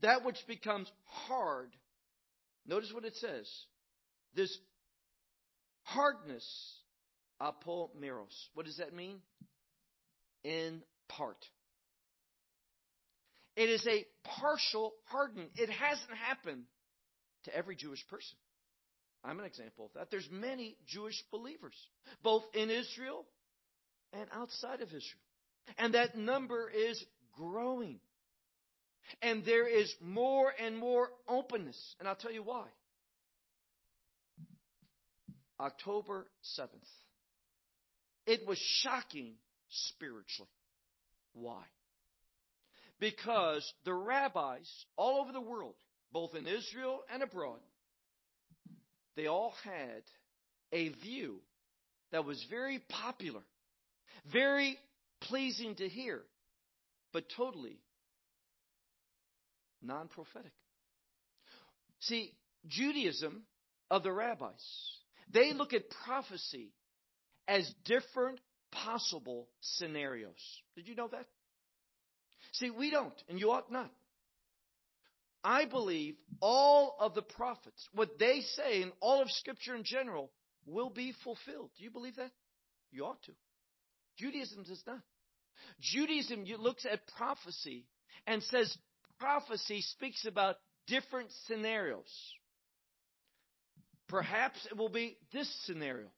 that 0.01 0.25
which 0.25 0.39
becomes 0.47 0.91
hard. 1.05 1.71
Notice 2.67 2.93
what 2.93 3.05
it 3.05 3.17
says. 3.17 3.49
This 4.35 4.57
hardness, 5.83 6.47
apomeros. 7.41 8.35
What 8.55 8.67
does 8.67 8.79
that 8.79 8.95
mean? 8.95 9.19
In 10.45 10.83
part. 11.09 11.45
It 13.57 13.69
is 13.69 13.87
a 13.87 14.07
partial 14.25 14.95
hardening. 15.07 15.49
It 15.57 15.69
hasn't 15.69 16.17
happened 16.17 16.65
to 17.45 17.55
every 17.55 17.77
Jewish 17.77 18.07
person. 18.09 18.39
I'm 19.25 19.39
an 19.39 19.45
example 19.45 19.87
of 19.87 19.93
that. 19.95 20.11
There's 20.11 20.29
many 20.31 20.77
Jewish 20.87 21.23
believers, 21.31 21.75
both 22.23 22.45
in 22.55 22.71
Israel 22.71 23.27
and 24.13 24.29
outside 24.33 24.81
of 24.81 24.89
Israel. 24.89 25.23
And 25.79 25.95
that 25.95 26.17
number 26.17 26.71
is 26.71 27.03
growing. 27.37 28.01
And 29.23 29.45
there 29.45 29.69
is 29.69 29.93
more 30.01 30.53
and 30.63 30.77
more 30.77 31.09
openness. 31.29 31.77
And 31.99 32.09
I'll 32.09 32.17
tell 32.17 32.33
you 32.33 32.43
why. 32.43 32.67
October 35.59 36.27
7th. 36.59 36.69
It 38.27 38.47
was 38.47 38.59
shocking 38.83 39.35
spiritually. 39.69 40.51
Why? 41.35 41.63
Because 42.99 43.71
the 43.85 43.95
rabbis 43.95 44.69
all 44.97 45.21
over 45.21 45.33
the 45.33 45.41
world, 45.41 45.75
both 46.13 46.35
in 46.35 46.47
Israel 46.47 47.01
and 47.13 47.23
abroad, 47.23 47.61
they 49.17 49.27
all 49.27 49.55
had 49.65 50.03
a 50.73 50.89
view 50.89 51.41
that 52.13 52.25
was 52.25 52.45
very 52.51 52.81
popular, 52.89 53.43
very 54.33 54.79
pleasing 55.23 55.75
to 55.77 55.89
hear, 55.89 56.23
but 57.13 57.25
totally 57.37 57.79
non 59.83 60.09
prophetic. 60.09 60.53
See, 62.01 62.33
Judaism 62.67 63.43
of 63.91 64.03
the 64.03 64.13
rabbis, 64.13 64.63
they 65.33 65.53
look 65.53 65.73
at 65.73 65.83
prophecy 66.05 66.73
as 67.49 67.71
different 67.85 68.41
possible 68.71 69.49
scenarios. 69.61 70.33
Did 70.77 70.89
you 70.89 70.95
know 70.95 71.09
that? 71.09 71.27
See, 72.53 72.71
we 72.71 72.91
don't, 72.91 73.15
and 73.29 73.39
you 73.39 73.51
ought 73.51 73.71
not. 73.71 73.91
I 75.43 75.65
believe 75.65 76.17
all 76.41 76.97
of 77.01 77.15
the 77.15 77.23
prophets, 77.23 77.89
what 77.95 78.19
they 78.19 78.41
say 78.41 78.83
in 78.83 78.93
all 79.01 79.23
of 79.23 79.31
Scripture 79.31 79.75
in 79.75 79.85
general, 79.85 80.31
will 80.67 80.91
be 80.91 81.15
fulfilled. 81.25 81.71
Do 81.79 81.85
you 81.85 81.91
believe 81.91 82.17
that? 82.17 82.31
You 82.93 83.07
ought 83.07 83.23
to. 83.25 83.33
Judaism 84.19 84.65
does 84.65 84.83
not. 84.87 85.01
Judaism 85.81 86.45
looks 86.59 86.85
at 86.91 87.01
prophecy 87.17 87.87
and 88.27 88.43
says 88.45 88.77
prophecy 89.19 89.83
speaks 89.83 90.27
about 90.27 90.57
different 90.87 91.31
scenarios. 91.47 92.11
Perhaps 94.09 94.59
it 94.71 94.77
will 94.77 94.89
be 94.89 95.17
this 95.33 95.49
scenario. 95.65 96.09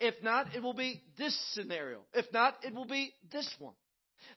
If 0.00 0.14
not, 0.22 0.54
it 0.54 0.62
will 0.62 0.74
be 0.74 1.02
this 1.18 1.38
scenario. 1.52 2.00
If 2.14 2.32
not, 2.32 2.56
it 2.62 2.74
will 2.74 2.86
be 2.86 3.12
this 3.30 3.48
one. 3.58 3.74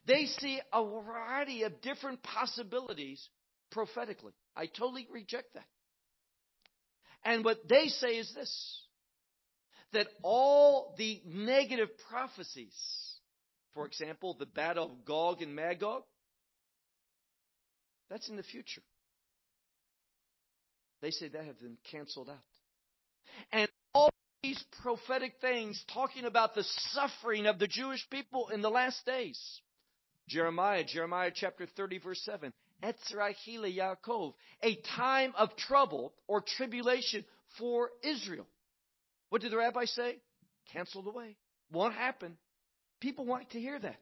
They 0.05 0.25
see 0.25 0.59
a 0.71 0.83
variety 0.83 1.63
of 1.63 1.81
different 1.81 2.21
possibilities 2.23 3.27
prophetically. 3.71 4.33
I 4.55 4.67
totally 4.67 5.07
reject 5.11 5.53
that. 5.55 5.65
And 7.23 7.43
what 7.45 7.67
they 7.67 7.87
say 7.87 8.17
is 8.17 8.31
this 8.33 8.81
that 9.93 10.07
all 10.23 10.95
the 10.97 11.21
negative 11.25 11.89
prophecies, 12.09 12.73
for 13.73 13.85
example, 13.85 14.35
the 14.39 14.45
battle 14.45 14.85
of 14.85 15.05
Gog 15.05 15.41
and 15.41 15.53
Magog, 15.53 16.03
that's 18.09 18.29
in 18.29 18.37
the 18.37 18.43
future. 18.43 18.81
They 21.01 21.11
say 21.11 21.27
that 21.29 21.45
have 21.45 21.59
been 21.59 21.77
canceled 21.91 22.29
out. 22.29 22.37
And 23.51 23.67
all 23.93 24.11
these 24.43 24.63
prophetic 24.81 25.33
things 25.41 25.83
talking 25.93 26.25
about 26.25 26.55
the 26.55 26.63
suffering 26.63 27.47
of 27.47 27.59
the 27.59 27.67
Jewish 27.67 28.07
people 28.09 28.49
in 28.49 28.61
the 28.61 28.69
last 28.69 29.05
days. 29.05 29.39
Jeremiah, 30.27 30.83
Jeremiah 30.85 31.31
chapter 31.33 31.67
30, 31.75 31.99
verse 31.99 32.21
7. 32.23 32.53
Etzrahila 32.83 33.75
Yaakov, 33.75 34.33
a 34.63 34.75
time 34.95 35.33
of 35.37 35.55
trouble 35.55 36.13
or 36.27 36.41
tribulation 36.41 37.23
for 37.57 37.89
Israel. 38.03 38.47
What 39.29 39.41
did 39.41 39.51
the 39.51 39.57
rabbi 39.57 39.85
say? 39.85 40.17
Canceled 40.73 41.07
away. 41.07 41.37
Won't 41.71 41.95
happen. 41.95 42.37
People 42.99 43.25
want 43.25 43.49
to 43.51 43.59
hear 43.59 43.79
that. 43.79 43.99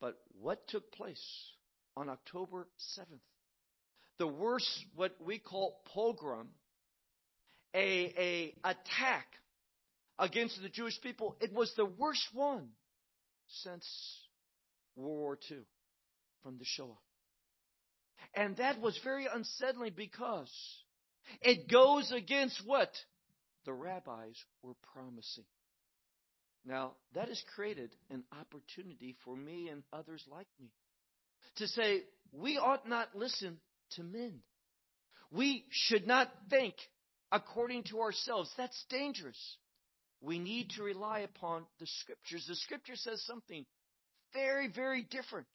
But 0.00 0.18
what 0.40 0.66
took 0.68 0.92
place 0.92 1.22
on 1.96 2.08
October 2.08 2.66
7th? 2.98 3.20
The 4.18 4.26
worst, 4.26 4.68
what 4.94 5.16
we 5.24 5.38
call 5.38 5.80
pogrom, 5.94 6.48
a, 7.74 8.12
a 8.18 8.54
attack 8.64 9.26
against 10.18 10.60
the 10.62 10.68
Jewish 10.68 11.00
people. 11.00 11.36
It 11.40 11.52
was 11.52 11.72
the 11.76 11.86
worst 11.86 12.28
one 12.32 12.68
since 13.62 13.86
World 14.96 15.18
War 15.18 15.38
II 15.50 15.58
from 16.42 16.58
the 16.58 16.64
Shoah. 16.64 16.98
And 18.34 18.56
that 18.56 18.80
was 18.80 18.98
very 19.04 19.26
unsettling 19.32 19.92
because 19.96 20.50
it 21.40 21.68
goes 21.70 22.12
against 22.12 22.62
what 22.66 22.90
the 23.64 23.72
rabbis 23.72 24.36
were 24.62 24.74
promising. 24.92 25.44
Now, 26.64 26.92
that 27.14 27.28
has 27.28 27.42
created 27.54 27.90
an 28.10 28.22
opportunity 28.40 29.16
for 29.24 29.36
me 29.36 29.68
and 29.68 29.82
others 29.92 30.24
like 30.30 30.46
me 30.60 30.68
to 31.56 31.66
say, 31.66 32.02
we 32.32 32.56
ought 32.56 32.88
not 32.88 33.14
listen 33.14 33.58
to 33.92 34.02
men. 34.02 34.40
We 35.30 35.64
should 35.70 36.06
not 36.06 36.30
think 36.50 36.74
according 37.30 37.84
to 37.84 38.00
ourselves. 38.00 38.50
That's 38.56 38.84
dangerous. 38.90 39.38
We 40.20 40.38
need 40.38 40.70
to 40.76 40.82
rely 40.82 41.20
upon 41.20 41.66
the 41.80 41.86
scriptures. 41.86 42.44
The 42.46 42.54
scripture 42.54 42.96
says 42.96 43.24
something 43.26 43.66
very, 44.32 44.68
very 44.68 45.02
different. 45.02 45.46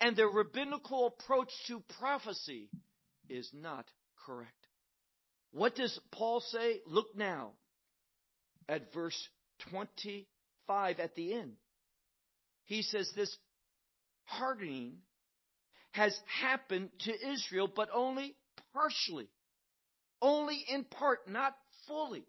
And 0.00 0.16
the 0.16 0.26
rabbinical 0.26 1.06
approach 1.06 1.50
to 1.68 1.82
prophecy 1.98 2.68
is 3.28 3.48
not 3.52 3.86
correct. 4.26 4.52
What 5.52 5.74
does 5.74 5.98
Paul 6.12 6.40
say? 6.40 6.80
Look 6.86 7.16
now 7.16 7.52
at 8.68 8.92
verse 8.92 9.28
25 9.70 10.98
at 10.98 11.14
the 11.14 11.34
end. 11.34 11.52
He 12.64 12.82
says 12.82 13.10
this 13.14 13.36
hardening 14.24 14.94
has 15.92 16.18
happened 16.40 16.88
to 17.00 17.12
Israel, 17.32 17.68
but 17.74 17.88
only 17.94 18.34
partially. 18.72 19.28
Only 20.20 20.64
in 20.68 20.84
part, 20.84 21.28
not 21.28 21.54
fully. 21.86 22.24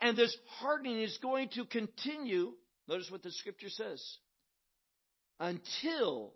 And 0.00 0.16
this 0.16 0.36
hardening 0.60 1.02
is 1.02 1.18
going 1.20 1.48
to 1.50 1.64
continue. 1.64 2.52
Notice 2.88 3.10
what 3.10 3.22
the 3.22 3.32
scripture 3.32 3.68
says. 3.68 4.02
Until 5.40 6.34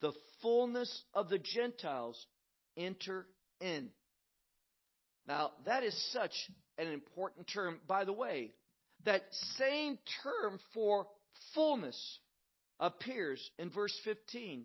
the 0.00 0.12
fullness 0.40 1.02
of 1.12 1.28
the 1.28 1.38
Gentiles 1.38 2.26
enter 2.76 3.26
in. 3.60 3.90
Now, 5.26 5.50
that 5.66 5.82
is 5.82 6.12
such 6.12 6.32
an 6.78 6.88
important 6.88 7.48
term. 7.52 7.80
By 7.86 8.04
the 8.04 8.12
way, 8.12 8.52
that 9.04 9.22
same 9.58 9.98
term 10.22 10.58
for 10.72 11.06
fullness 11.54 12.18
appears 12.78 13.50
in 13.58 13.70
verse 13.70 13.96
15, 14.04 14.64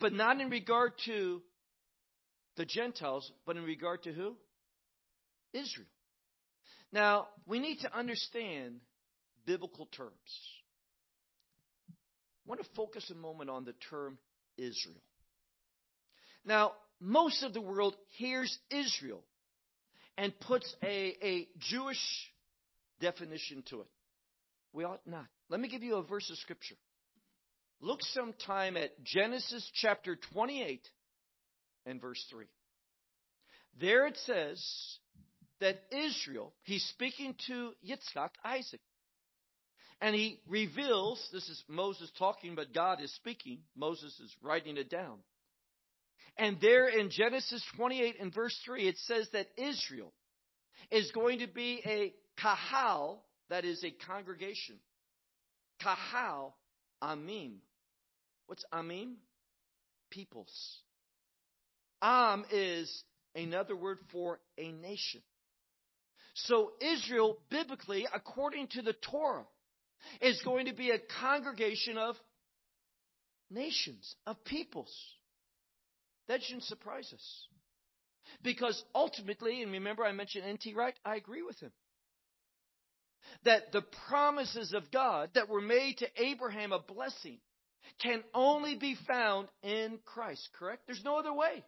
but 0.00 0.12
not 0.12 0.40
in 0.40 0.50
regard 0.50 0.92
to 1.06 1.42
the 2.56 2.64
Gentiles, 2.64 3.30
but 3.46 3.56
in 3.56 3.64
regard 3.64 4.02
to 4.04 4.12
who? 4.12 4.36
Israel. 5.52 5.88
Now, 6.92 7.28
we 7.46 7.58
need 7.58 7.80
to 7.80 7.96
understand 7.96 8.80
biblical 9.46 9.86
terms. 9.86 10.12
I 12.44 12.48
want 12.48 12.62
to 12.62 12.68
focus 12.76 13.10
a 13.10 13.14
moment 13.14 13.50
on 13.50 13.64
the 13.64 13.74
term 13.90 14.18
Israel. 14.58 15.00
Now, 16.44 16.72
most 17.00 17.42
of 17.42 17.54
the 17.54 17.60
world 17.60 17.96
hears 18.18 18.56
Israel 18.70 19.22
and 20.18 20.38
puts 20.40 20.74
a, 20.82 21.16
a 21.22 21.48
Jewish 21.58 21.98
definition 23.00 23.64
to 23.70 23.80
it. 23.80 23.86
We 24.72 24.84
ought 24.84 25.06
not. 25.06 25.26
Let 25.48 25.60
me 25.60 25.68
give 25.68 25.82
you 25.82 25.96
a 25.96 26.02
verse 26.02 26.28
of 26.30 26.36
scripture. 26.38 26.76
Look 27.80 28.00
sometime 28.02 28.76
at 28.76 29.02
Genesis 29.04 29.68
chapter 29.74 30.16
28 30.32 30.80
and 31.86 32.00
verse 32.00 32.24
3. 32.30 32.46
There 33.80 34.06
it 34.06 34.16
says 34.24 34.62
that 35.60 35.82
Israel, 35.90 36.52
he's 36.62 36.84
speaking 36.84 37.34
to 37.46 37.72
Yitzchak, 37.86 38.30
Isaac, 38.44 38.80
and 40.04 40.14
he 40.14 40.38
reveals, 40.46 41.18
this 41.32 41.48
is 41.48 41.64
Moses 41.66 42.10
talking, 42.18 42.54
but 42.54 42.74
God 42.74 43.00
is 43.00 43.10
speaking. 43.14 43.60
Moses 43.74 44.12
is 44.20 44.30
writing 44.42 44.76
it 44.76 44.90
down. 44.90 45.16
And 46.36 46.58
there 46.60 46.88
in 46.88 47.08
Genesis 47.08 47.64
28 47.78 48.16
and 48.20 48.34
verse 48.34 48.54
3, 48.66 48.86
it 48.86 48.98
says 49.06 49.26
that 49.32 49.46
Israel 49.56 50.12
is 50.90 51.10
going 51.12 51.38
to 51.38 51.46
be 51.46 51.80
a 51.86 52.12
kahal, 52.38 53.24
that 53.48 53.64
is 53.64 53.82
a 53.82 53.92
congregation. 54.06 54.76
Kahal 55.82 56.54
amim. 57.02 57.54
What's 58.46 58.64
amim? 58.74 59.14
Peoples. 60.10 60.82
Am 62.02 62.44
is 62.52 63.04
another 63.34 63.74
word 63.74 64.00
for 64.12 64.38
a 64.58 64.70
nation. 64.70 65.22
So 66.34 66.72
Israel, 66.82 67.38
biblically, 67.48 68.06
according 68.12 68.66
to 68.72 68.82
the 68.82 68.92
Torah, 69.10 69.46
is 70.20 70.40
going 70.42 70.66
to 70.66 70.74
be 70.74 70.90
a 70.90 70.98
congregation 71.20 71.98
of 71.98 72.16
nations, 73.50 74.14
of 74.26 74.42
peoples. 74.44 74.92
That 76.28 76.42
shouldn't 76.42 76.64
surprise 76.64 77.10
us. 77.12 77.46
Because 78.42 78.82
ultimately, 78.94 79.62
and 79.62 79.72
remember 79.72 80.04
I 80.04 80.12
mentioned 80.12 80.44
N.T. 80.46 80.74
Wright, 80.74 80.94
I 81.04 81.16
agree 81.16 81.42
with 81.42 81.58
him. 81.60 81.72
That 83.44 83.72
the 83.72 83.82
promises 84.08 84.72
of 84.74 84.90
God 84.90 85.30
that 85.34 85.48
were 85.48 85.60
made 85.60 85.98
to 85.98 86.08
Abraham 86.16 86.72
a 86.72 86.78
blessing 86.78 87.38
can 88.02 88.22
only 88.34 88.76
be 88.76 88.96
found 89.06 89.48
in 89.62 89.98
Christ, 90.04 90.48
correct? 90.58 90.82
There's 90.86 91.04
no 91.04 91.18
other 91.18 91.32
way. 91.32 91.64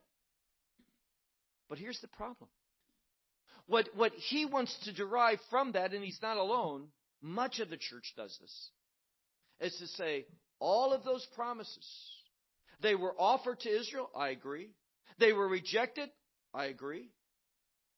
But 1.68 1.78
here's 1.78 2.00
the 2.00 2.08
problem. 2.08 2.48
What, 3.66 3.88
what 3.94 4.12
he 4.12 4.46
wants 4.46 4.76
to 4.84 4.92
derive 4.92 5.40
from 5.50 5.72
that, 5.72 5.92
and 5.92 6.04
he's 6.04 6.20
not 6.22 6.36
alone, 6.36 6.88
much 7.22 7.60
of 7.60 7.70
the 7.70 7.76
church 7.76 8.12
does 8.16 8.36
this, 8.40 8.70
is 9.60 9.78
to 9.78 9.86
say, 9.96 10.26
all 10.58 10.92
of 10.92 11.04
those 11.04 11.26
promises, 11.34 11.86
they 12.80 12.94
were 12.94 13.14
offered 13.18 13.60
to 13.60 13.70
Israel, 13.70 14.10
I 14.16 14.28
agree. 14.28 14.70
They 15.18 15.32
were 15.32 15.48
rejected, 15.48 16.10
I 16.52 16.66
agree. 16.66 17.10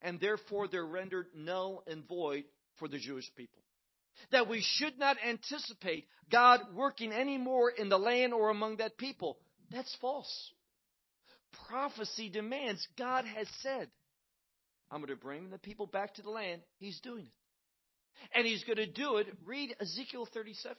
And 0.03 0.21
therefore 0.21 0.69
they're 0.69 0.87
rendered 0.87 1.27
null 1.35 1.83
and 1.87 2.07
void 2.07 2.45
for 2.79 2.89
the 2.89 2.99
Jewish 2.99 3.29
people. 3.37 3.63
That 4.31 4.49
we 4.49 4.61
should 4.63 4.99
not 4.99 5.17
anticipate 5.25 6.07
God 6.31 6.61
working 6.75 7.13
any 7.13 7.39
more 7.39 7.71
in 7.71 7.89
the 7.89 7.99
land 7.99 8.33
or 8.33 8.51
among 8.51 8.77
that 8.77 8.99
people. 8.99 9.39
That's 9.71 9.95
false. 10.01 10.53
Prophecy 11.69 12.29
demands 12.29 12.87
God 12.97 13.25
has 13.25 13.49
said, 13.63 13.89
I'm 14.91 15.01
going 15.01 15.09
to 15.09 15.17
bring 15.17 15.51
the 15.51 15.59
people 15.59 15.87
back 15.87 16.15
to 16.15 16.23
the 16.23 16.31
land. 16.31 16.63
He's 16.79 17.01
doing 17.01 17.27
it. 17.27 17.33
And 18.35 18.47
he's 18.47 18.65
going 18.65 18.77
to 18.77 18.87
do 18.87 19.17
it. 19.17 19.27
Read 19.47 19.75
Ezekiel 19.81 20.29
37. 20.33 20.77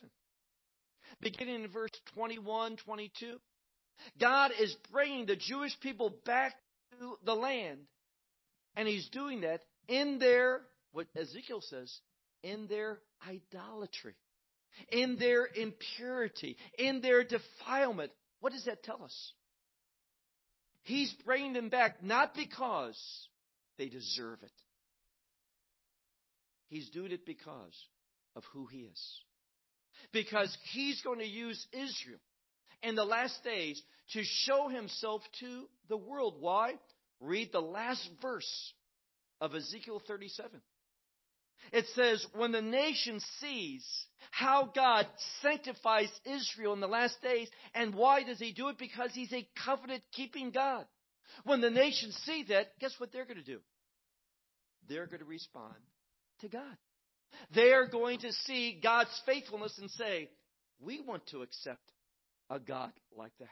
Beginning 1.21 1.63
in 1.63 1.71
verse 1.71 1.91
21, 2.13 2.77
22. 2.77 3.37
God 4.19 4.51
is 4.59 4.75
bringing 4.91 5.25
the 5.25 5.35
Jewish 5.35 5.77
people 5.79 6.13
back 6.25 6.53
to 6.99 7.17
the 7.25 7.33
land. 7.33 7.79
And 8.75 8.87
he's 8.87 9.09
doing 9.09 9.41
that 9.41 9.61
in 9.87 10.19
their, 10.19 10.61
what 10.91 11.07
Ezekiel 11.15 11.61
says, 11.61 11.93
in 12.43 12.67
their 12.67 12.99
idolatry, 13.27 14.15
in 14.91 15.17
their 15.17 15.47
impurity, 15.53 16.55
in 16.77 17.01
their 17.01 17.23
defilement. 17.23 18.11
What 18.39 18.53
does 18.53 18.65
that 18.65 18.83
tell 18.83 19.03
us? 19.03 19.33
He's 20.83 21.13
bringing 21.25 21.53
them 21.53 21.69
back 21.69 22.03
not 22.03 22.33
because 22.33 22.97
they 23.77 23.89
deserve 23.89 24.39
it. 24.43 24.51
He's 26.69 26.89
doing 26.89 27.11
it 27.11 27.25
because 27.25 27.75
of 28.35 28.43
who 28.53 28.67
he 28.67 28.79
is. 28.79 29.21
Because 30.13 30.55
he's 30.71 31.01
going 31.01 31.19
to 31.19 31.25
use 31.25 31.67
Israel 31.73 32.19
in 32.81 32.95
the 32.95 33.03
last 33.03 33.43
days 33.43 33.81
to 34.13 34.21
show 34.23 34.69
himself 34.69 35.21
to 35.41 35.65
the 35.89 35.97
world. 35.97 36.35
Why? 36.39 36.75
Read 37.19 37.51
the 37.51 37.59
last 37.59 38.07
verse 38.21 38.73
of 39.41 39.53
Ezekiel 39.53 40.01
37. 40.07 40.61
It 41.73 41.85
says, 41.93 42.25
when 42.33 42.51
the 42.51 42.61
nation 42.61 43.19
sees 43.41 43.85
how 44.31 44.71
God 44.73 45.05
sanctifies 45.41 46.09
Israel 46.25 46.73
in 46.73 46.79
the 46.79 46.87
last 46.87 47.21
days, 47.21 47.49
and 47.73 47.93
why 47.93 48.23
does 48.23 48.39
he 48.39 48.53
do 48.53 48.69
it? 48.69 48.77
Because 48.77 49.11
he's 49.13 49.33
a 49.33 49.47
covenant 49.65 50.03
keeping 50.13 50.51
God. 50.51 50.85
When 51.43 51.61
the 51.61 51.69
nations 51.69 52.17
see 52.25 52.45
that, 52.49 52.79
guess 52.79 52.93
what 52.97 53.11
they're 53.11 53.25
going 53.25 53.37
to 53.37 53.43
do? 53.43 53.59
They're 54.87 55.05
going 55.05 55.19
to 55.19 55.25
respond 55.25 55.75
to 56.39 56.49
God. 56.49 56.77
They 57.53 57.71
are 57.71 57.87
going 57.87 58.19
to 58.19 58.33
see 58.33 58.79
God's 58.81 59.21
faithfulness 59.25 59.77
and 59.79 59.89
say, 59.91 60.29
we 60.81 61.01
want 61.01 61.25
to 61.27 61.41
accept 61.41 61.91
a 62.49 62.59
God 62.59 62.91
like 63.15 63.33
that. 63.39 63.47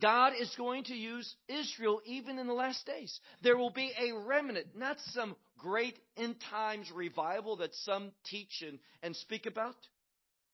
God 0.00 0.32
is 0.38 0.54
going 0.56 0.84
to 0.84 0.94
use 0.94 1.34
Israel 1.48 2.00
even 2.06 2.38
in 2.38 2.46
the 2.46 2.54
last 2.54 2.86
days. 2.86 3.18
There 3.42 3.56
will 3.56 3.70
be 3.70 3.92
a 3.98 4.16
remnant, 4.26 4.68
not 4.76 4.96
some 5.12 5.36
great 5.58 5.98
end 6.16 6.36
times 6.50 6.90
revival 6.94 7.56
that 7.56 7.74
some 7.74 8.12
teach 8.26 8.62
and, 8.66 8.78
and 9.02 9.14
speak 9.16 9.46
about. 9.46 9.76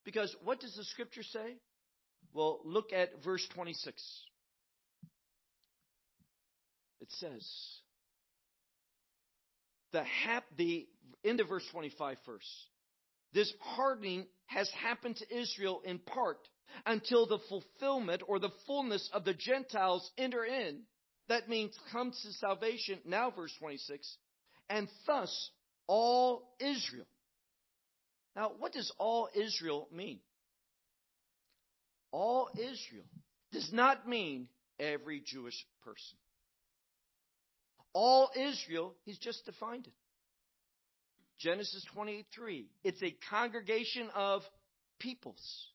Because 0.04 0.34
what 0.44 0.60
does 0.60 0.74
the 0.74 0.84
scripture 0.84 1.22
say? 1.22 1.56
Well, 2.32 2.60
look 2.64 2.92
at 2.92 3.22
verse 3.24 3.46
26. 3.54 4.02
It 7.00 7.08
says, 7.12 7.48
the, 9.92 10.04
hap, 10.04 10.44
the 10.56 10.86
of 11.24 11.48
verse 11.48 11.66
25 11.70 12.16
first. 12.24 12.48
This 13.32 13.52
hardening 13.60 14.26
has 14.46 14.70
happened 14.70 15.16
to 15.16 15.36
Israel 15.36 15.82
in 15.84 15.98
part 15.98 16.38
until 16.86 17.26
the 17.26 17.38
fulfillment 17.48 18.22
or 18.26 18.38
the 18.38 18.52
fullness 18.66 19.08
of 19.12 19.24
the 19.24 19.34
Gentiles 19.34 20.08
enter 20.18 20.44
in. 20.44 20.82
That 21.28 21.48
means 21.48 21.78
comes 21.92 22.20
to 22.22 22.32
salvation. 22.34 22.98
Now, 23.04 23.30
verse 23.30 23.52
26. 23.60 24.16
And 24.68 24.88
thus, 25.06 25.50
all 25.86 26.54
Israel. 26.58 27.06
Now, 28.34 28.52
what 28.58 28.72
does 28.72 28.92
all 28.98 29.28
Israel 29.34 29.88
mean? 29.92 30.20
All 32.12 32.48
Israel 32.54 33.04
does 33.52 33.70
not 33.72 34.08
mean 34.08 34.48
every 34.78 35.22
Jewish 35.24 35.66
person. 35.84 36.18
All 37.92 38.30
Israel, 38.36 38.94
he's 39.04 39.18
just 39.18 39.44
defined 39.46 39.86
it. 39.86 39.92
Genesis 41.40 41.84
28:3. 41.96 42.66
It's 42.84 43.02
a 43.02 43.16
congregation 43.30 44.08
of 44.14 44.42
peoples. 44.98 45.68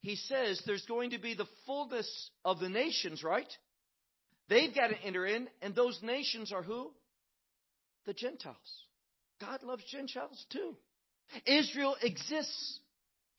He 0.00 0.16
says 0.16 0.62
there's 0.66 0.86
going 0.86 1.10
to 1.10 1.18
be 1.18 1.34
the 1.34 1.48
fullness 1.66 2.30
of 2.44 2.60
the 2.60 2.68
nations, 2.68 3.22
right? 3.22 3.50
They've 4.48 4.74
got 4.74 4.88
to 4.88 5.02
enter 5.02 5.26
in, 5.26 5.48
and 5.62 5.74
those 5.74 5.98
nations 6.02 6.52
are 6.52 6.62
who? 6.62 6.92
The 8.04 8.12
Gentiles. 8.12 8.56
God 9.40 9.62
loves 9.62 9.84
Gentiles 9.90 10.44
too. 10.50 10.76
Israel 11.46 11.96
exists 12.02 12.80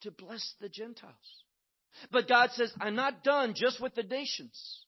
to 0.02 0.10
bless 0.10 0.54
the 0.60 0.68
Gentiles. 0.68 1.14
But 2.10 2.28
God 2.28 2.50
says, 2.52 2.72
I'm 2.80 2.96
not 2.96 3.24
done 3.24 3.54
just 3.56 3.80
with 3.80 3.94
the 3.94 4.02
nations. 4.02 4.84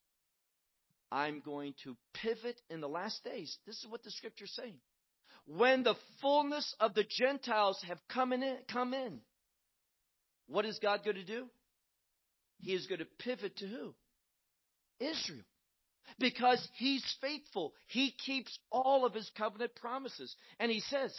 I'm 1.11 1.41
going 1.41 1.75
to 1.85 1.97
pivot 2.13 2.61
in 2.69 2.81
the 2.81 2.89
last 2.89 3.25
days. 3.25 3.57
This 3.67 3.79
is 3.79 3.87
what 3.89 4.03
the 4.03 4.11
scripture's 4.11 4.53
saying. 4.55 4.79
When 5.49 5.83
the 5.83 5.95
fullness 6.21 6.75
of 6.79 6.93
the 6.93 7.05
Gentiles 7.09 7.83
have 7.89 7.99
come 8.13 8.35
in, 8.35 8.59
come 8.71 8.93
in, 8.93 9.21
what 10.47 10.67
is 10.67 10.79
God 10.79 11.01
going 11.05 11.17
to 11.17 11.25
do? 11.25 11.47
He 12.61 12.75
is 12.75 12.87
going 12.87 12.99
to 12.99 13.07
pivot 13.19 13.57
to 13.57 13.67
who? 13.67 13.95
Israel. 15.01 15.45
Because 16.19 16.67
he's 16.75 17.05
faithful. 17.23 17.73
He 17.87 18.15
keeps 18.27 18.59
all 18.71 19.07
of 19.07 19.15
his 19.15 19.31
covenant 19.39 19.75
promises. 19.77 20.35
And 20.61 20.71
he 20.71 20.81
says, 20.81 21.15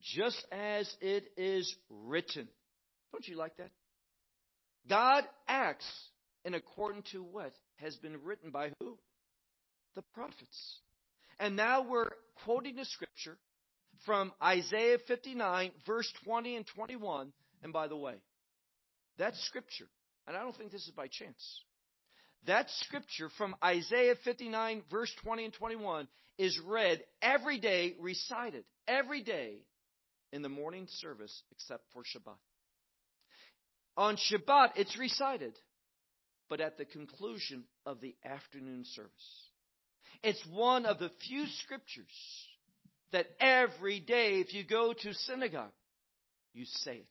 just 0.00 0.44
as 0.52 0.92
it 1.00 1.24
is 1.36 1.74
written. 1.90 2.46
Don't 3.12 3.26
you 3.26 3.36
like 3.36 3.56
that? 3.56 3.70
God 4.88 5.24
acts 5.48 5.90
in 6.44 6.54
accordance 6.54 7.10
to 7.12 7.22
what 7.22 7.52
has 7.76 7.96
been 7.96 8.22
written 8.22 8.50
by 8.50 8.70
who? 8.78 8.96
The 9.96 10.02
prophets. 10.14 10.78
And 11.42 11.56
now 11.56 11.82
we're 11.82 12.10
quoting 12.44 12.76
the 12.76 12.84
scripture 12.84 13.36
from 14.06 14.32
Isaiah 14.40 14.98
59, 15.08 15.72
verse 15.84 16.08
20 16.24 16.54
and 16.54 16.66
21. 16.68 17.32
And 17.64 17.72
by 17.72 17.88
the 17.88 17.96
way, 17.96 18.14
that 19.18 19.34
scripture, 19.34 19.88
and 20.28 20.36
I 20.36 20.42
don't 20.42 20.56
think 20.56 20.70
this 20.70 20.86
is 20.86 20.92
by 20.92 21.08
chance, 21.08 21.64
that 22.46 22.70
scripture 22.84 23.28
from 23.38 23.56
Isaiah 23.64 24.14
59, 24.24 24.82
verse 24.88 25.12
20 25.24 25.46
and 25.46 25.52
21 25.52 26.06
is 26.38 26.60
read 26.64 27.02
every 27.20 27.58
day, 27.58 27.96
recited 27.98 28.62
every 28.86 29.24
day 29.24 29.56
in 30.32 30.42
the 30.42 30.48
morning 30.48 30.86
service 31.00 31.42
except 31.50 31.82
for 31.92 32.04
Shabbat. 32.04 32.38
On 33.96 34.16
Shabbat, 34.16 34.74
it's 34.76 34.96
recited 34.96 35.58
but 36.48 36.60
at 36.60 36.78
the 36.78 36.84
conclusion 36.84 37.64
of 37.84 38.00
the 38.00 38.14
afternoon 38.24 38.84
service. 38.84 39.51
It's 40.22 40.42
one 40.52 40.86
of 40.86 40.98
the 40.98 41.10
few 41.26 41.46
scriptures 41.64 42.06
that 43.12 43.26
every 43.40 44.00
day, 44.00 44.40
if 44.40 44.54
you 44.54 44.64
go 44.64 44.92
to 44.92 45.14
synagogue, 45.14 45.72
you 46.54 46.64
say 46.64 46.96
it, 46.96 47.06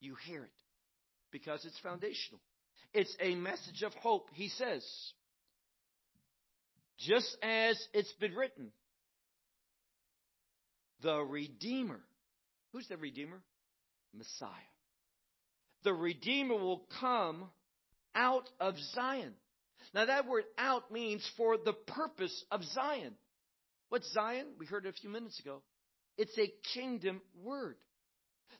you 0.00 0.14
hear 0.26 0.42
it, 0.42 0.50
because 1.32 1.64
it's 1.64 1.78
foundational. 1.80 2.40
It's 2.92 3.14
a 3.20 3.34
message 3.34 3.82
of 3.82 3.92
hope. 3.94 4.28
He 4.32 4.48
says, 4.48 4.84
just 6.98 7.36
as 7.42 7.78
it's 7.92 8.12
been 8.14 8.34
written, 8.34 8.70
the 11.02 11.18
Redeemer. 11.18 12.00
Who's 12.72 12.88
the 12.88 12.96
Redeemer? 12.96 13.40
Messiah. 14.14 14.50
The 15.84 15.92
Redeemer 15.92 16.54
will 16.56 16.86
come 17.00 17.44
out 18.14 18.48
of 18.60 18.74
Zion. 18.94 19.34
Now, 19.94 20.06
that 20.06 20.26
word 20.26 20.44
out 20.58 20.90
means 20.90 21.28
for 21.36 21.56
the 21.56 21.72
purpose 21.72 22.44
of 22.50 22.62
Zion. 22.64 23.14
What's 23.88 24.12
Zion? 24.12 24.46
We 24.58 24.66
heard 24.66 24.86
it 24.86 24.90
a 24.90 25.00
few 25.00 25.10
minutes 25.10 25.38
ago. 25.40 25.62
It's 26.18 26.36
a 26.38 26.52
kingdom 26.74 27.20
word. 27.42 27.76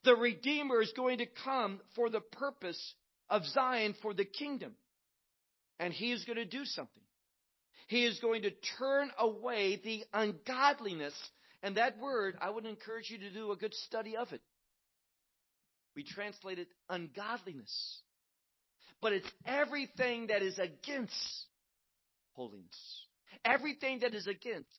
The 0.04 0.14
Redeemer 0.14 0.80
is 0.82 0.92
going 0.94 1.18
to 1.18 1.26
come 1.44 1.80
for 1.94 2.10
the 2.10 2.20
purpose 2.20 2.94
of 3.28 3.44
Zion 3.46 3.94
for 4.02 4.14
the 4.14 4.24
kingdom. 4.24 4.72
And 5.80 5.92
he 5.92 6.12
is 6.12 6.24
going 6.24 6.36
to 6.36 6.44
do 6.44 6.64
something. 6.64 7.02
He 7.88 8.04
is 8.04 8.18
going 8.20 8.42
to 8.42 8.50
turn 8.78 9.10
away 9.18 9.80
the 9.82 10.04
ungodliness. 10.12 11.14
And 11.62 11.76
that 11.76 11.98
word, 11.98 12.36
I 12.40 12.50
would 12.50 12.66
encourage 12.66 13.10
you 13.10 13.18
to 13.18 13.30
do 13.30 13.52
a 13.52 13.56
good 13.56 13.74
study 13.74 14.16
of 14.16 14.32
it. 14.32 14.40
We 15.94 16.04
translate 16.04 16.58
it 16.58 16.68
ungodliness. 16.88 18.00
But 19.00 19.12
it's 19.12 19.30
everything 19.44 20.28
that 20.28 20.42
is 20.42 20.58
against 20.58 21.14
holiness. 22.32 23.06
Everything 23.44 24.00
that 24.00 24.14
is 24.14 24.26
against 24.26 24.70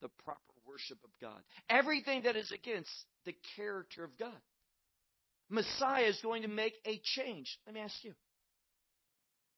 the 0.00 0.08
proper 0.24 0.40
worship 0.66 0.98
of 1.04 1.10
God. 1.20 1.40
Everything 1.68 2.22
that 2.22 2.36
is 2.36 2.52
against 2.52 2.90
the 3.24 3.34
character 3.56 4.04
of 4.04 4.16
God. 4.18 4.32
Messiah 5.48 6.04
is 6.04 6.18
going 6.22 6.42
to 6.42 6.48
make 6.48 6.74
a 6.84 7.00
change. 7.02 7.58
Let 7.66 7.74
me 7.74 7.80
ask 7.80 7.94
you. 8.02 8.12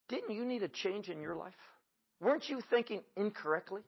Didn't 0.09 0.35
you 0.35 0.45
need 0.45 0.63
a 0.63 0.69
change 0.69 1.09
in 1.09 1.21
your 1.21 1.37
life? 1.37 1.55
Weren't 2.21 2.49
you 2.49 2.61
thinking 2.71 3.03
incorrectly? 3.17 3.83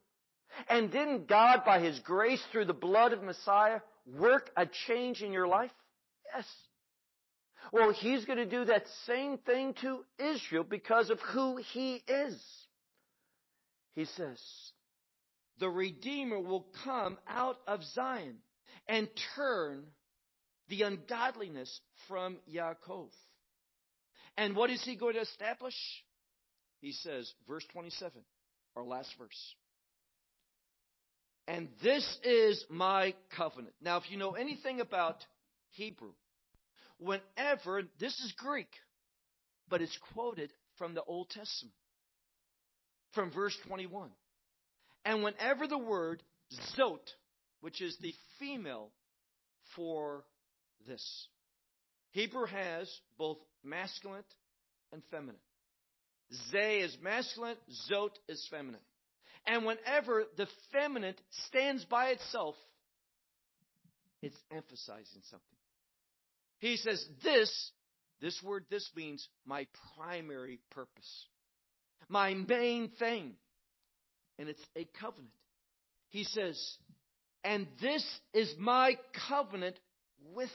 And 0.69 0.91
didn't 0.91 1.29
God, 1.29 1.63
by 1.65 1.81
His 1.81 1.99
grace 2.01 2.43
through 2.51 2.67
the 2.67 2.73
blood 2.73 3.13
of 3.13 3.23
Messiah, 3.23 3.81
work 4.07 4.51
a 4.57 4.67
change 4.87 5.23
in 5.23 5.33
your 5.33 5.47
life? 5.47 5.71
Yes. 6.35 6.47
Well, 7.73 7.93
He's 7.93 8.25
going 8.25 8.39
to 8.39 8.47
do 8.47 8.65
that 8.67 8.85
same 9.07 9.39
thing 9.39 9.75
to 9.83 10.05
Israel 10.19 10.65
because 10.65 11.11
of 11.11 11.21
who 11.21 11.57
He 11.73 12.03
is. 12.09 12.41
He 13.95 14.05
says, 14.05 14.41
the 15.59 15.69
Redeemer 15.69 16.41
will 16.41 16.67
come 16.85 17.19
out 17.29 17.59
of 17.67 17.85
Zion 17.95 18.37
and 18.89 19.09
turn 19.37 19.85
the 20.69 20.83
ungodliness 20.83 21.81
from 22.09 22.39
Yaakov. 22.53 23.09
And 24.37 24.57
what 24.57 24.71
is 24.71 24.83
he 24.85 24.97
going 24.97 25.15
to 25.15 25.21
establish? 25.21 25.75
He 26.81 26.93
says, 26.93 27.31
verse 27.47 27.65
27, 27.73 28.23
our 28.77 28.85
last 28.85 29.11
verse. 29.19 29.55
And 31.47 31.69
this 31.83 32.19
is 32.25 32.65
my 32.71 33.15
covenant. 33.37 33.75
Now, 33.83 33.99
if 33.99 34.11
you 34.11 34.17
know 34.17 34.33
anything 34.33 34.81
about 34.81 35.17
Hebrew, 35.73 36.13
whenever, 37.01 37.83
this 37.99 38.13
is 38.21 38.33
Greek, 38.37 38.71
but 39.69 39.83
it's 39.83 39.99
quoted 40.13 40.53
from 40.77 40.95
the 40.95 41.03
Old 41.03 41.31
Testament, 41.31 41.75
from 43.13 43.33
verse 43.33 43.57
21. 43.67 44.11
And 45.05 45.23
whenever 45.23 45.67
the 45.67 45.79
word 45.79 46.23
zot, 46.79 47.01
which 47.61 47.81
is 47.81 47.97
the 48.01 48.15
female 48.39 48.91
for 49.75 50.25
this, 50.87 51.29
Hebrew 52.11 52.47
has 52.47 52.91
both 53.19 53.39
masculine 53.65 54.25
and 54.93 55.03
feminine. 55.11 55.41
Ze 56.51 56.81
is 56.81 56.97
masculine, 57.03 57.57
zot 57.91 58.11
is 58.29 58.47
feminine. 58.51 58.81
And 59.47 59.65
whenever 59.65 60.25
the 60.37 60.47
feminine 60.73 61.15
stands 61.49 61.85
by 61.85 62.09
itself, 62.11 62.57
it's 64.23 64.37
emphasizing 64.53 65.23
something. 65.31 65.60
He 66.61 66.77
says, 66.77 67.05
this, 67.25 67.71
this 68.21 68.41
word, 68.43 68.65
this 68.71 68.89
means 68.95 69.27
my 69.45 69.67
primary 69.97 70.61
purpose, 70.71 71.27
my 72.09 72.35
main 72.35 72.91
thing. 72.99 73.33
And 74.39 74.49
it's 74.49 74.65
a 74.77 74.87
covenant. 74.99 75.33
He 76.09 76.25
says, 76.25 76.59
and 77.45 77.67
this 77.81 78.05
is 78.33 78.55
my 78.59 78.97
covenant 79.29 79.79
with, 80.35 80.51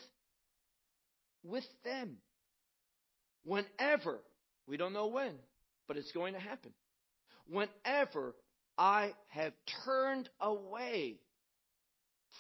with 1.44 1.66
them. 1.84 2.18
Whenever, 3.44 4.20
we 4.68 4.78
don't 4.78 4.94
know 4.94 5.08
when, 5.08 5.34
but 5.88 5.98
it's 5.98 6.12
going 6.12 6.34
to 6.34 6.40
happen. 6.40 6.72
Whenever 7.48 8.36
I 8.78 9.14
have 9.28 9.54
turned 9.86 10.30
away 10.42 11.20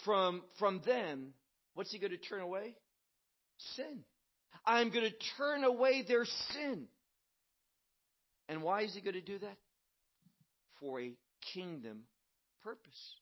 from, 0.04 0.42
from 0.58 0.82
them, 0.86 1.34
what's 1.76 1.92
he 1.92 2.00
going 2.00 2.12
to 2.12 2.18
turn 2.18 2.42
away? 2.42 2.76
Sin. 3.76 4.04
I'm 4.66 4.90
going 4.90 5.06
to 5.06 5.16
turn 5.38 5.64
away 5.64 6.04
their 6.08 6.26
sin. 6.54 6.88
And 8.48 8.62
why 8.62 8.82
is 8.82 8.94
he 8.94 9.02
going 9.02 9.16
to 9.16 9.22
do 9.22 9.40
that? 9.40 9.58
For 10.80 11.02
a 11.02 11.14
kingdom 11.54 12.04
purpose. 12.64 13.14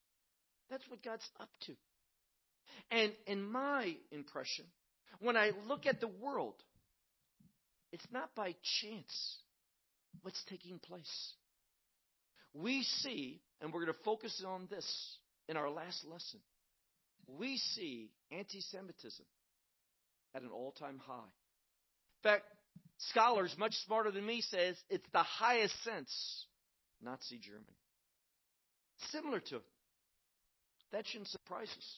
That's 0.69 0.83
what 0.89 1.03
God's 1.03 1.27
up 1.39 1.49
to. 1.67 1.73
And 2.91 3.11
in 3.27 3.43
my 3.43 3.95
impression, 4.11 4.65
when 5.19 5.37
I 5.37 5.51
look 5.67 5.85
at 5.85 5.99
the 5.99 6.07
world, 6.07 6.55
it's 7.91 8.07
not 8.11 8.33
by 8.35 8.55
chance 8.81 9.37
what's 10.21 10.43
taking 10.49 10.79
place. 10.79 11.33
We 12.53 12.83
see, 12.83 13.41
and 13.61 13.71
we're 13.71 13.83
going 13.85 13.93
to 13.93 14.03
focus 14.03 14.43
on 14.45 14.67
this 14.69 14.85
in 15.47 15.57
our 15.57 15.69
last 15.69 16.05
lesson, 16.05 16.39
we 17.27 17.57
see 17.57 18.09
anti 18.31 18.61
Semitism 18.61 19.25
at 20.35 20.41
an 20.41 20.49
all 20.49 20.71
time 20.71 20.99
high. 21.05 21.13
In 22.23 22.31
fact, 22.31 22.43
scholars 22.97 23.53
much 23.57 23.73
smarter 23.85 24.11
than 24.11 24.25
me 24.25 24.41
says 24.41 24.75
it's 24.89 25.07
the 25.11 25.23
highest 25.23 25.75
since 25.83 26.45
Nazi 27.01 27.39
Germany. 27.39 27.77
Similar 29.11 29.39
to 29.39 29.57
it. 29.57 29.63
That 30.91 31.05
shouldn't 31.07 31.29
surprise 31.29 31.69
us. 31.77 31.95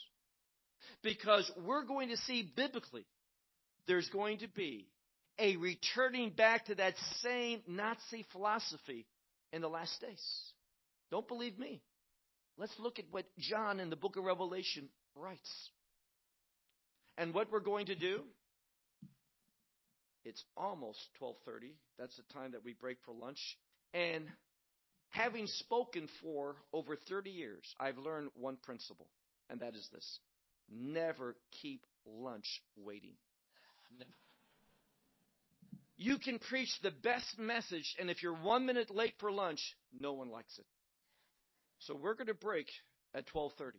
Because 1.03 1.49
we're 1.65 1.83
going 1.83 2.09
to 2.09 2.17
see 2.17 2.51
biblically 2.55 3.05
there's 3.88 4.09
going 4.09 4.39
to 4.39 4.47
be 4.47 4.88
a 5.38 5.57
returning 5.57 6.31
back 6.31 6.65
to 6.65 6.75
that 6.75 6.95
same 7.21 7.61
Nazi 7.67 8.25
philosophy 8.31 9.05
in 9.51 9.61
the 9.61 9.67
last 9.67 9.99
days. 10.01 10.23
Don't 11.11 11.27
believe 11.27 11.59
me. 11.59 11.81
Let's 12.57 12.73
look 12.79 12.99
at 12.99 13.05
what 13.11 13.25
John 13.38 13.79
in 13.79 13.89
the 13.89 13.95
book 13.95 14.15
of 14.15 14.23
Revelation 14.23 14.88
writes. 15.15 15.69
And 17.18 17.34
what 17.34 17.51
we're 17.51 17.59
going 17.59 17.88
to 17.88 17.95
do 17.95 18.22
it's 20.26 20.43
almost 20.57 20.99
12:30. 21.22 21.72
That's 21.99 22.16
the 22.18 22.34
time 22.34 22.51
that 22.51 22.66
we 22.66 22.74
break 22.74 22.97
for 23.05 23.13
lunch. 23.13 23.39
And 23.93 24.26
having 25.09 25.45
spoken 25.45 26.09
for 26.22 26.55
over 26.74 26.95
30 26.95 27.30
years, 27.30 27.63
I've 27.80 27.99
learned 27.99 28.32
one 28.34 28.57
principle, 28.57 29.07
and 29.49 29.59
that 29.59 29.76
is 29.76 29.88
this. 29.93 30.20
Never 30.70 31.36
keep 31.61 31.86
lunch 32.05 32.61
waiting. 32.76 33.13
Never. 33.97 34.09
You 35.95 36.18
can 36.18 36.39
preach 36.39 36.76
the 36.82 36.91
best 36.91 37.38
message, 37.38 37.95
and 37.99 38.09
if 38.09 38.22
you're 38.24 38.34
one 38.34 38.66
minute 38.66 38.93
late 38.93 39.13
for 39.20 39.32
lunch, 39.32 39.61
no 39.97 40.13
one 40.13 40.30
likes 40.30 40.57
it. 40.57 40.66
So 41.80 41.95
we're 41.95 42.16
going 42.16 42.28
to 42.28 42.34
break 42.34 42.68
at 43.13 43.28
12:30. 43.28 43.74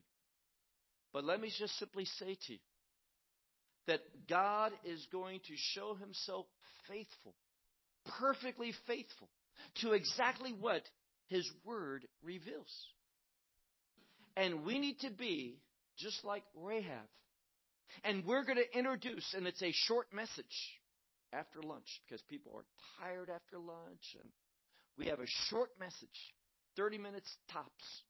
But 1.12 1.24
let 1.24 1.41
me 1.41 1.51
just 1.59 1.76
simply 1.78 2.05
say 2.05 2.37
to 2.47 2.53
you 2.53 2.59
that 3.87 4.01
God 4.28 4.72
is 4.84 5.07
going 5.12 5.41
to 5.41 5.55
show 5.57 5.95
himself 5.95 6.47
faithful, 6.89 7.34
perfectly 8.18 8.72
faithful 8.87 9.28
to 9.82 9.93
exactly 9.93 10.53
what 10.53 10.82
his 11.28 11.49
word 11.64 12.07
reveals. 12.22 12.72
And 14.37 14.64
we 14.64 14.78
need 14.78 15.01
to 15.01 15.11
be 15.11 15.59
just 15.99 16.24
like 16.24 16.43
Rahab. 16.55 17.09
And 18.05 18.24
we're 18.26 18.45
going 18.45 18.59
to 18.59 18.78
introduce, 18.78 19.34
and 19.34 19.47
it's 19.47 19.62
a 19.62 19.72
short 19.72 20.12
message 20.12 20.45
after 21.32 21.62
lunch 21.62 21.87
because 22.07 22.22
people 22.28 22.53
are 22.55 22.64
tired 23.01 23.30
after 23.30 23.59
lunch 23.59 24.16
and 24.20 24.28
we 24.99 25.07
have 25.07 25.20
a 25.20 25.26
short 25.49 25.70
message, 25.78 26.34
30 26.76 26.99
minutes 26.99 27.30
tops. 27.53 28.03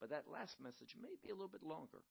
But 0.00 0.10
that 0.10 0.24
last 0.30 0.54
message 0.62 0.94
may 1.00 1.14
be 1.22 1.30
a 1.30 1.34
little 1.34 1.48
bit 1.48 1.62
longer. 1.62 2.02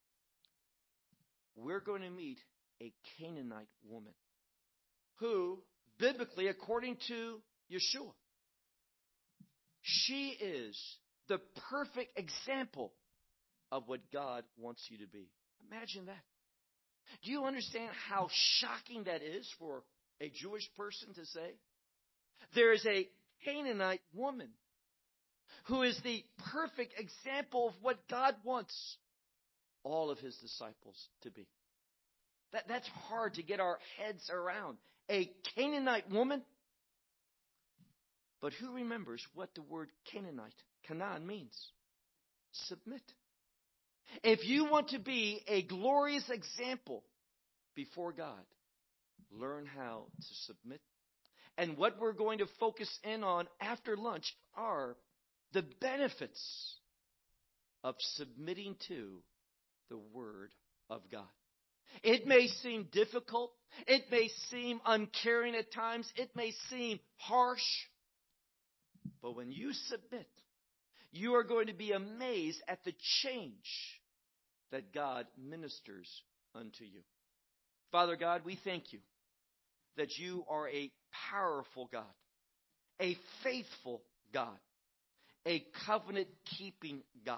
We're 1.55 1.79
going 1.79 2.01
to 2.01 2.09
meet 2.09 2.39
a 2.81 2.91
Canaanite 3.17 3.67
woman 3.87 4.13
who, 5.19 5.59
biblically, 5.99 6.47
according 6.47 6.97
to 7.07 7.39
Yeshua, 7.71 8.11
she 9.81 10.29
is 10.29 10.77
the 11.27 11.39
perfect 11.69 12.17
example 12.17 12.93
of 13.71 13.87
what 13.87 13.99
God 14.11 14.43
wants 14.57 14.85
you 14.89 14.99
to 14.99 15.07
be. 15.07 15.29
Imagine 15.71 16.05
that. 16.07 16.23
Do 17.23 17.31
you 17.31 17.45
understand 17.45 17.91
how 18.09 18.29
shocking 18.59 19.03
that 19.05 19.21
is 19.21 19.47
for 19.59 19.83
a 20.21 20.29
Jewish 20.29 20.67
person 20.75 21.13
to 21.13 21.25
say? 21.25 21.55
There 22.55 22.73
is 22.73 22.85
a 22.85 23.07
Canaanite 23.43 24.01
woman 24.13 24.49
who 25.65 25.83
is 25.83 25.99
the 26.03 26.23
perfect 26.51 26.93
example 26.99 27.67
of 27.67 27.73
what 27.81 28.07
God 28.09 28.35
wants 28.43 28.97
all 29.83 30.09
of 30.09 30.19
his 30.19 30.35
disciples 30.37 30.97
to 31.21 31.31
be. 31.31 31.47
That, 32.53 32.67
that's 32.67 32.87
hard 33.09 33.35
to 33.35 33.43
get 33.43 33.59
our 33.59 33.79
heads 33.97 34.29
around. 34.33 34.77
A 35.09 35.29
Canaanite 35.55 36.11
woman? 36.11 36.41
But 38.41 38.53
who 38.53 38.73
remembers 38.73 39.25
what 39.33 39.53
the 39.55 39.61
word 39.61 39.89
Canaanite, 40.11 40.53
Canaan, 40.87 41.25
means? 41.25 41.55
Submit. 42.67 43.01
If 44.23 44.47
you 44.47 44.65
want 44.65 44.89
to 44.89 44.99
be 44.99 45.41
a 45.47 45.63
glorious 45.63 46.29
example 46.29 47.03
before 47.75 48.13
God, 48.13 48.45
learn 49.31 49.65
how 49.65 50.05
to 50.15 50.27
submit. 50.45 50.81
And 51.57 51.77
what 51.77 51.99
we're 51.99 52.13
going 52.13 52.39
to 52.39 52.47
focus 52.59 52.89
in 53.03 53.23
on 53.23 53.47
after 53.61 53.95
lunch 53.95 54.25
are 54.55 54.95
the 55.53 55.63
benefits 55.79 56.75
of 57.83 57.95
submitting 57.99 58.75
to 58.89 59.21
the 59.89 59.97
Word 59.97 60.51
of 60.89 61.01
God. 61.11 61.23
It 62.03 62.27
may 62.27 62.47
seem 62.47 62.87
difficult. 62.91 63.51
It 63.87 64.03
may 64.11 64.29
seem 64.49 64.79
uncaring 64.85 65.55
at 65.55 65.71
times. 65.71 66.11
It 66.15 66.29
may 66.35 66.51
seem 66.69 66.99
harsh. 67.17 67.59
But 69.21 69.35
when 69.35 69.51
you 69.51 69.73
submit, 69.73 70.29
you 71.11 71.35
are 71.35 71.43
going 71.43 71.67
to 71.67 71.73
be 71.73 71.91
amazed 71.91 72.61
at 72.67 72.83
the 72.83 72.93
change 73.23 73.55
that 74.71 74.93
God 74.93 75.25
ministers 75.37 76.09
unto 76.53 76.83
you. 76.83 77.01
Father 77.91 78.15
God, 78.15 78.41
we 78.45 78.59
thank 78.63 78.91
you 78.91 78.99
that 79.97 80.17
you 80.17 80.43
are 80.49 80.67
a 80.69 80.91
powerful 81.31 81.89
God, 81.91 82.03
a 82.99 83.17
faithful 83.43 84.01
God, 84.33 84.57
a 85.45 85.63
covenant 85.85 86.27
keeping 86.57 87.01
God. 87.25 87.37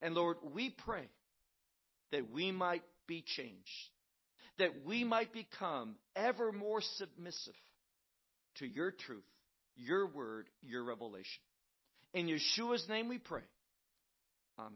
And 0.00 0.14
Lord, 0.14 0.36
we 0.54 0.70
pray 0.70 1.08
that 2.12 2.30
we 2.30 2.52
might 2.52 2.82
be 3.06 3.22
changed, 3.24 3.90
that 4.58 4.84
we 4.84 5.04
might 5.04 5.32
become 5.32 5.96
ever 6.14 6.52
more 6.52 6.80
submissive 6.96 7.54
to 8.56 8.66
your 8.66 8.90
truth, 8.90 9.24
your 9.76 10.06
word, 10.06 10.48
your 10.62 10.84
revelation. 10.84 11.42
In 12.14 12.26
Yeshua's 12.26 12.88
name 12.88 13.08
we 13.08 13.18
pray. 13.18 13.42
Amen. 14.58 14.72